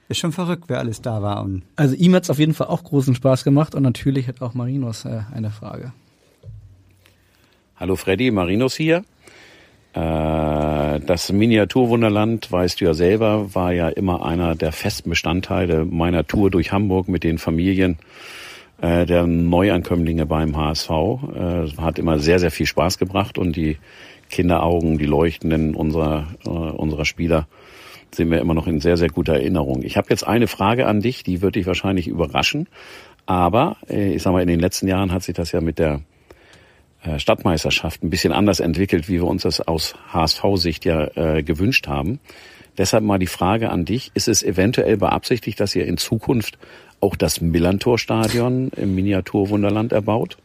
ist 0.08 0.18
schon 0.18 0.32
verrückt, 0.32 0.64
wer 0.68 0.78
alles 0.78 1.00
da 1.02 1.22
war. 1.22 1.42
Und 1.42 1.62
Also 1.76 1.94
ihm 1.94 2.14
hat's 2.14 2.30
auf 2.30 2.38
jeden 2.38 2.54
Fall 2.54 2.66
auch 2.68 2.84
großen 2.84 3.14
Spaß 3.14 3.44
gemacht 3.44 3.74
und 3.74 3.82
natürlich 3.82 4.28
hat 4.28 4.40
auch 4.42 4.54
Marinos 4.54 5.04
äh, 5.04 5.22
eine 5.34 5.50
Frage. 5.50 5.92
Hallo 7.76 7.96
Freddy, 7.96 8.30
Marinos 8.30 8.74
hier. 8.76 9.04
Äh, 9.94 11.00
Das 11.00 11.32
Miniaturwunderland, 11.32 12.50
weißt 12.52 12.80
du 12.80 12.84
ja 12.84 12.94
selber, 12.94 13.54
war 13.54 13.72
ja 13.72 13.88
immer 13.88 14.24
einer 14.24 14.54
der 14.54 14.72
festen 14.72 15.10
Bestandteile 15.10 15.84
meiner 15.84 16.26
Tour 16.26 16.50
durch 16.50 16.72
Hamburg 16.72 17.08
mit 17.08 17.24
den 17.24 17.38
Familien 17.38 17.98
äh, 18.84 19.06
der 19.06 19.26
Neuankömmlinge 19.26 20.26
beim 20.26 20.56
HSV. 20.56 20.90
Äh, 20.90 21.80
Hat 21.80 21.98
immer 21.98 22.18
sehr, 22.18 22.38
sehr 22.38 22.50
viel 22.50 22.66
Spaß 22.66 22.98
gebracht 22.98 23.38
und 23.38 23.56
die 23.56 23.78
Kinderaugen, 24.30 24.98
die 24.98 25.06
leuchtenden 25.06 25.74
unserer, 25.74 26.28
äh, 26.44 26.48
unserer 26.48 27.04
Spieler 27.04 27.46
sind 28.14 28.28
mir 28.28 28.38
immer 28.38 28.54
noch 28.54 28.66
in 28.66 28.80
sehr, 28.80 28.96
sehr 28.96 29.08
guter 29.08 29.34
Erinnerung. 29.34 29.82
Ich 29.82 29.96
habe 29.96 30.08
jetzt 30.10 30.26
eine 30.26 30.46
Frage 30.46 30.86
an 30.86 31.00
dich, 31.00 31.24
die 31.24 31.40
wird 31.40 31.56
dich 31.56 31.66
wahrscheinlich 31.66 32.08
überraschen. 32.08 32.68
Aber 33.26 33.76
äh, 33.88 34.14
ich 34.14 34.22
sag 34.22 34.32
mal, 34.32 34.42
in 34.42 34.48
den 34.48 34.60
letzten 34.60 34.86
Jahren 34.86 35.12
hat 35.12 35.22
sich 35.22 35.34
das 35.34 35.52
ja 35.52 35.60
mit 35.60 35.78
der 35.78 36.02
äh, 37.02 37.18
Stadtmeisterschaft 37.18 38.02
ein 38.02 38.10
bisschen 38.10 38.32
anders 38.32 38.60
entwickelt, 38.60 39.08
wie 39.08 39.14
wir 39.14 39.26
uns 39.26 39.42
das 39.42 39.60
aus 39.60 39.94
HSV-Sicht 40.12 40.84
ja 40.84 41.08
äh, 41.16 41.42
gewünscht 41.42 41.88
haben. 41.88 42.20
Deshalb 42.76 43.04
mal 43.04 43.18
die 43.18 43.28
Frage 43.28 43.70
an 43.70 43.84
dich, 43.84 44.10
ist 44.14 44.28
es 44.28 44.42
eventuell 44.42 44.96
beabsichtigt, 44.96 45.60
dass 45.60 45.74
ihr 45.74 45.86
in 45.86 45.96
Zukunft 45.96 46.58
auch 47.00 47.16
das 47.16 47.40
Millantor-Stadion 47.40 48.70
im 48.76 48.94
Miniaturwunderland 48.94 49.92
erbaut? 49.92 50.36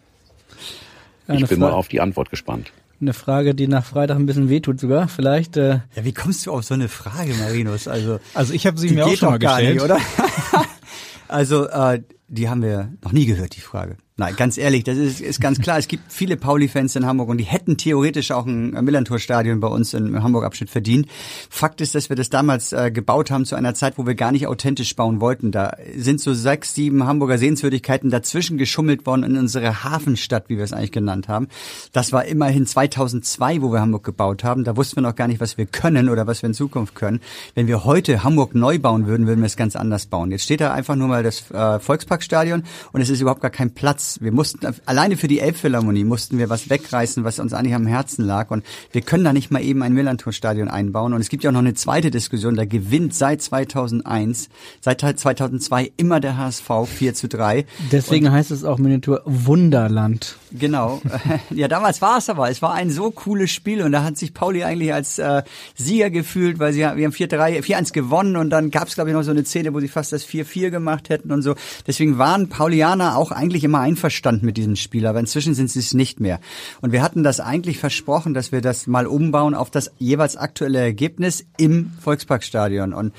Eine, 1.28 1.42
ich 1.42 1.48
bin 1.48 1.60
Fra 1.60 1.70
mal 1.70 1.74
auf 1.74 1.88
die 1.88 2.02
Antwort 2.02 2.30
gespannt. 2.30 2.72
eine 3.02 3.14
Frage, 3.14 3.54
die 3.56 3.68
nach 3.68 3.86
Freitag 3.86 4.18
ein 4.18 4.26
bisschen 4.26 4.50
wehtut 4.50 4.80
sogar. 4.80 5.08
Vielleicht 5.08 5.58
äh, 5.58 5.80
ja, 5.96 6.04
wie 6.04 6.14
kommst 6.14 6.46
du 6.46 6.52
auf 6.52 6.64
so 6.64 6.74
eine 6.74 6.90
Frage, 6.90 7.34
Marinus? 7.36 7.88
Also, 7.88 8.20
Also 8.34 8.54
ich 8.54 8.66
habe 8.68 8.78
sie 8.80 8.90
mir 8.90 9.06
auch 9.06 9.16
schon 9.16 9.30
mal 9.30 9.40
gar 9.40 9.58
gestellt. 9.60 9.76
nicht, 9.76 9.84
oder? 9.84 10.00
also, 11.28 11.68
äh, 11.68 12.02
die 12.28 12.50
haben 12.50 12.62
wir 12.62 12.92
noch 13.04 13.12
nie 13.12 13.26
gehört, 13.26 13.56
die 13.56 13.62
Frage. 13.62 13.98
Nein, 14.20 14.36
ganz 14.36 14.58
ehrlich, 14.58 14.84
das 14.84 14.98
ist, 14.98 15.22
ist 15.22 15.40
ganz 15.40 15.62
klar. 15.62 15.78
Es 15.78 15.88
gibt 15.88 16.12
viele 16.12 16.36
Pauli-Fans 16.36 16.94
in 16.98 17.06
Hamburg 17.06 17.30
und 17.30 17.38
die 17.38 17.46
hätten 17.46 17.78
theoretisch 17.78 18.32
auch 18.32 18.46
ein 18.46 18.72
Millantor-Stadion 18.72 19.62
bei 19.62 19.70
uns 19.70 19.94
im 19.94 20.22
Hamburg-Abschnitt 20.22 20.70
verdient. 20.70 21.08
Fakt 21.50 21.80
ist, 21.80 21.96
dass 21.96 22.10
wir 22.10 22.18
das 22.18 22.30
damals 22.30 22.74
äh, 22.74 22.92
gebaut 22.92 23.32
haben 23.32 23.46
zu 23.46 23.56
einer 23.56 23.76
Zeit, 23.76 23.98
wo 23.98 24.06
wir 24.06 24.16
gar 24.16 24.34
nicht 24.34 24.46
authentisch 24.48 24.94
bauen 24.98 25.22
wollten. 25.22 25.54
Da 25.54 25.78
sind 25.96 26.20
so 26.20 26.34
sechs, 26.34 26.74
sieben 26.74 27.08
Hamburger 27.08 27.38
Sehenswürdigkeiten 27.38 28.10
dazwischen 28.10 28.58
geschummelt 28.58 29.06
worden 29.06 29.24
in 29.24 29.38
unsere 29.38 29.86
Hafenstadt, 29.86 30.50
wie 30.50 30.58
wir 30.58 30.66
es 30.66 30.74
eigentlich 30.74 30.92
genannt 30.92 31.30
haben. 31.30 31.48
Das 31.94 32.12
war 32.12 32.26
immerhin 32.26 32.66
2002, 32.66 33.62
wo 33.62 33.72
wir 33.72 33.80
Hamburg 33.80 34.04
gebaut 34.04 34.44
haben. 34.44 34.66
Da 34.66 34.76
wussten 34.76 34.98
wir 34.98 35.04
noch 35.04 35.16
gar 35.16 35.30
nicht, 35.30 35.40
was 35.40 35.58
wir 35.58 35.66
können 35.66 36.10
oder 36.10 36.28
was 36.28 36.42
wir 36.42 36.48
in 36.48 36.54
Zukunft 36.54 36.94
können. 36.94 37.22
Wenn 37.56 37.68
wir 37.68 37.86
heute 37.86 38.22
Hamburg 38.22 38.54
neu 38.54 38.80
bauen 38.80 39.08
würden, 39.08 39.28
würden 39.28 39.40
wir 39.40 39.48
es 39.48 39.56
ganz 39.56 39.78
anders 39.78 40.08
bauen. 40.08 40.30
Jetzt 40.32 40.44
steht 40.44 40.60
da 40.60 40.74
einfach 40.74 40.98
nur 40.98 41.08
mal 41.08 41.24
das 41.24 41.50
äh, 41.52 41.80
Volksparkstadion 41.80 42.64
und 42.92 43.00
es 43.00 43.10
ist 43.10 43.22
überhaupt 43.22 43.40
gar 43.40 43.50
kein 43.50 43.74
Platz. 43.74 44.09
Wir 44.22 44.32
mussten 44.32 44.60
alleine 44.86 45.17
für 45.17 45.28
die 45.28 45.39
Elbphilharmonie 45.39 46.04
mussten 46.04 46.38
wir 46.38 46.50
was 46.50 46.69
wegreißen, 46.69 47.24
was 47.24 47.39
uns 47.39 47.54
eigentlich 47.54 47.76
am 47.76 47.86
Herzen 47.86 48.26
lag 48.26 48.52
und 48.52 48.65
wir 48.91 49.02
können 49.02 49.24
da 49.24 49.34
nicht 49.34 49.52
mal 49.52 49.62
eben 49.62 49.84
ein 49.84 49.93
Millantor-Stadion 49.93 50.67
einbauen 50.67 51.13
und 51.13 51.22
es 51.22 51.30
gibt 51.30 51.43
ja 51.43 51.50
auch 51.50 51.54
noch 51.54 51.60
eine 51.60 51.74
zweite 51.74 52.12
Diskussion, 52.12 52.56
da 52.56 52.65
gewinnt 52.65 53.13
seit 53.13 53.41
2001, 53.41 54.50
seit 54.82 55.02
2002 55.02 55.91
immer 55.98 56.19
der 56.19 56.38
HSV 56.38 56.69
4 56.86 57.13
zu 57.13 57.28
3. 57.28 57.65
deswegen 57.91 58.32
heißt 58.32 58.52
es 58.52 58.63
auch 58.63 58.78
Miniatur 58.78 59.22
Wunderland. 59.26 60.38
Genau. 60.52 61.02
ja, 61.52 61.67
damals 61.67 62.02
war 62.02 62.17
es 62.17 62.30
aber. 62.30 62.50
Es 62.50 62.62
war 62.62 62.74
ein 62.74 62.89
so 62.89 63.12
cooles 63.12 63.52
Spiel 63.52 63.82
und 63.82 63.91
da 63.91 64.04
hat 64.04 64.17
sich 64.17 64.34
Pauli 64.34 64.63
eigentlich 64.63 64.93
als 64.93 65.19
äh, 65.19 65.43
Sieger 65.76 66.10
gefühlt, 66.10 66.60
weil 66.60 66.74
sie 66.74 66.80
wir 66.80 66.86
haben 66.86 67.13
4-3, 67.13 67.62
4-1 67.62 67.93
gewonnen 67.93 68.36
und 68.36 68.50
dann 68.50 68.72
gab 68.72 68.88
es 68.88 68.95
glaube 68.95 69.10
ich 69.10 69.15
noch 69.15 69.24
so 69.24 69.32
eine 69.32 69.45
Szene, 69.45 69.74
wo 69.74 69.80
sie 69.80 69.88
fast 69.88 70.12
das 70.12 70.26
4-4 70.26 70.69
gemacht 70.69 71.10
hätten 71.10 71.32
und 71.32 71.41
so. 71.41 71.56
Deswegen 71.88 72.17
waren 72.17 72.50
Paulianer 72.50 73.17
auch 73.17 73.32
eigentlich 73.32 73.63
immer 73.63 73.80
einverstanden 74.00 74.46
mit 74.46 74.58
diesem 74.58 74.78
Spiel, 74.78 75.06
aber 75.06 75.20
inzwischen 75.20 75.54
sind 75.54 75.70
sie 75.70 75.80
es 75.80 75.94
nicht 75.94 76.20
mehr. 76.20 76.40
Und 76.82 76.92
wir 76.94 77.02
hatten 77.02 77.22
das 77.22 77.40
eigentlich 77.40 77.78
versprochen, 77.78 78.34
dass 78.34 78.52
wir 78.52 78.62
das 78.62 78.88
mal 78.88 79.06
umbauen 79.06 79.54
auf 79.54 79.70
das 79.70 79.92
jeweils 79.98 80.38
aktuelle 80.38 80.80
Ergebnis 80.80 81.46
im 81.58 81.92
Volksparkstadion. 82.00 82.94
Und 82.94 83.14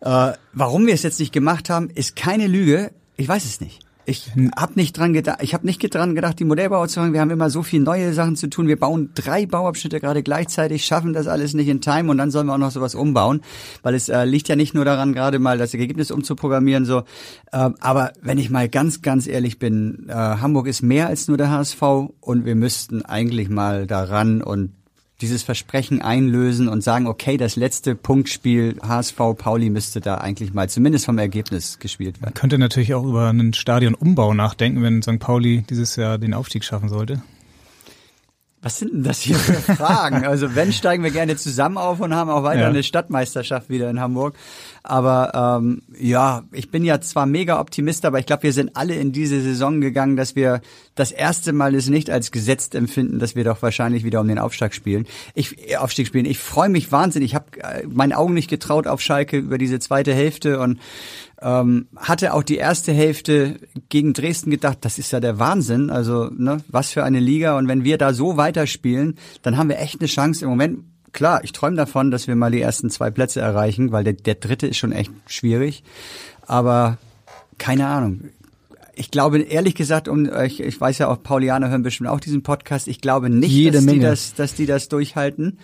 äh, 0.00 0.32
warum 0.52 0.86
wir 0.86 0.94
es 0.94 1.02
jetzt 1.02 1.18
nicht 1.18 1.32
gemacht 1.32 1.68
haben, 1.68 1.90
ist 1.90 2.14
keine 2.14 2.46
Lüge. 2.46 2.92
Ich 3.16 3.28
weiß 3.28 3.44
es 3.44 3.60
nicht. 3.60 3.80
Ich 4.10 4.32
habe 4.56 4.72
nicht 4.74 4.98
dran 4.98 5.12
gedacht, 5.12 5.38
ich 5.40 5.54
habe 5.54 5.64
nicht 5.64 5.94
dran 5.94 6.16
gedacht, 6.16 6.40
die 6.40 6.44
Modellbauer 6.44 6.88
zu 6.88 6.94
sagen, 6.94 7.12
wir 7.12 7.20
haben 7.20 7.30
immer 7.30 7.48
so 7.48 7.62
viele 7.62 7.84
neue 7.84 8.12
Sachen 8.12 8.34
zu 8.34 8.50
tun. 8.50 8.66
Wir 8.66 8.76
bauen 8.76 9.10
drei 9.14 9.46
Bauabschnitte 9.46 10.00
gerade 10.00 10.24
gleichzeitig, 10.24 10.84
schaffen 10.84 11.12
das 11.12 11.28
alles 11.28 11.54
nicht 11.54 11.68
in 11.68 11.80
Time 11.80 12.10
und 12.10 12.18
dann 12.18 12.32
sollen 12.32 12.48
wir 12.48 12.54
auch 12.54 12.58
noch 12.58 12.72
sowas 12.72 12.96
umbauen, 12.96 13.40
weil 13.82 13.94
es 13.94 14.08
äh, 14.08 14.24
liegt 14.24 14.48
ja 14.48 14.56
nicht 14.56 14.74
nur 14.74 14.84
daran, 14.84 15.12
gerade 15.12 15.38
mal 15.38 15.58
das 15.58 15.74
Ergebnis 15.74 16.10
umzuprogrammieren 16.10 16.84
so. 16.84 17.04
Ähm, 17.52 17.76
aber 17.78 18.12
wenn 18.20 18.38
ich 18.38 18.50
mal 18.50 18.68
ganz, 18.68 19.00
ganz 19.00 19.28
ehrlich 19.28 19.60
bin, 19.60 20.06
äh, 20.08 20.12
Hamburg 20.12 20.66
ist 20.66 20.82
mehr 20.82 21.06
als 21.06 21.28
nur 21.28 21.36
der 21.36 21.50
HSV 21.52 21.80
und 22.18 22.44
wir 22.44 22.56
müssten 22.56 23.04
eigentlich 23.04 23.48
mal 23.48 23.86
daran 23.86 24.42
und 24.42 24.72
dieses 25.20 25.42
Versprechen 25.42 26.02
einlösen 26.02 26.68
und 26.68 26.82
sagen, 26.82 27.06
okay, 27.06 27.36
das 27.36 27.56
letzte 27.56 27.94
Punktspiel 27.94 28.76
HSV 28.82 29.16
Pauli 29.36 29.70
müsste 29.70 30.00
da 30.00 30.16
eigentlich 30.16 30.52
mal 30.52 30.68
zumindest 30.68 31.06
vom 31.06 31.18
Ergebnis 31.18 31.78
gespielt 31.78 32.16
werden. 32.16 32.26
Man 32.26 32.34
könnte 32.34 32.58
natürlich 32.58 32.94
auch 32.94 33.04
über 33.04 33.28
einen 33.28 33.52
Stadionumbau 33.52 34.34
nachdenken, 34.34 34.82
wenn 34.82 35.02
St. 35.02 35.18
Pauli 35.18 35.64
dieses 35.68 35.96
Jahr 35.96 36.18
den 36.18 36.34
Aufstieg 36.34 36.64
schaffen 36.64 36.88
sollte. 36.88 37.22
Was 38.62 38.78
sind 38.78 38.92
denn 38.92 39.02
das 39.04 39.20
hier 39.20 39.36
für 39.36 39.54
Fragen? 39.76 40.26
Also 40.26 40.54
wenn 40.54 40.70
steigen 40.72 41.02
wir 41.02 41.10
gerne 41.10 41.36
zusammen 41.36 41.78
auf 41.78 42.00
und 42.00 42.14
haben 42.14 42.28
auch 42.30 42.42
weiter 42.42 42.60
Ja. 42.62 42.68
eine 42.68 42.82
Stadtmeisterschaft 42.82 43.70
wieder 43.70 43.88
in 43.88 44.00
Hamburg. 44.00 44.34
Aber 44.82 45.58
ähm, 45.62 45.82
ja, 45.98 46.42
ich 46.52 46.70
bin 46.70 46.84
ja 46.84 47.00
zwar 47.00 47.24
mega 47.26 47.58
Optimist, 47.60 48.04
aber 48.04 48.18
ich 48.18 48.26
glaube, 48.26 48.42
wir 48.44 48.52
sind 48.52 48.76
alle 48.76 48.94
in 48.94 49.12
diese 49.12 49.40
Saison 49.40 49.80
gegangen, 49.80 50.16
dass 50.16 50.36
wir 50.36 50.60
das 50.94 51.10
erste 51.12 51.52
Mal 51.52 51.74
es 51.74 51.88
nicht 51.88 52.10
als 52.10 52.30
gesetzt 52.32 52.74
empfinden, 52.74 53.18
dass 53.18 53.34
wir 53.34 53.44
doch 53.44 53.62
wahrscheinlich 53.62 54.04
wieder 54.04 54.20
um 54.20 54.28
den 54.28 54.38
Aufstieg 54.38 54.74
spielen. 54.74 55.06
Ich 55.34 55.70
äh, 55.70 55.76
Aufstieg 55.76 56.06
spielen. 56.06 56.26
Ich 56.26 56.38
freue 56.38 56.68
mich 56.68 56.92
wahnsinnig. 56.92 57.30
Ich 57.30 57.34
habe 57.34 57.46
äh, 57.62 57.86
meinen 57.86 58.12
Augen 58.12 58.34
nicht 58.34 58.48
getraut 58.50 58.86
auf 58.86 59.00
Schalke 59.00 59.38
über 59.38 59.56
diese 59.58 59.78
zweite 59.78 60.12
Hälfte 60.14 60.60
und 60.60 60.78
ähm, 61.42 61.88
hatte 61.96 62.34
auch 62.34 62.42
die 62.42 62.56
erste 62.56 62.92
Hälfte 62.92 63.56
gegen 63.88 64.12
Dresden 64.12 64.50
gedacht, 64.50 64.78
das 64.82 64.98
ist 64.98 65.10
ja 65.12 65.20
der 65.20 65.38
Wahnsinn. 65.38 65.90
Also, 65.90 66.30
ne, 66.36 66.58
was 66.68 66.90
für 66.90 67.04
eine 67.04 67.20
Liga. 67.20 67.56
Und 67.56 67.68
wenn 67.68 67.84
wir 67.84 67.98
da 67.98 68.12
so 68.12 68.36
weiterspielen, 68.36 69.16
dann 69.42 69.56
haben 69.56 69.68
wir 69.68 69.78
echt 69.78 70.00
eine 70.00 70.08
Chance. 70.08 70.44
Im 70.44 70.50
Moment, 70.50 70.80
klar, 71.12 71.42
ich 71.42 71.52
träume 71.52 71.76
davon, 71.76 72.10
dass 72.10 72.26
wir 72.26 72.36
mal 72.36 72.50
die 72.50 72.60
ersten 72.60 72.90
zwei 72.90 73.10
Plätze 73.10 73.40
erreichen, 73.40 73.92
weil 73.92 74.04
der, 74.04 74.12
der 74.14 74.34
dritte 74.34 74.66
ist 74.66 74.76
schon 74.76 74.92
echt 74.92 75.12
schwierig. 75.26 75.82
Aber 76.46 76.98
keine 77.58 77.86
Ahnung. 77.86 78.30
Ich 78.94 79.10
glaube, 79.10 79.40
ehrlich 79.40 79.74
gesagt, 79.74 80.08
um, 80.08 80.28
ich, 80.44 80.60
ich 80.60 80.78
weiß 80.78 80.98
ja 80.98 81.08
auch, 81.08 81.22
Paulianer 81.22 81.70
hören 81.70 81.82
bestimmt 81.82 82.10
auch 82.10 82.20
diesen 82.20 82.42
Podcast. 82.42 82.86
Ich 82.86 83.00
glaube 83.00 83.30
nicht, 83.30 83.74
dass 83.74 83.86
die, 83.86 83.98
das, 83.98 84.34
dass 84.34 84.54
die 84.54 84.66
das 84.66 84.88
durchhalten. 84.88 85.58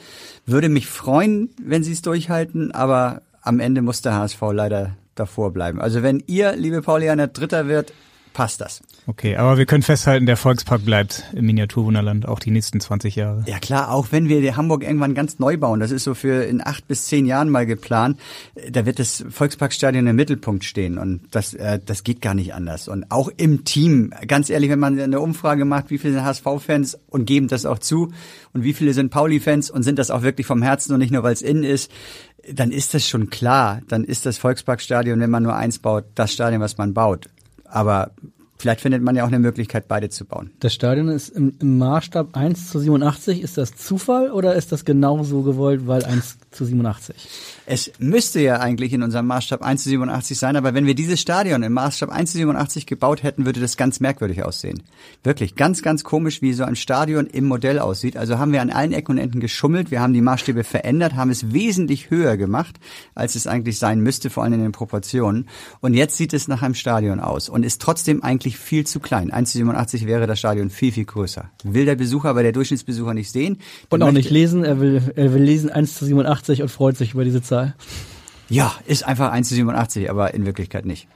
Würde 0.46 0.70
mich 0.70 0.86
freuen, 0.86 1.50
wenn 1.62 1.82
sie 1.82 1.92
es 1.92 2.00
durchhalten, 2.00 2.72
aber 2.72 3.20
am 3.42 3.60
Ende 3.60 3.82
muss 3.82 4.00
der 4.00 4.14
HSV 4.14 4.40
leider 4.52 4.96
davor 5.16 5.52
bleiben. 5.52 5.80
Also 5.80 6.02
wenn 6.02 6.22
ihr, 6.26 6.54
liebe 6.56 6.82
Paulianer, 6.82 7.26
Dritter 7.26 7.66
wird, 7.66 7.92
passt 8.36 8.60
das. 8.60 8.82
Okay, 9.06 9.36
aber 9.36 9.56
wir 9.56 9.64
können 9.64 9.82
festhalten, 9.82 10.26
der 10.26 10.36
Volkspark 10.36 10.84
bleibt 10.84 11.24
im 11.32 11.46
Miniaturwunderland 11.46 12.28
auch 12.28 12.38
die 12.38 12.50
nächsten 12.50 12.80
20 12.80 13.16
Jahre. 13.16 13.44
Ja 13.46 13.58
klar, 13.58 13.90
auch 13.90 14.08
wenn 14.10 14.28
wir 14.28 14.56
Hamburg 14.56 14.82
irgendwann 14.82 15.14
ganz 15.14 15.38
neu 15.38 15.56
bauen, 15.56 15.80
das 15.80 15.90
ist 15.90 16.04
so 16.04 16.12
für 16.12 16.44
in 16.44 16.60
acht 16.60 16.86
bis 16.86 17.06
zehn 17.06 17.24
Jahren 17.24 17.48
mal 17.48 17.64
geplant, 17.64 18.18
da 18.70 18.84
wird 18.84 18.98
das 18.98 19.24
Volksparkstadion 19.30 20.06
im 20.06 20.16
Mittelpunkt 20.16 20.64
stehen 20.64 20.98
und 20.98 21.20
das, 21.30 21.54
äh, 21.54 21.80
das 21.84 22.04
geht 22.04 22.20
gar 22.20 22.34
nicht 22.34 22.52
anders. 22.52 22.88
Und 22.88 23.10
auch 23.10 23.30
im 23.36 23.64
Team, 23.64 24.12
ganz 24.26 24.50
ehrlich, 24.50 24.68
wenn 24.70 24.80
man 24.80 25.00
eine 25.00 25.20
Umfrage 25.20 25.64
macht, 25.64 25.88
wie 25.88 25.96
viele 25.96 26.12
sind 26.12 26.24
HSV-Fans 26.24 26.98
und 27.08 27.24
geben 27.24 27.48
das 27.48 27.64
auch 27.64 27.78
zu 27.78 28.12
und 28.52 28.64
wie 28.64 28.74
viele 28.74 28.92
sind 28.92 29.10
Pauli-Fans 29.10 29.70
und 29.70 29.82
sind 29.82 29.98
das 29.98 30.10
auch 30.10 30.20
wirklich 30.20 30.46
vom 30.46 30.60
Herzen 30.62 30.92
und 30.92 30.98
nicht 30.98 31.12
nur, 31.12 31.22
weil 31.22 31.32
es 31.32 31.42
innen 31.42 31.64
ist, 31.64 31.90
dann 32.52 32.70
ist 32.70 32.94
das 32.94 33.08
schon 33.08 33.30
klar. 33.30 33.80
Dann 33.88 34.04
ist 34.04 34.26
das 34.26 34.38
Volksparkstadion, 34.38 35.20
wenn 35.20 35.30
man 35.30 35.42
nur 35.42 35.54
eins 35.54 35.78
baut, 35.78 36.04
das 36.14 36.32
Stadion, 36.32 36.60
was 36.60 36.78
man 36.78 36.94
baut. 36.94 37.28
Aber 37.64 38.12
Vielleicht 38.58 38.80
findet 38.80 39.02
man 39.02 39.14
ja 39.14 39.24
auch 39.24 39.28
eine 39.28 39.38
Möglichkeit, 39.38 39.86
beide 39.86 40.08
zu 40.08 40.24
bauen. 40.24 40.50
Das 40.60 40.72
Stadion 40.72 41.08
ist 41.08 41.28
im, 41.28 41.54
im 41.60 41.78
Maßstab 41.78 42.34
1 42.36 42.70
zu 42.70 42.78
87. 42.78 43.42
Ist 43.42 43.58
das 43.58 43.76
Zufall 43.76 44.30
oder 44.30 44.54
ist 44.54 44.72
das 44.72 44.84
genauso 44.84 45.42
gewollt, 45.42 45.86
weil 45.86 46.04
1 46.04 46.38
zu 46.50 46.64
87? 46.64 47.14
Es 47.68 47.90
müsste 47.98 48.40
ja 48.40 48.60
eigentlich 48.60 48.92
in 48.92 49.02
unserem 49.02 49.26
Maßstab 49.26 49.60
1 49.60 49.82
zu 49.82 49.88
87 49.88 50.38
sein, 50.38 50.54
aber 50.54 50.72
wenn 50.72 50.86
wir 50.86 50.94
dieses 50.94 51.20
Stadion 51.20 51.64
im 51.64 51.72
Maßstab 51.72 52.10
1 52.10 52.30
zu 52.30 52.38
87 52.38 52.86
gebaut 52.86 53.24
hätten, 53.24 53.44
würde 53.44 53.58
das 53.58 53.76
ganz 53.76 53.98
merkwürdig 53.98 54.44
aussehen. 54.44 54.84
Wirklich 55.24 55.56
ganz, 55.56 55.82
ganz 55.82 56.04
komisch, 56.04 56.42
wie 56.42 56.52
so 56.52 56.62
ein 56.62 56.76
Stadion 56.76 57.26
im 57.26 57.46
Modell 57.46 57.80
aussieht. 57.80 58.16
Also 58.16 58.38
haben 58.38 58.52
wir 58.52 58.62
an 58.62 58.70
allen 58.70 58.92
Ecken 58.92 59.16
und 59.16 59.18
Enden 59.18 59.40
geschummelt, 59.40 59.90
wir 59.90 60.00
haben 60.00 60.12
die 60.12 60.20
Maßstäbe 60.20 60.62
verändert, 60.62 61.16
haben 61.16 61.30
es 61.30 61.52
wesentlich 61.52 62.08
höher 62.08 62.36
gemacht, 62.36 62.78
als 63.16 63.34
es 63.34 63.48
eigentlich 63.48 63.80
sein 63.80 64.00
müsste, 64.00 64.30
vor 64.30 64.44
allem 64.44 64.52
in 64.52 64.62
den 64.62 64.70
Proportionen. 64.70 65.48
Und 65.80 65.94
jetzt 65.94 66.16
sieht 66.16 66.34
es 66.34 66.46
nach 66.46 66.62
einem 66.62 66.74
Stadion 66.74 67.18
aus 67.18 67.48
und 67.48 67.64
ist 67.64 67.82
trotzdem 67.82 68.22
eigentlich 68.22 68.58
viel 68.58 68.86
zu 68.86 69.00
klein. 69.00 69.32
1 69.32 69.50
zu 69.50 69.58
87 69.58 70.06
wäre 70.06 70.28
das 70.28 70.38
Stadion 70.38 70.70
viel, 70.70 70.92
viel 70.92 71.04
größer. 71.04 71.50
Will 71.64 71.84
der 71.84 71.96
Besucher, 71.96 72.28
aber 72.28 72.44
der 72.44 72.52
Durchschnittsbesucher 72.52 73.12
nicht 73.12 73.32
sehen. 73.32 73.58
Und 73.88 74.04
auch 74.04 74.12
nicht 74.12 74.30
lesen, 74.30 74.62
er 74.64 74.78
will, 74.78 75.02
er 75.16 75.34
will 75.34 75.42
lesen 75.42 75.68
1 75.68 75.96
zu 75.96 76.04
87 76.04 76.62
und 76.62 76.68
freut 76.68 76.96
sich 76.96 77.14
über 77.14 77.24
diese 77.24 77.42
Zahl. 77.42 77.55
Ja, 78.48 78.74
ist 78.86 79.04
einfach 79.04 79.32
1 79.32 79.48
zu 79.48 79.54
87, 79.54 80.08
aber 80.10 80.34
in 80.34 80.46
Wirklichkeit 80.46 80.86
nicht. 80.86 81.08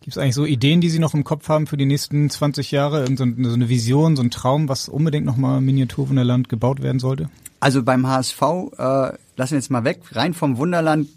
Gibt 0.00 0.16
es 0.16 0.22
eigentlich 0.22 0.34
so 0.34 0.44
Ideen, 0.44 0.80
die 0.80 0.90
Sie 0.90 0.98
noch 0.98 1.14
im 1.14 1.24
Kopf 1.24 1.48
haben 1.48 1.66
für 1.66 1.76
die 1.76 1.86
nächsten 1.86 2.30
20 2.30 2.70
Jahre? 2.70 3.06
So 3.16 3.24
eine 3.24 3.68
Vision, 3.68 4.16
so 4.16 4.22
ein 4.22 4.30
Traum, 4.30 4.68
was 4.68 4.88
unbedingt 4.88 5.26
nochmal 5.26 5.60
Miniaturwunderland 5.60 6.48
gebaut 6.48 6.82
werden 6.82 6.98
sollte? 6.98 7.28
Also 7.60 7.82
beim 7.82 8.06
HSV, 8.06 8.40
äh, 8.40 8.84
lassen 9.36 9.52
wir 9.52 9.58
jetzt 9.58 9.70
mal 9.70 9.84
weg, 9.84 10.00
rein 10.12 10.34
vom 10.34 10.56
Wunderland 10.56 11.08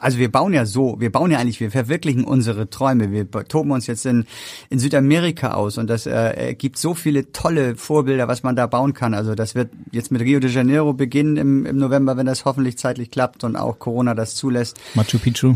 also 0.00 0.18
wir 0.18 0.30
bauen 0.30 0.52
ja 0.52 0.66
so, 0.66 0.96
wir 1.00 1.10
bauen 1.10 1.30
ja 1.30 1.38
eigentlich, 1.38 1.60
wir 1.60 1.70
verwirklichen 1.70 2.24
unsere 2.24 2.70
Träume. 2.70 3.10
Wir 3.12 3.30
toben 3.30 3.70
uns 3.70 3.86
jetzt 3.86 4.06
in, 4.06 4.26
in 4.70 4.78
Südamerika 4.78 5.52
aus 5.52 5.78
und 5.78 5.88
das 5.88 6.06
äh, 6.06 6.54
gibt 6.56 6.78
so 6.78 6.94
viele 6.94 7.32
tolle 7.32 7.76
Vorbilder, 7.76 8.28
was 8.28 8.42
man 8.42 8.56
da 8.56 8.66
bauen 8.66 8.94
kann. 8.94 9.14
Also 9.14 9.34
das 9.34 9.54
wird 9.54 9.70
jetzt 9.92 10.10
mit 10.10 10.22
Rio 10.22 10.40
de 10.40 10.50
Janeiro 10.50 10.92
beginnen 10.92 11.36
im, 11.36 11.66
im 11.66 11.76
November, 11.76 12.16
wenn 12.16 12.26
das 12.26 12.44
hoffentlich 12.44 12.78
zeitlich 12.78 13.10
klappt 13.10 13.44
und 13.44 13.56
auch 13.56 13.78
Corona 13.78 14.14
das 14.14 14.34
zulässt. 14.34 14.78
Machu 14.94 15.18
Picchu. 15.18 15.54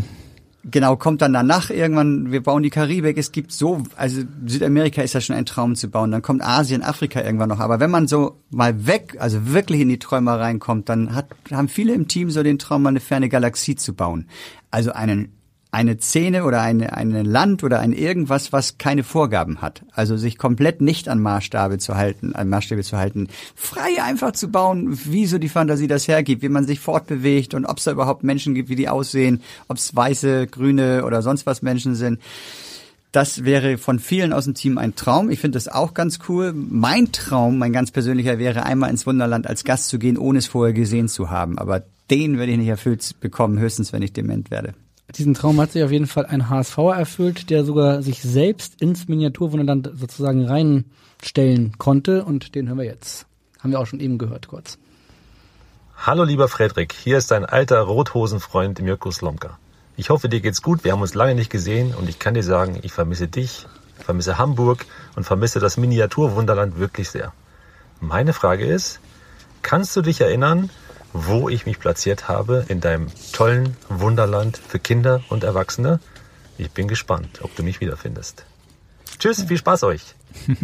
Genau, 0.64 0.94
kommt 0.94 1.22
dann 1.22 1.32
danach 1.32 1.70
irgendwann, 1.70 2.30
wir 2.30 2.40
bauen 2.40 2.62
die 2.62 2.70
Karibik, 2.70 3.18
es 3.18 3.32
gibt 3.32 3.50
so, 3.50 3.82
also 3.96 4.22
Südamerika 4.46 5.02
ist 5.02 5.12
ja 5.12 5.20
schon 5.20 5.34
ein 5.34 5.44
Traum 5.44 5.74
zu 5.74 5.88
bauen, 5.88 6.12
dann 6.12 6.22
kommt 6.22 6.40
Asien, 6.40 6.84
Afrika 6.84 7.20
irgendwann 7.20 7.48
noch, 7.48 7.58
aber 7.58 7.80
wenn 7.80 7.90
man 7.90 8.06
so 8.06 8.38
mal 8.50 8.86
weg, 8.86 9.16
also 9.18 9.52
wirklich 9.52 9.80
in 9.80 9.88
die 9.88 9.98
Träume 9.98 10.38
reinkommt, 10.38 10.88
dann 10.88 11.16
hat, 11.16 11.26
haben 11.50 11.66
viele 11.66 11.94
im 11.94 12.06
Team 12.06 12.30
so 12.30 12.44
den 12.44 12.60
Traum, 12.60 12.82
mal 12.82 12.90
eine 12.90 13.00
ferne 13.00 13.28
Galaxie 13.28 13.74
zu 13.74 13.92
bauen. 13.92 14.28
Also 14.70 14.92
einen 14.92 15.32
eine 15.72 15.98
Szene 15.98 16.44
oder 16.44 16.60
eine, 16.60 16.92
eine 16.92 17.22
Land 17.22 17.64
oder 17.64 17.80
ein 17.80 17.94
irgendwas, 17.94 18.52
was 18.52 18.76
keine 18.76 19.02
Vorgaben 19.02 19.62
hat. 19.62 19.82
Also 19.92 20.18
sich 20.18 20.36
komplett 20.36 20.82
nicht 20.82 21.08
an 21.08 21.18
Maßstabe 21.18 21.78
zu 21.78 21.96
halten, 21.96 22.34
an 22.34 22.50
Maßstäbe 22.50 22.82
zu 22.82 22.98
halten. 22.98 23.28
Frei 23.56 24.02
einfach 24.02 24.32
zu 24.32 24.48
bauen, 24.48 24.98
wie 25.06 25.24
so 25.24 25.38
die 25.38 25.48
Fantasie 25.48 25.86
das 25.86 26.06
hergibt, 26.06 26.42
wie 26.42 26.50
man 26.50 26.66
sich 26.66 26.78
fortbewegt 26.78 27.54
und 27.54 27.64
ob 27.64 27.78
es 27.78 27.84
da 27.84 27.92
überhaupt 27.92 28.22
Menschen 28.22 28.54
gibt, 28.54 28.68
wie 28.68 28.76
die 28.76 28.90
aussehen, 28.90 29.40
ob 29.66 29.78
es 29.78 29.96
weiße, 29.96 30.46
grüne 30.46 31.06
oder 31.06 31.22
sonst 31.22 31.46
was 31.46 31.62
Menschen 31.62 31.94
sind. 31.94 32.20
Das 33.10 33.44
wäre 33.44 33.78
von 33.78 33.98
vielen 33.98 34.34
aus 34.34 34.44
dem 34.44 34.54
Team 34.54 34.76
ein 34.76 34.94
Traum. 34.94 35.30
Ich 35.30 35.40
finde 35.40 35.56
das 35.56 35.68
auch 35.68 35.94
ganz 35.94 36.18
cool. 36.28 36.52
Mein 36.54 37.12
Traum, 37.12 37.56
mein 37.56 37.72
ganz 37.72 37.90
persönlicher, 37.90 38.38
wäre 38.38 38.64
einmal 38.64 38.90
ins 38.90 39.06
Wunderland 39.06 39.46
als 39.46 39.64
Gast 39.64 39.88
zu 39.88 39.98
gehen, 39.98 40.18
ohne 40.18 40.38
es 40.38 40.46
vorher 40.46 40.74
gesehen 40.74 41.08
zu 41.08 41.30
haben. 41.30 41.58
Aber 41.58 41.82
den 42.10 42.38
werde 42.38 42.52
ich 42.52 42.58
nicht 42.58 42.68
erfüllt 42.68 43.20
bekommen, 43.20 43.58
höchstens 43.58 43.94
wenn 43.94 44.02
ich 44.02 44.12
dement 44.12 44.50
werde. 44.50 44.74
Diesen 45.10 45.34
Traum 45.34 45.60
hat 45.60 45.72
sich 45.72 45.84
auf 45.84 45.90
jeden 45.90 46.06
Fall 46.06 46.26
ein 46.26 46.48
HSV 46.48 46.78
erfüllt, 46.78 47.50
der 47.50 47.64
sogar 47.64 48.02
sich 48.02 48.22
selbst 48.22 48.80
ins 48.80 49.08
Miniaturwunderland 49.08 49.90
sozusagen 49.94 50.46
reinstellen 50.46 51.76
konnte 51.76 52.24
und 52.24 52.54
den 52.54 52.68
hören 52.68 52.78
wir 52.78 52.84
jetzt. 52.84 53.26
Haben 53.60 53.72
wir 53.72 53.80
auch 53.80 53.86
schon 53.86 54.00
eben 54.00 54.16
gehört 54.18 54.48
kurz. 54.48 54.78
Hallo 55.96 56.24
lieber 56.24 56.48
Frederik, 56.48 56.92
hier 56.94 57.18
ist 57.18 57.30
dein 57.30 57.44
alter 57.44 57.80
Rothosenfreund 57.80 58.80
Mirko 58.80 59.10
Slomka. 59.10 59.58
Ich 59.96 60.08
hoffe, 60.08 60.28
dir 60.28 60.40
geht's 60.40 60.62
gut. 60.62 60.82
Wir 60.82 60.92
haben 60.92 61.02
uns 61.02 61.14
lange 61.14 61.34
nicht 61.34 61.50
gesehen 61.50 61.94
und 61.94 62.08
ich 62.08 62.18
kann 62.18 62.34
dir 62.34 62.42
sagen, 62.42 62.78
ich 62.82 62.92
vermisse 62.92 63.28
dich, 63.28 63.66
vermisse 63.98 64.38
Hamburg 64.38 64.86
und 65.14 65.24
vermisse 65.24 65.60
das 65.60 65.76
Miniaturwunderland 65.76 66.78
wirklich 66.78 67.10
sehr. 67.10 67.32
Meine 68.00 68.32
Frage 68.32 68.64
ist, 68.64 69.00
kannst 69.60 69.94
du 69.94 70.02
dich 70.02 70.20
erinnern, 70.20 70.70
wo 71.12 71.48
ich 71.48 71.66
mich 71.66 71.78
platziert 71.78 72.28
habe 72.28 72.64
in 72.68 72.80
deinem 72.80 73.08
tollen 73.32 73.76
Wunderland 73.88 74.56
für 74.56 74.78
Kinder 74.78 75.22
und 75.28 75.44
Erwachsene. 75.44 76.00
Ich 76.58 76.70
bin 76.70 76.88
gespannt, 76.88 77.40
ob 77.42 77.54
du 77.56 77.62
mich 77.62 77.80
wiederfindest. 77.80 78.44
Tschüss, 79.18 79.42
viel 79.42 79.58
Spaß 79.58 79.84
euch. 79.84 80.14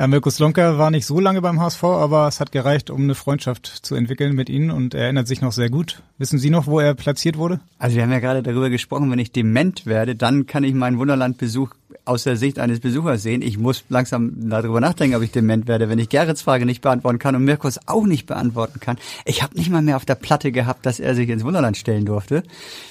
Ja, 0.00 0.06
Mirko 0.06 0.30
Slonka 0.30 0.78
war 0.78 0.92
nicht 0.92 1.06
so 1.06 1.18
lange 1.18 1.42
beim 1.42 1.60
HSV, 1.60 1.82
aber 1.82 2.28
es 2.28 2.38
hat 2.38 2.52
gereicht, 2.52 2.88
um 2.88 3.02
eine 3.02 3.16
Freundschaft 3.16 3.66
zu 3.66 3.96
entwickeln 3.96 4.36
mit 4.36 4.48
Ihnen 4.48 4.70
und 4.70 4.94
er 4.94 5.02
erinnert 5.02 5.26
sich 5.26 5.40
noch 5.40 5.50
sehr 5.50 5.70
gut. 5.70 6.04
Wissen 6.18 6.38
Sie 6.38 6.50
noch, 6.50 6.68
wo 6.68 6.78
er 6.78 6.94
platziert 6.94 7.36
wurde? 7.36 7.58
Also 7.80 7.96
wir 7.96 8.04
haben 8.04 8.12
ja 8.12 8.20
gerade 8.20 8.44
darüber 8.44 8.70
gesprochen, 8.70 9.10
wenn 9.10 9.18
ich 9.18 9.32
dement 9.32 9.86
werde, 9.86 10.14
dann 10.14 10.46
kann 10.46 10.62
ich 10.62 10.72
meinen 10.72 11.00
Wunderlandbesuch 11.00 11.70
aus 12.08 12.24
der 12.24 12.36
Sicht 12.36 12.58
eines 12.58 12.80
Besuchers 12.80 13.22
sehen. 13.22 13.42
Ich 13.42 13.58
muss 13.58 13.84
langsam 13.88 14.32
darüber 14.48 14.80
nachdenken, 14.80 15.16
ob 15.16 15.22
ich 15.22 15.30
dement 15.30 15.68
werde, 15.68 15.88
wenn 15.88 15.98
ich 15.98 16.08
Gerrits 16.08 16.42
Frage 16.42 16.66
nicht 16.66 16.80
beantworten 16.80 17.18
kann 17.18 17.36
und 17.36 17.44
Mirkos 17.44 17.78
auch 17.86 18.06
nicht 18.06 18.26
beantworten 18.26 18.80
kann. 18.80 18.96
Ich 19.24 19.42
habe 19.42 19.56
nicht 19.56 19.70
mal 19.70 19.82
mehr 19.82 19.96
auf 19.96 20.04
der 20.04 20.14
Platte 20.14 20.50
gehabt, 20.50 20.86
dass 20.86 21.00
er 21.00 21.14
sich 21.14 21.28
ins 21.28 21.44
Wunderland 21.44 21.76
stellen 21.76 22.06
durfte, 22.06 22.42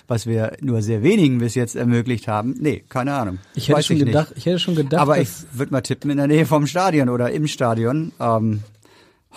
was 0.08 0.28
wir 0.28 0.54
nur 0.62 0.82
sehr 0.82 1.04
wenigen 1.04 1.40
bis 1.40 1.56
jetzt 1.56 1.76
ermöglicht 1.76 2.28
haben. 2.28 2.56
Nee, 2.60 2.84
keine 2.88 3.14
Ahnung. 3.14 3.40
Ich 3.56 3.70
hätte, 3.70 3.84
schon, 3.84 3.98
ich 3.98 4.06
gedacht, 4.06 4.34
ich 4.36 4.46
hätte 4.46 4.60
schon 4.60 4.76
gedacht, 4.76 5.02
aber 5.02 5.20
ich 5.20 5.30
würde 5.52 5.72
mal 5.72 5.82
tippen 5.82 6.12
in 6.12 6.18
der 6.18 6.28
Nähe 6.28 6.46
vom 6.46 6.68
Stadion 6.68 7.10
oder 7.10 7.32
im 7.32 7.48
Stadion. 7.48 8.12
Ähm, 8.20 8.62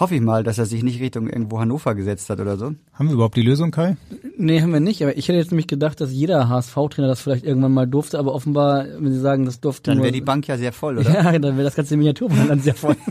hoffe 0.00 0.14
ich 0.14 0.20
mal, 0.20 0.42
dass 0.42 0.58
er 0.58 0.66
sich 0.66 0.82
nicht 0.82 1.00
Richtung 1.00 1.28
irgendwo 1.28 1.60
Hannover 1.60 1.94
gesetzt 1.94 2.30
hat 2.30 2.40
oder 2.40 2.56
so. 2.56 2.72
Haben 2.94 3.08
wir 3.08 3.12
überhaupt 3.12 3.36
die 3.36 3.42
Lösung, 3.42 3.70
Kai? 3.70 3.96
Nee, 4.36 4.62
haben 4.62 4.72
wir 4.72 4.80
nicht. 4.80 5.02
Aber 5.02 5.16
ich 5.16 5.28
hätte 5.28 5.38
jetzt 5.38 5.50
nämlich 5.50 5.66
gedacht, 5.66 6.00
dass 6.00 6.10
jeder 6.10 6.48
HSV-Trainer 6.48 7.08
das 7.08 7.20
vielleicht 7.20 7.44
irgendwann 7.44 7.72
mal 7.72 7.86
durfte. 7.86 8.18
Aber 8.18 8.34
offenbar, 8.34 8.86
wenn 8.98 9.12
Sie 9.12 9.20
sagen, 9.20 9.44
das 9.44 9.60
durfte 9.60 9.90
Dann 9.90 10.02
wäre 10.02 10.12
die 10.12 10.22
Bank 10.22 10.48
ja 10.48 10.56
sehr 10.56 10.72
voll, 10.72 10.98
oder? 10.98 11.10
Ja, 11.20 11.38
dann 11.38 11.56
wäre 11.56 11.64
das 11.64 11.74
ganze 11.74 11.96
Miniaturland 11.96 12.64
sehr 12.64 12.74
voll. 12.74 12.96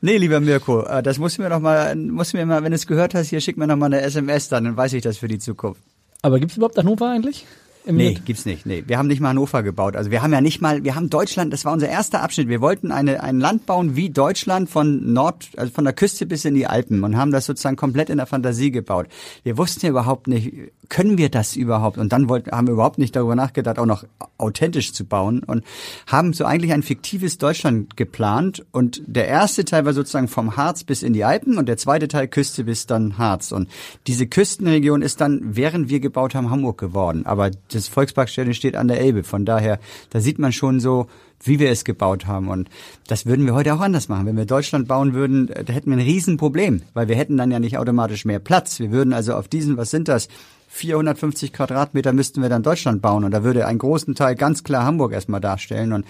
Nee, 0.00 0.18
lieber 0.18 0.38
Mirko, 0.38 0.82
äh, 0.82 1.02
das 1.02 1.18
musst 1.18 1.38
du 1.38 1.42
mir 1.42 1.48
noch 1.48 1.60
mal, 1.60 1.96
musst 1.96 2.34
du 2.34 2.36
mir 2.36 2.44
mal, 2.44 2.62
wenn 2.62 2.72
du 2.72 2.76
es 2.76 2.86
gehört 2.86 3.14
hast, 3.14 3.30
hier 3.30 3.40
schick 3.40 3.56
mir 3.56 3.66
noch 3.66 3.76
mal 3.76 3.86
eine 3.86 4.02
SMS, 4.02 4.50
dann, 4.50 4.64
dann 4.64 4.76
weiß 4.76 4.92
ich 4.92 5.02
das 5.02 5.16
für 5.16 5.28
die 5.28 5.38
Zukunft. 5.38 5.80
Aber 6.20 6.38
gibt's 6.38 6.58
überhaupt 6.58 6.76
Hannover 6.76 7.08
eigentlich? 7.08 7.46
Im 7.86 7.96
nee, 7.96 8.10
Net? 8.10 8.24
gibt's 8.24 8.46
nicht. 8.46 8.64
Nee, 8.64 8.84
wir 8.86 8.96
haben 8.96 9.08
nicht 9.08 9.20
mal 9.20 9.28
Hannover 9.28 9.62
gebaut. 9.62 9.94
Also 9.94 10.10
wir 10.10 10.22
haben 10.22 10.32
ja 10.32 10.40
nicht 10.40 10.62
mal, 10.62 10.84
wir 10.84 10.94
haben 10.94 11.10
Deutschland, 11.10 11.52
das 11.52 11.66
war 11.66 11.72
unser 11.72 11.88
erster 11.88 12.22
Abschnitt. 12.22 12.48
Wir 12.48 12.62
wollten 12.62 12.90
eine, 12.90 13.22
ein 13.22 13.38
Land 13.38 13.66
bauen 13.66 13.94
wie 13.94 14.08
Deutschland 14.08 14.70
von 14.70 15.12
Nord, 15.12 15.50
also 15.56 15.70
von 15.70 15.84
der 15.84 15.92
Küste 15.92 16.24
bis 16.24 16.46
in 16.46 16.54
die 16.54 16.66
Alpen 16.66 17.04
und 17.04 17.16
haben 17.16 17.30
das 17.30 17.44
sozusagen 17.44 17.76
komplett 17.76 18.08
in 18.08 18.16
der 18.16 18.26
Fantasie 18.26 18.70
gebaut. 18.70 19.08
Wir 19.42 19.58
wussten 19.58 19.84
ja 19.84 19.90
überhaupt 19.90 20.28
nicht, 20.28 20.72
können 20.88 21.18
wir 21.18 21.28
das 21.28 21.56
überhaupt? 21.56 21.98
Und 21.98 22.12
dann 22.12 22.28
wollten, 22.28 22.50
haben 22.50 22.66
wir 22.66 22.72
überhaupt 22.72 22.98
nicht 22.98 23.14
darüber 23.16 23.34
nachgedacht, 23.34 23.78
auch 23.78 23.86
noch 23.86 24.04
authentisch 24.38 24.92
zu 24.92 25.04
bauen 25.04 25.42
und 25.42 25.64
haben 26.06 26.32
so 26.32 26.44
eigentlich 26.44 26.72
ein 26.72 26.82
fiktives 26.82 27.38
Deutschland 27.38 27.96
geplant. 27.96 28.64
Und 28.72 29.02
der 29.06 29.28
erste 29.28 29.64
Teil 29.64 29.84
war 29.84 29.92
sozusagen 29.92 30.28
vom 30.28 30.56
Harz 30.56 30.84
bis 30.84 31.02
in 31.02 31.12
die 31.12 31.24
Alpen 31.24 31.58
und 31.58 31.68
der 31.68 31.76
zweite 31.76 32.08
Teil 32.08 32.28
Küste 32.28 32.64
bis 32.64 32.86
dann 32.86 33.18
Harz. 33.18 33.52
Und 33.52 33.68
diese 34.06 34.26
Küstenregion 34.26 35.02
ist 35.02 35.20
dann, 35.20 35.40
während 35.56 35.88
wir 35.88 36.00
gebaut 36.00 36.34
haben, 36.34 36.50
Hamburg 36.50 36.78
geworden. 36.78 37.26
Aber 37.26 37.50
das 37.74 37.88
Volksparkstadion 37.88 38.54
steht 38.54 38.76
an 38.76 38.88
der 38.88 39.00
Elbe. 39.00 39.24
Von 39.24 39.44
daher, 39.44 39.78
da 40.10 40.20
sieht 40.20 40.38
man 40.38 40.52
schon 40.52 40.80
so, 40.80 41.06
wie 41.42 41.58
wir 41.58 41.70
es 41.70 41.84
gebaut 41.84 42.26
haben. 42.26 42.48
Und 42.48 42.68
das 43.06 43.26
würden 43.26 43.46
wir 43.46 43.54
heute 43.54 43.74
auch 43.74 43.80
anders 43.80 44.08
machen. 44.08 44.26
Wenn 44.26 44.36
wir 44.36 44.46
Deutschland 44.46 44.88
bauen 44.88 45.14
würden, 45.14 45.46
da 45.46 45.72
hätten 45.72 45.90
wir 45.90 45.96
ein 45.96 46.04
Riesenproblem, 46.04 46.82
weil 46.94 47.08
wir 47.08 47.16
hätten 47.16 47.36
dann 47.36 47.50
ja 47.50 47.58
nicht 47.58 47.78
automatisch 47.78 48.24
mehr 48.24 48.38
Platz. 48.38 48.80
Wir 48.80 48.90
würden 48.90 49.12
also 49.12 49.34
auf 49.34 49.48
diesen, 49.48 49.76
was 49.76 49.90
sind 49.90 50.08
das, 50.08 50.28
450 50.74 51.52
Quadratmeter 51.52 52.12
müssten 52.12 52.42
wir 52.42 52.48
dann 52.48 52.64
Deutschland 52.64 53.00
bauen 53.00 53.22
und 53.22 53.30
da 53.30 53.44
würde 53.44 53.66
einen 53.66 53.78
großen 53.78 54.16
Teil 54.16 54.34
ganz 54.34 54.64
klar 54.64 54.84
Hamburg 54.84 55.12
erstmal 55.12 55.40
darstellen 55.40 55.92
und 55.92 56.04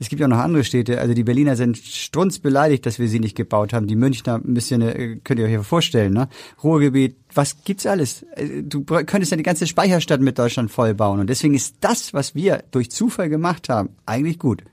es 0.00 0.08
gibt 0.08 0.20
ja 0.20 0.26
noch 0.26 0.38
andere 0.38 0.64
Städte, 0.64 1.00
also 1.00 1.14
die 1.14 1.22
Berliner 1.22 1.54
sind 1.54 1.78
strunzbeleidigt, 1.78 2.84
dass 2.84 2.98
wir 2.98 3.08
sie 3.08 3.20
nicht 3.20 3.36
gebaut 3.36 3.72
haben, 3.72 3.86
die 3.86 3.94
Münchner 3.94 4.34
ein 4.34 4.54
bisschen, 4.54 4.82
äh, 4.82 5.16
könnt 5.22 5.38
ihr 5.38 5.46
euch 5.46 5.52
ja 5.52 5.62
vorstellen, 5.62 6.12
ne? 6.12 6.28
Ruhrgebiet, 6.64 7.16
was 7.32 7.62
gibt's 7.62 7.86
alles? 7.86 8.24
Äh, 8.34 8.64
du 8.64 8.82
könntest 8.82 9.30
ja 9.30 9.36
die 9.36 9.44
ganze 9.44 9.68
Speicherstadt 9.68 10.20
mit 10.20 10.36
Deutschland 10.36 10.72
voll 10.72 10.94
bauen 10.94 11.20
und 11.20 11.30
deswegen 11.30 11.54
ist 11.54 11.76
das, 11.80 12.12
was 12.12 12.34
wir 12.34 12.64
durch 12.72 12.90
Zufall 12.90 13.28
gemacht 13.28 13.68
haben, 13.68 13.90
eigentlich 14.04 14.40
gut 14.40 14.64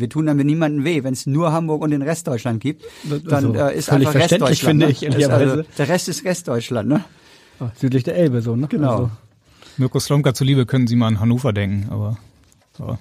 wir 0.00 0.08
tun 0.08 0.26
damit 0.26 0.44
niemandem 0.46 0.84
weh. 0.84 1.04
Wenn 1.04 1.12
es 1.12 1.24
nur 1.24 1.52
Hamburg 1.52 1.80
und 1.80 1.92
den 1.92 2.02
Rest 2.02 2.26
Deutschland 2.26 2.60
gibt, 2.60 2.84
dann 3.04 3.44
also, 3.46 3.54
äh, 3.54 3.78
ist 3.78 3.92
einfach 3.92 4.14
Restdeutschland. 4.14 4.82
Finde 4.82 4.86
ne? 4.86 4.92
ich, 4.92 5.30
also, 5.30 5.62
der 5.78 5.88
Rest 5.88 6.08
ist 6.08 6.24
Restdeutschland, 6.24 6.88
ne? 6.88 7.04
Oh, 7.60 7.68
südlich 7.76 8.04
der 8.04 8.16
Elbe, 8.16 8.40
so, 8.42 8.56
ne? 8.56 8.66
Genau. 8.68 8.90
Also. 8.90 9.10
Mirko 9.76 9.98
Slomka 9.98 10.34
zuliebe 10.34 10.66
können 10.66 10.86
Sie 10.86 10.96
mal 10.96 11.08
an 11.08 11.20
Hannover 11.20 11.52
denken, 11.52 11.88
aber 11.90 12.16
so. 12.76 12.98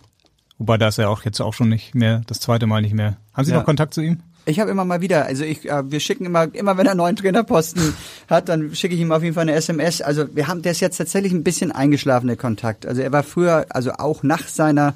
Wobei 0.57 0.77
da 0.77 0.87
ist 0.87 0.97
er 0.97 1.09
auch 1.09 1.23
jetzt 1.23 1.41
auch 1.41 1.53
schon 1.53 1.69
nicht 1.69 1.95
mehr, 1.95 2.21
das 2.27 2.39
zweite 2.39 2.67
Mal 2.67 2.81
nicht 2.81 2.93
mehr. 2.93 3.17
Haben 3.33 3.45
Sie 3.45 3.51
ja. 3.51 3.57
noch 3.57 3.65
Kontakt 3.65 3.93
zu 3.93 4.01
ihm? 4.01 4.19
Ich 4.45 4.59
habe 4.59 4.71
immer 4.71 4.83
mal 4.83 5.01
wieder, 5.01 5.25
also 5.25 5.43
ich, 5.43 5.69
äh, 5.69 5.89
wir 5.89 5.99
schicken 5.99 6.25
immer, 6.25 6.53
immer 6.53 6.77
wenn 6.77 6.85
er 6.85 6.91
einen 6.91 6.97
neuen 6.97 7.15
Trainerposten 7.15 7.93
hat, 8.29 8.49
dann 8.49 8.75
schicke 8.75 8.93
ich 8.93 9.01
ihm 9.01 9.11
auf 9.11 9.23
jeden 9.23 9.35
Fall 9.35 9.43
eine 9.43 9.53
SMS. 9.53 10.01
Also 10.01 10.35
wir 10.35 10.47
haben, 10.47 10.61
der 10.61 10.73
ist 10.73 10.81
jetzt 10.81 10.97
tatsächlich 10.97 11.31
ein 11.31 11.43
bisschen 11.43 11.71
eingeschlafen, 11.71 12.27
der 12.27 12.35
Kontakt. 12.35 12.85
Also 12.85 13.01
er 13.01 13.11
war 13.11 13.23
früher, 13.23 13.65
also 13.69 13.93
auch 13.93 14.21
nach 14.23 14.47
seiner 14.47 14.95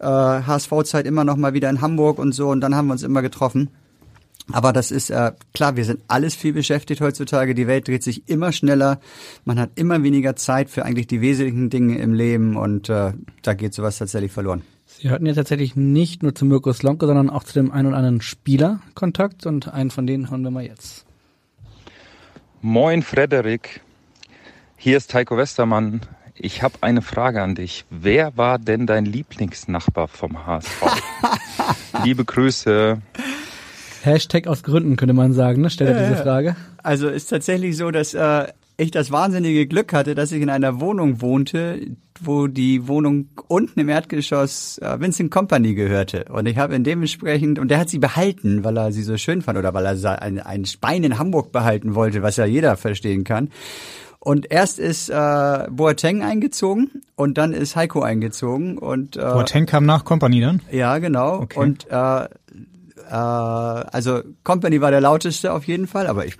äh, 0.00 0.04
HSV-Zeit 0.04 1.06
immer 1.06 1.24
noch 1.24 1.36
mal 1.36 1.54
wieder 1.54 1.70
in 1.70 1.80
Hamburg 1.80 2.18
und 2.18 2.32
so 2.32 2.48
und 2.48 2.60
dann 2.60 2.74
haben 2.74 2.88
wir 2.88 2.92
uns 2.92 3.04
immer 3.04 3.22
getroffen. 3.22 3.70
Aber 4.52 4.72
das 4.72 4.90
ist 4.90 5.10
äh, 5.10 5.32
klar, 5.52 5.76
wir 5.76 5.84
sind 5.84 6.00
alles 6.08 6.34
viel 6.34 6.52
beschäftigt 6.52 7.00
heutzutage. 7.00 7.54
Die 7.54 7.66
Welt 7.66 7.88
dreht 7.88 8.02
sich 8.02 8.28
immer 8.28 8.52
schneller. 8.52 8.98
Man 9.44 9.58
hat 9.58 9.70
immer 9.74 10.02
weniger 10.02 10.36
Zeit 10.36 10.70
für 10.70 10.84
eigentlich 10.84 11.06
die 11.06 11.20
wesentlichen 11.20 11.70
Dinge 11.70 11.98
im 11.98 12.14
Leben 12.14 12.56
und 12.56 12.88
äh, 12.88 13.12
da 13.42 13.54
geht 13.54 13.74
sowas 13.74 13.98
tatsächlich 13.98 14.32
verloren. 14.32 14.62
Sie 14.86 15.10
hatten 15.10 15.26
ja 15.26 15.34
tatsächlich 15.34 15.76
nicht 15.76 16.22
nur 16.22 16.34
zu 16.34 16.46
Mirko 16.46 16.72
Slomka, 16.72 17.06
sondern 17.06 17.28
auch 17.28 17.44
zu 17.44 17.52
dem 17.52 17.70
einen 17.70 17.88
oder 17.88 17.98
anderen 17.98 18.22
Spieler 18.22 18.80
Kontakt 18.94 19.44
und 19.44 19.68
einen 19.72 19.90
von 19.90 20.06
denen 20.06 20.30
hören 20.30 20.42
wir 20.42 20.50
mal 20.50 20.64
jetzt. 20.64 21.04
Moin 22.62 23.02
Frederik, 23.02 23.82
hier 24.76 24.96
ist 24.96 25.12
Heiko 25.14 25.36
Westermann. 25.36 26.00
Ich 26.34 26.62
habe 26.62 26.74
eine 26.80 27.02
Frage 27.02 27.42
an 27.42 27.54
dich. 27.54 27.84
Wer 27.90 28.36
war 28.36 28.58
denn 28.58 28.86
dein 28.86 29.04
Lieblingsnachbar 29.04 30.08
vom 30.08 30.46
HSV? 30.46 30.82
Liebe 32.04 32.24
Grüße. 32.24 33.02
Hashtag 34.02 34.46
aus 34.46 34.62
Gründen 34.62 34.96
könnte 34.96 35.14
man 35.14 35.32
sagen, 35.32 35.62
ne? 35.62 35.70
Stellt 35.70 35.96
er 35.96 36.08
diese 36.08 36.22
Frage. 36.22 36.56
Also 36.82 37.08
ist 37.08 37.26
tatsächlich 37.26 37.76
so, 37.76 37.90
dass 37.90 38.14
äh, 38.14 38.46
ich 38.76 38.92
das 38.92 39.10
wahnsinnige 39.10 39.66
Glück 39.66 39.92
hatte, 39.92 40.14
dass 40.14 40.30
ich 40.30 40.40
in 40.40 40.50
einer 40.50 40.80
Wohnung 40.80 41.20
wohnte, 41.20 41.80
wo 42.20 42.46
die 42.46 42.86
Wohnung 42.86 43.28
unten 43.48 43.80
im 43.80 43.88
Erdgeschoss 43.88 44.78
äh, 44.78 45.00
Vincent 45.00 45.32
Company 45.32 45.74
gehörte. 45.74 46.26
Und 46.30 46.46
ich 46.46 46.56
habe 46.58 46.76
in 46.76 46.84
dementsprechend, 46.84 47.58
und 47.58 47.68
der 47.68 47.78
hat 47.78 47.88
sie 47.88 47.98
behalten, 47.98 48.62
weil 48.62 48.76
er 48.78 48.92
sie 48.92 49.02
so 49.02 49.16
schön 49.16 49.42
fand 49.42 49.58
oder 49.58 49.74
weil 49.74 49.84
er 49.84 50.22
ein, 50.22 50.38
ein 50.38 50.64
Spein 50.64 51.02
in 51.02 51.18
Hamburg 51.18 51.50
behalten 51.50 51.96
wollte, 51.96 52.22
was 52.22 52.36
ja 52.36 52.44
jeder 52.44 52.76
verstehen 52.76 53.24
kann. 53.24 53.50
Und 54.20 54.50
erst 54.50 54.78
ist 54.78 55.10
äh, 55.10 55.66
Boateng 55.70 56.22
eingezogen 56.22 57.02
und 57.14 57.38
dann 57.38 57.52
ist 57.52 57.76
Heiko 57.76 58.02
eingezogen 58.02 58.76
und 58.76 59.16
äh, 59.16 59.20
Boateng 59.20 59.66
kam 59.66 59.86
nach 59.86 60.04
Company 60.04 60.40
dann? 60.40 60.60
Ja, 60.70 60.98
genau. 60.98 61.40
Okay. 61.40 61.58
Und 61.58 61.86
äh, 61.88 62.28
äh, 63.08 63.12
also 63.12 64.22
Company 64.44 64.80
war 64.80 64.90
der 64.90 65.00
lauteste 65.00 65.52
auf 65.52 65.64
jeden 65.64 65.86
Fall, 65.86 66.06
aber 66.06 66.26
ich, 66.26 66.36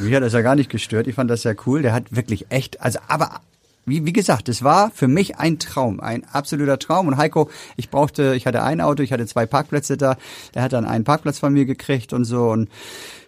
mich 0.00 0.14
hat 0.14 0.22
das 0.22 0.32
ja 0.32 0.42
gar 0.42 0.54
nicht 0.54 0.70
gestört. 0.70 1.06
Ich 1.06 1.14
fand 1.14 1.30
das 1.30 1.44
ja 1.44 1.54
cool. 1.66 1.82
Der 1.82 1.92
hat 1.92 2.14
wirklich 2.14 2.46
echt, 2.50 2.80
also 2.80 2.98
aber 3.08 3.40
wie, 3.84 4.06
wie 4.06 4.12
gesagt, 4.12 4.48
es 4.48 4.62
war 4.62 4.90
für 4.92 5.08
mich 5.08 5.38
ein 5.38 5.58
Traum, 5.58 6.00
ein 6.00 6.24
absoluter 6.32 6.78
Traum. 6.78 7.08
Und 7.08 7.16
Heiko, 7.16 7.50
ich 7.76 7.90
brauchte, 7.90 8.34
ich 8.36 8.46
hatte 8.46 8.62
ein 8.62 8.80
Auto, 8.80 9.02
ich 9.02 9.12
hatte 9.12 9.26
zwei 9.26 9.46
Parkplätze 9.46 9.96
da. 9.96 10.16
Er 10.54 10.62
hat 10.62 10.72
dann 10.72 10.84
einen 10.84 11.04
Parkplatz 11.04 11.38
von 11.38 11.52
mir 11.52 11.64
gekriegt 11.64 12.12
und 12.12 12.24
so. 12.24 12.50
Und 12.50 12.68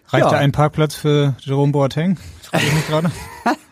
Reichte 0.09 0.29
ja. 0.29 0.37
ein 0.37 0.51
Parkplatz 0.51 0.95
für 0.95 1.35
Jerome 1.41 1.71
Boateng? 1.71 2.17
Frage 2.43 2.65
ich 2.65 2.73
mich 2.73 2.87
gerade. 2.87 3.11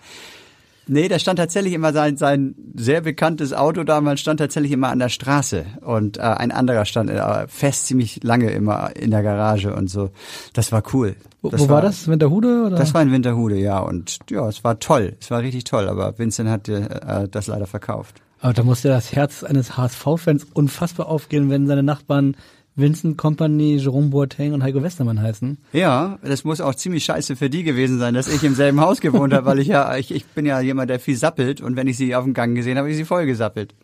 Nee, 0.87 1.07
da 1.07 1.17
stand 1.17 1.39
tatsächlich 1.39 1.73
immer 1.73 1.93
sein, 1.93 2.17
sein 2.17 2.55
sehr 2.75 3.01
bekanntes 3.01 3.53
Auto 3.53 3.83
damals 3.83 4.19
stand 4.19 4.39
tatsächlich 4.39 4.71
immer 4.71 4.89
an 4.89 4.99
der 4.99 5.09
Straße 5.09 5.65
und 5.81 6.17
äh, 6.17 6.21
ein 6.21 6.51
anderer 6.51 6.85
stand 6.85 7.09
äh, 7.09 7.47
fest 7.47 7.87
ziemlich 7.87 8.23
lange 8.23 8.51
immer 8.51 8.95
in 8.95 9.11
der 9.11 9.23
Garage 9.23 9.73
und 9.73 9.89
so. 9.89 10.09
Das 10.53 10.71
war 10.71 10.83
cool. 10.93 11.15
Wo, 11.41 11.49
Das 11.49 11.61
wo 11.61 11.69
war 11.69 11.81
das? 11.81 12.07
Winterhude? 12.07 12.65
Oder? 12.67 12.75
Das 12.77 12.93
war 12.93 13.01
in 13.01 13.11
Winterhude, 13.11 13.57
ja. 13.57 13.79
Und 13.79 14.19
ja, 14.29 14.47
es 14.47 14.63
war 14.63 14.79
toll. 14.79 15.15
Es 15.21 15.31
war 15.31 15.41
richtig 15.41 15.63
toll, 15.63 15.87
aber 15.87 16.17
Vincent 16.17 16.49
hat 16.49 16.67
äh, 16.67 17.27
das 17.29 17.47
leider 17.47 17.65
verkauft. 17.67 18.21
Aber 18.39 18.51
da 18.51 18.63
muss 18.63 18.83
ja 18.83 18.91
das 18.91 19.13
Herz 19.13 19.43
eines 19.45 19.77
HSV-Fans 19.77 20.47
unfassbar 20.53 21.07
aufgehen, 21.07 21.49
wenn 21.49 21.65
seine 21.65 21.83
Nachbarn 21.83 22.35
Vincent 22.75 23.17
Company, 23.17 23.77
Jerome 23.77 24.07
Boateng 24.07 24.53
und 24.53 24.63
Heiko 24.63 24.81
Westermann 24.81 25.21
heißen. 25.21 25.57
Ja, 25.73 26.17
das 26.23 26.43
muss 26.43 26.61
auch 26.61 26.75
ziemlich 26.75 27.05
scheiße 27.05 27.35
für 27.35 27.49
die 27.49 27.63
gewesen 27.63 27.99
sein, 27.99 28.13
dass 28.13 28.27
ich 28.27 28.43
im 28.43 28.55
selben 28.55 28.81
Haus 28.81 28.99
gewohnt 28.99 29.33
habe, 29.33 29.45
weil 29.45 29.59
ich 29.59 29.67
ja, 29.67 29.95
ich, 29.95 30.11
ich 30.13 30.25
bin 30.25 30.45
ja 30.45 30.59
jemand, 30.59 30.89
der 30.89 30.99
viel 30.99 31.15
sappelt 31.15 31.61
und 31.61 31.75
wenn 31.75 31.87
ich 31.87 31.97
sie 31.97 32.15
auf 32.15 32.23
dem 32.23 32.33
Gang 32.33 32.55
gesehen 32.55 32.77
habe, 32.77 32.85
habe 32.85 32.91
ich 32.91 32.97
sie 32.97 33.05
voll 33.05 33.25
gesappelt. 33.25 33.75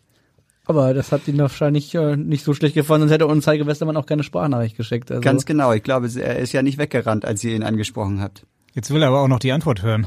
Aber 0.66 0.94
das 0.94 1.10
hat 1.10 1.26
ihn 1.26 1.38
wahrscheinlich 1.38 1.94
äh, 1.94 2.16
nicht 2.16 2.44
so 2.44 2.54
schlecht 2.54 2.74
gefallen, 2.74 3.00
sonst 3.00 3.12
hätte 3.12 3.26
uns 3.26 3.46
Heiko 3.46 3.66
Westermann 3.66 3.96
auch 3.96 4.06
keine 4.06 4.22
Sprachnachricht 4.22 4.76
geschickt. 4.76 5.10
Also. 5.10 5.20
Ganz 5.20 5.44
genau. 5.44 5.72
Ich 5.72 5.82
glaube, 5.82 6.08
er 6.16 6.38
ist 6.38 6.52
ja 6.52 6.62
nicht 6.62 6.78
weggerannt, 6.78 7.24
als 7.24 7.42
ihr 7.42 7.54
ihn 7.54 7.62
angesprochen 7.62 8.20
habt. 8.20 8.46
Jetzt 8.72 8.92
will 8.92 9.02
er 9.02 9.08
aber 9.08 9.20
auch 9.20 9.28
noch 9.28 9.40
die 9.40 9.52
Antwort 9.52 9.82
hören. 9.82 10.06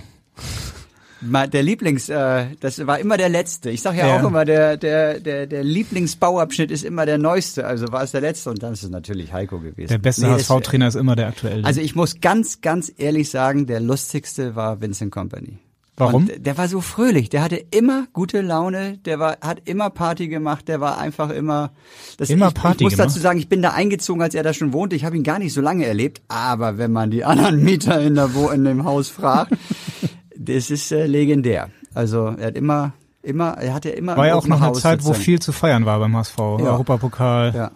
Der 1.24 1.64
Lieblings, 1.64 2.10
äh, 2.10 2.46
das 2.60 2.86
war 2.86 3.00
immer 3.00 3.18
der 3.18 3.30
letzte. 3.30 3.70
Ich 3.70 3.82
sage 3.82 3.98
ja, 4.00 4.08
Ja. 4.08 4.20
auch 4.22 4.28
immer, 4.28 4.46
der, 4.46 4.78
der, 4.78 5.20
der, 5.20 5.48
der 5.48 5.64
Lieblingsbauabschnitt 5.64 6.70
ist 6.72 6.84
immer 6.84 7.06
der 7.06 7.18
neueste. 7.18 7.66
Also 7.66 7.92
war 7.92 8.04
es 8.04 8.12
der 8.12 8.22
letzte 8.22 8.50
und 8.50 8.62
dann 8.62 8.74
ist 8.74 8.84
es 8.84 8.90
natürlich 8.90 9.32
Heiko 9.34 9.60
gewesen. 9.60 9.88
Der 9.90 9.98
beste 10.00 10.24
Nee, 10.28 10.34
HSV-Trainer 10.34 10.88
ist 10.88 10.96
immer 10.96 11.16
der 11.16 11.28
aktuelle. 11.28 11.64
Also 11.66 11.82
ich 11.82 11.96
muss 11.96 12.20
ganz, 12.22 12.62
ganz 12.62 12.92
ehrlich 12.98 13.30
sagen, 13.30 13.66
der 13.68 13.80
lustigste 13.80 14.56
war 14.56 14.82
Vincent 14.82 15.12
Company. 15.12 15.60
Warum? 15.96 16.24
Und 16.28 16.44
der 16.44 16.58
war 16.58 16.68
so 16.68 16.82
fröhlich, 16.82 17.30
der 17.30 17.44
hatte 17.44 17.56
immer 17.70 18.08
gute 18.14 18.42
Laune, 18.42 18.98
der 19.06 19.20
war, 19.20 19.38
hat 19.42 19.62
immer 19.70 19.92
Party 19.92 20.28
gemacht, 20.28 20.68
der 20.68 20.82
war 20.82 20.98
einfach 20.98 21.30
immer. 21.30 21.72
Das, 22.18 22.32
Immer 22.32 22.48
ich, 22.48 22.54
Party 22.56 22.78
Ich 22.78 22.84
muss 22.86 22.94
gemacht? 22.94 23.10
dazu 23.10 23.20
sagen, 23.20 23.38
ich 23.38 23.48
bin 23.48 23.62
da 23.62 23.74
eingezogen, 23.74 24.24
als 24.24 24.34
er 24.34 24.42
da 24.42 24.54
schon 24.56 24.74
wohnte. 24.74 24.96
Ich 24.96 25.06
habe 25.06 25.16
ihn 25.16 25.22
gar 25.24 25.38
nicht 25.38 25.54
so 25.54 25.62
lange 25.62 25.86
erlebt, 25.86 26.24
aber 26.30 26.80
wenn 26.80 26.92
man 26.92 27.12
die 27.12 27.24
anderen 27.24 27.64
Mieter 27.64 28.02
in, 28.02 28.16
der, 28.16 28.34
Wo 28.34 28.50
in 28.50 28.64
dem 28.66 28.86
Haus 28.86 29.10
fragt, 29.10 29.54
das 30.38 30.70
ist 30.72 30.92
äh, 30.92 31.06
legendär. 31.06 31.70
Also 31.94 32.28
er 32.38 32.48
hat 32.48 32.56
immer, 32.58 32.94
immer, 33.22 33.58
er 33.58 33.74
hatte 33.74 33.90
immer. 33.90 34.18
war 34.18 34.28
ja 34.28 34.36
auch 34.36 34.48
noch 34.48 34.58
eine 34.58 34.68
House 34.68 34.82
Zeit, 34.82 35.00
wo 35.00 35.08
sozusagen. 35.08 35.24
viel 35.24 35.40
zu 35.40 35.52
feiern 35.52 35.86
war 35.86 36.00
beim 36.00 36.16
HSV. 36.16 36.38
Ja. 36.38 36.44
Europapokal, 36.72 37.54
Ja. 37.56 37.72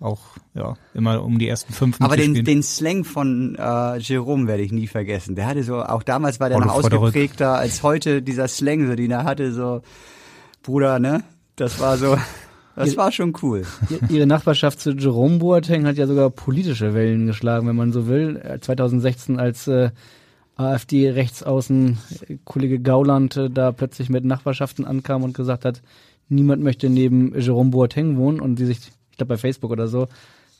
auch 0.00 0.20
ja 0.54 0.74
immer 0.94 1.22
um 1.22 1.38
die 1.38 1.48
ersten 1.48 1.72
fünf 1.72 2.00
Aber 2.00 2.16
den, 2.16 2.44
den 2.44 2.62
Slang 2.62 3.04
von 3.04 3.54
äh, 3.56 3.98
Jerome 3.98 4.48
werde 4.48 4.62
ich 4.64 4.72
nie 4.72 4.88
vergessen. 4.88 5.36
Der 5.36 5.46
hatte 5.46 5.62
so, 5.62 5.80
auch 5.82 6.02
damals 6.02 6.40
war 6.40 6.48
der 6.48 6.58
Oh, 6.58 6.60
noch 6.62 6.74
ausgeprägter 6.74 7.54
als 7.56 7.82
heute 7.84 8.20
dieser 8.22 8.48
Slang, 8.48 8.86
so 8.88 8.94
den 8.96 9.10
er 9.12 9.22
hatte, 9.24 9.52
so 9.52 9.82
Bruder, 10.62 10.98
ne? 10.98 11.22
Das 11.56 11.78
war 11.80 11.96
so, 11.96 12.16
das 12.76 12.96
war 12.96 13.12
schon 13.12 13.34
cool. 13.42 13.62
Ihr- 13.88 14.00
Ihre 14.10 14.26
Nachbarschaft 14.26 14.80
zu 14.80 14.90
Jerome 14.92 15.38
Boateng 15.38 15.86
hat 15.86 15.96
ja 15.96 16.06
sogar 16.08 16.30
politische 16.30 16.92
Wellen 16.94 17.26
geschlagen, 17.26 17.68
wenn 17.68 17.76
man 17.76 17.92
so 17.92 18.08
will. 18.08 18.36
Äh, 18.42 18.58
2016 18.60 19.38
als 19.38 19.68
äh, 19.68 19.90
AfD-Rechtsaußen 20.60 21.98
äh, 22.28 22.36
Kollege 22.44 22.80
Gauland 22.80 23.36
äh, 23.36 23.50
da 23.50 23.72
plötzlich 23.72 24.08
mit 24.08 24.24
Nachbarschaften 24.24 24.84
ankam 24.84 25.22
und 25.22 25.34
gesagt 25.34 25.64
hat, 25.64 25.82
niemand 26.28 26.62
möchte 26.62 26.88
neben 26.88 27.38
Jerome 27.38 27.70
Boateng 27.70 28.16
wohnen 28.16 28.40
und 28.40 28.58
die 28.58 28.66
sich, 28.66 28.78
ich 29.10 29.16
glaube 29.16 29.34
bei 29.34 29.38
Facebook 29.38 29.70
oder 29.70 29.88
so, 29.88 30.08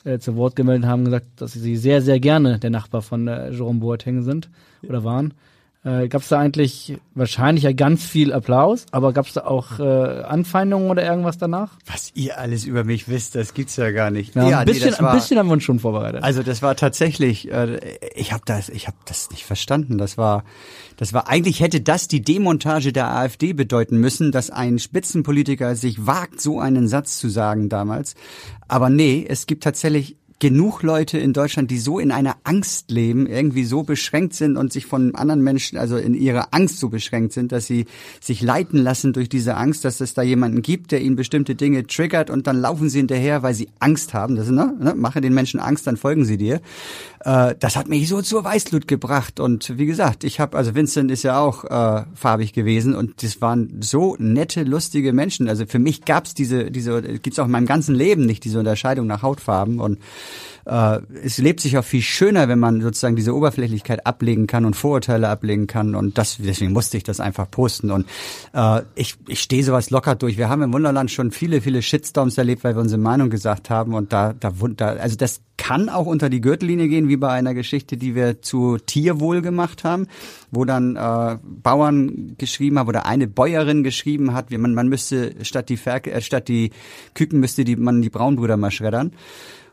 äh, 0.05 0.19
zu 0.19 0.37
Wort 0.37 0.57
gemeldet 0.57 0.89
haben, 0.89 1.05
gesagt, 1.05 1.27
dass 1.37 1.53
sie 1.53 1.77
sehr, 1.77 2.03
sehr 2.03 2.21
gerne 2.21 2.59
der 2.59 2.71
Nachbar 2.71 3.03
von 3.03 3.29
äh, 3.29 3.51
Jerome 3.51 3.81
Boateng 3.81 4.23
sind 4.23 4.49
oder 4.83 5.05
waren. 5.05 5.35
Äh, 5.83 6.09
gab 6.09 6.21
es 6.21 6.29
da 6.29 6.39
eigentlich 6.39 6.99
wahrscheinlich 7.15 7.65
ja 7.65 7.73
ganz 7.73 8.05
viel 8.05 8.35
Applaus, 8.35 8.85
aber 8.93 9.15
gab 9.15 9.27
es 9.27 9.33
da 9.33 9.45
auch 9.47 9.79
äh, 9.81 9.83
Anfeindungen 9.83 10.91
oder 10.91 11.05
irgendwas 11.07 11.39
danach? 11.39 11.71
Was 11.87 12.13
ihr 12.15 12.39
alles 12.39 12.67
über 12.67 12.85
mich 12.85 13.09
wisst, 13.09 13.35
das 13.35 13.55
gibt's 13.55 13.77
ja 13.77 13.91
gar 13.91 14.11
nicht. 14.11 14.35
Ja, 14.35 14.43
ein, 14.59 14.67
nee, 14.67 14.73
bisschen, 14.75 14.91
das 14.91 15.01
war- 15.01 15.13
ein 15.13 15.17
bisschen 15.17 15.39
haben 15.39 15.47
wir 15.47 15.55
uns 15.55 15.65
schon 15.65 15.79
vorbereitet. 15.79 16.23
Also 16.23 16.43
das 16.43 16.61
war 16.61 16.77
tatsächlich, 16.77 17.51
äh, 17.51 17.81
ich 18.15 18.35
habe 18.35 18.43
das, 18.45 18.69
ich 18.69 18.89
habe 18.89 18.99
das 19.07 19.31
nicht 19.31 19.47
verstanden. 19.47 19.97
Das 19.97 20.19
war, 20.19 20.45
das 20.99 21.15
war 21.15 21.29
eigentlich 21.29 21.61
hätte 21.61 21.81
das 21.81 22.09
die 22.09 22.21
Demontage 22.21 22.93
der 22.93 23.09
AfD 23.17 23.55
bedeuten 23.55 23.97
müssen, 23.97 24.33
dass 24.33 24.51
ein 24.51 24.79
Spitzenpolitiker 24.79 25.77
sich 25.77 26.07
wagt, 26.07 26.43
so 26.43 26.61
einen 26.61 26.89
Satz 26.89 27.19
zu 27.19 27.31
sagen 27.31 27.71
damals. 27.71 28.17
Aber 28.69 28.91
nee, 28.91 29.25
es 29.27 29.47
gibt 29.47 29.65
tatsächlich 29.65 30.17
genug 30.41 30.83
Leute 30.83 31.19
in 31.19 31.35
Deutschland, 31.35 31.71
die 31.71 31.79
so 31.79 31.99
in 31.99 32.11
einer 32.11 32.37
Angst 32.45 32.91
leben, 32.91 33.27
irgendwie 33.27 33.65
so 33.65 33.83
beschränkt 33.83 34.35
sind 34.35 34.57
und 34.57 34.73
sich 34.73 34.87
von 34.87 35.15
anderen 35.15 35.43
Menschen, 35.43 35.79
also 35.79 35.99
in 35.99 36.15
ihrer 36.15 36.49
Angst 36.53 36.79
so 36.79 36.89
beschränkt 36.89 37.35
sind, 37.35 37.53
dass 37.53 37.67
sie 37.67 37.85
sich 38.21 38.41
leiten 38.41 38.79
lassen 38.79 39.13
durch 39.13 39.29
diese 39.29 39.57
Angst, 39.57 39.85
dass 39.85 40.01
es 40.01 40.15
da 40.15 40.23
jemanden 40.23 40.63
gibt, 40.63 40.93
der 40.93 41.03
ihnen 41.03 41.15
bestimmte 41.15 41.55
Dinge 41.55 41.87
triggert 41.87 42.31
und 42.31 42.47
dann 42.47 42.59
laufen 42.59 42.89
sie 42.89 42.99
hinterher, 42.99 43.43
weil 43.43 43.53
sie 43.53 43.69
Angst 43.81 44.15
haben. 44.15 44.35
Das 44.35 44.47
ist, 44.47 44.53
ne, 44.53 44.75
ne, 44.81 44.95
mache 44.95 45.21
den 45.21 45.35
Menschen 45.35 45.61
Angst, 45.61 45.87
dann 45.87 45.99
folgen 45.99 46.25
sie 46.25 46.39
dir. 46.39 46.63
Äh, 47.21 47.55
das 47.61 47.77
hat 47.77 47.89
mich 47.89 48.09
so 48.09 48.23
zur 48.23 48.43
Weißglut 48.43 48.89
gebracht 48.89 49.41
und 49.41 49.77
wie 49.77 49.87
gesagt, 49.87 50.25
ich 50.25 50.41
habe, 50.41 50.57
also 50.57 50.75
Vincent 50.75 51.11
ist 51.11 51.23
ja 51.23 51.39
auch 51.39 51.65
äh, 51.65 52.05
farbig 52.15 52.55
gewesen 52.55 52.95
und 52.95 53.23
das 53.23 53.43
waren 53.43 53.83
so 53.83 54.17
nette, 54.19 54.63
lustige 54.63 55.13
Menschen. 55.13 55.51
Also 55.51 55.67
für 55.67 55.79
mich 55.79 56.07
gab's 56.07 56.33
diese, 56.33 56.71
diese, 56.71 57.03
gibt's 57.03 57.39
auch 57.39 57.45
in 57.45 57.51
meinem 57.51 57.67
ganzen 57.67 57.95
Leben 57.95 58.25
nicht 58.25 58.45
diese 58.45 58.59
Unterscheidung 58.59 59.07
nach 59.07 59.21
Hautfarben 59.21 59.81
und 59.81 59.99
äh, 60.67 61.01
es 61.23 61.39
lebt 61.39 61.61
sich 61.61 61.79
auch 61.79 61.85
viel 61.85 62.03
schöner, 62.03 62.49
wenn 62.49 62.59
man 62.59 62.81
sozusagen 62.81 63.17
diese 63.17 63.35
Oberflächlichkeit 63.35 64.07
ablegen 64.07 64.47
kann 64.47 64.65
und 64.65 64.75
Vorurteile 64.75 65.29
ablegen 65.29 65.67
kann. 65.67 65.95
Und 65.95 66.19
das, 66.19 66.37
deswegen 66.39 66.73
musste 66.73 66.97
ich 66.97 67.03
das 67.03 67.21
einfach 67.21 67.51
posten. 67.51 67.91
Und 67.91 68.07
äh, 68.53 68.83
ich, 68.95 69.17
ich 69.27 69.41
stehe 69.41 69.65
sowas 69.65 69.91
locker 69.91 70.15
durch. 70.15 70.39
Wir 70.39 70.49
haben 70.49 70.63
im 70.63 70.73
Wunderland 70.73 71.11
schon 71.11 71.31
viele, 71.31 71.61
viele 71.61 71.83
Shitstorms 71.83 72.39
erlebt, 72.39 72.65
weil 72.65 72.75
wir 72.75 72.81
unsere 72.81 73.01
Meinung 73.01 73.31
gesagt 73.31 73.71
haben. 73.71 73.95
Und 73.95 74.13
da, 74.13 74.33
da, 74.33 74.53
da 74.77 74.89
also 74.89 75.17
das 75.17 75.41
kann 75.57 75.89
auch 75.91 76.07
unter 76.07 76.31
die 76.31 76.41
Gürtellinie 76.41 76.89
gehen, 76.89 77.09
wie 77.09 77.19
bei 77.19 77.31
einer 77.31 77.53
Geschichte, 77.53 77.99
die 77.99 78.15
wir 78.15 78.41
zu 78.41 78.79
Tierwohl 78.79 79.43
gemacht 79.43 79.85
haben, 79.85 80.07
wo 80.51 80.65
dann 80.65 80.97
äh, 80.97 81.37
Bauern 81.43 82.35
geschrieben 82.39 82.79
haben 82.79 82.89
oder 82.89 83.05
eine 83.05 83.27
Bäuerin 83.27 83.85
geschrieben 83.85 84.33
hat, 84.33 84.51
wie 84.51 84.57
man, 84.57 84.73
man 84.75 84.89
müsste 84.89 85.35
statt 85.43 85.69
die 85.69 85.77
Ferkel, 85.77 86.15
äh, 86.15 86.23
statt 86.23 86.49
die 86.49 86.71
Küken 87.15 87.41
müsste 87.41 87.65
die 87.65 87.77
man 87.77 88.01
die 88.01 88.09
Braunbrüder 88.09 88.57
mal 88.57 88.71
schreddern. 88.71 89.13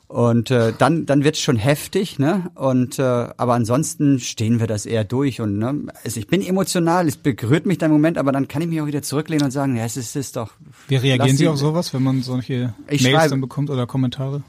Und 0.10 0.52
äh, 0.52 0.72
dann 0.78 1.06
dann 1.06 1.26
wird's 1.26 1.40
schon 1.42 1.58
heftig, 1.58 2.18
ne? 2.18 2.50
Und 2.56 2.98
äh, 2.98 3.02
aber 3.02 3.56
ansonsten 3.56 4.20
stehen 4.20 4.62
wir 4.62 4.68
das 4.68 4.86
eher 4.86 5.04
durch 5.04 5.42
und 5.42 5.58
ne? 5.58 5.76
Also 6.06 6.20
ich 6.22 6.28
bin 6.28 6.42
emotional, 6.42 7.08
es 7.10 7.18
berührt 7.18 7.66
mich 7.66 7.78
dann 7.78 7.90
im 7.92 7.98
Moment, 7.98 8.18
aber 8.18 8.32
dann 8.32 8.48
kann 8.48 8.62
ich 8.62 8.70
mich 8.70 8.80
auch 8.80 8.86
wieder 8.86 9.02
zurücklehnen 9.02 9.44
und 9.46 9.52
sagen, 9.52 9.76
ja, 9.76 9.84
es 9.84 9.98
ist, 9.98 10.16
es 10.16 10.28
ist 10.28 10.36
doch. 10.38 10.52
Wie 10.88 10.96
reagieren 10.96 11.36
Sie 11.36 11.48
auf 11.50 11.58
sowas, 11.58 11.94
wenn 11.94 12.04
man 12.04 12.22
solche 12.24 12.74
Mails 12.88 13.02
schreibe- 13.02 13.30
dann 13.32 13.42
bekommt 13.42 13.70
oder 13.70 13.86
Kommentare? 13.86 14.44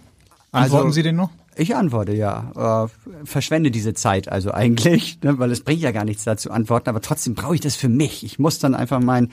Antworten 0.52 0.84
Also- 0.86 0.94
Sie 0.94 1.02
den 1.02 1.16
noch? 1.16 1.30
Ich 1.58 1.74
antworte 1.74 2.14
ja. 2.14 2.86
Äh, 2.86 3.24
verschwende 3.26 3.72
diese 3.72 3.92
Zeit 3.92 4.28
also 4.28 4.52
eigentlich, 4.52 5.18
ne, 5.24 5.38
weil 5.40 5.50
es 5.50 5.60
bringt 5.62 5.80
ja 5.80 5.90
gar 5.90 6.04
nichts 6.04 6.22
da 6.22 6.36
zu 6.36 6.52
antworten, 6.52 6.88
aber 6.88 7.00
trotzdem 7.00 7.34
brauche 7.34 7.56
ich 7.56 7.60
das 7.60 7.74
für 7.74 7.88
mich. 7.88 8.24
Ich 8.24 8.38
muss 8.38 8.60
dann 8.60 8.76
einfach 8.76 9.00
mein, 9.00 9.30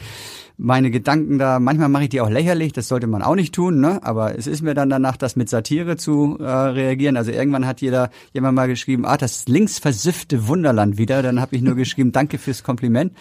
meine 0.58 0.90
Gedanken 0.90 1.38
da, 1.38 1.60
manchmal 1.60 1.90
mache 1.90 2.04
ich 2.04 2.10
die 2.10 2.22
auch 2.22 2.30
lächerlich, 2.30 2.74
das 2.74 2.88
sollte 2.88 3.06
man 3.06 3.22
auch 3.22 3.36
nicht 3.36 3.54
tun, 3.54 3.80
ne? 3.80 4.00
aber 4.02 4.38
es 4.38 4.48
ist 4.48 4.64
mir 4.64 4.74
dann 4.74 4.90
danach, 4.90 5.18
das 5.18 5.36
mit 5.36 5.50
Satire 5.50 5.98
zu 5.98 6.38
äh, 6.40 6.44
reagieren. 6.44 7.16
Also 7.16 7.30
irgendwann 7.30 7.68
hat 7.68 7.82
jeder 7.82 8.10
jemand 8.34 8.56
mal 8.56 8.68
geschrieben, 8.68 9.06
ah, 9.06 9.18
das 9.18 9.48
linksversiffte 9.48 10.48
Wunderland 10.48 10.98
wieder. 10.98 11.22
Dann 11.22 11.40
habe 11.40 11.56
ich 11.56 11.62
nur 11.62 11.76
geschrieben, 11.76 12.12
danke 12.12 12.40
fürs 12.40 12.64
Kompliment. 12.64 13.14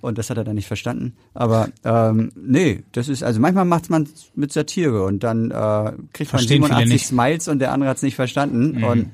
Und 0.00 0.18
das 0.18 0.30
hat 0.30 0.38
er 0.38 0.44
dann 0.44 0.54
nicht 0.54 0.66
verstanden. 0.66 1.14
Aber 1.34 1.68
ähm, 1.84 2.32
nee, 2.34 2.84
das 2.92 3.08
ist, 3.08 3.22
also 3.22 3.40
manchmal 3.40 3.66
macht 3.66 3.90
man 3.90 4.08
mit 4.34 4.52
Satire 4.52 5.04
und 5.04 5.22
dann 5.22 5.50
äh, 5.50 5.92
kriegt 6.12 6.32
man 6.32 6.40
Verstehen 6.40 6.64
viele 6.64 6.74
87 6.74 6.88
nicht. 6.88 7.06
Smiles 7.06 7.48
und 7.48 7.58
der 7.58 7.72
andere 7.72 7.90
hat 7.90 7.98
es 7.98 8.02
nicht 8.02 8.16
verstanden. 8.16 8.78
Mhm. 8.78 8.84
Und 8.84 9.10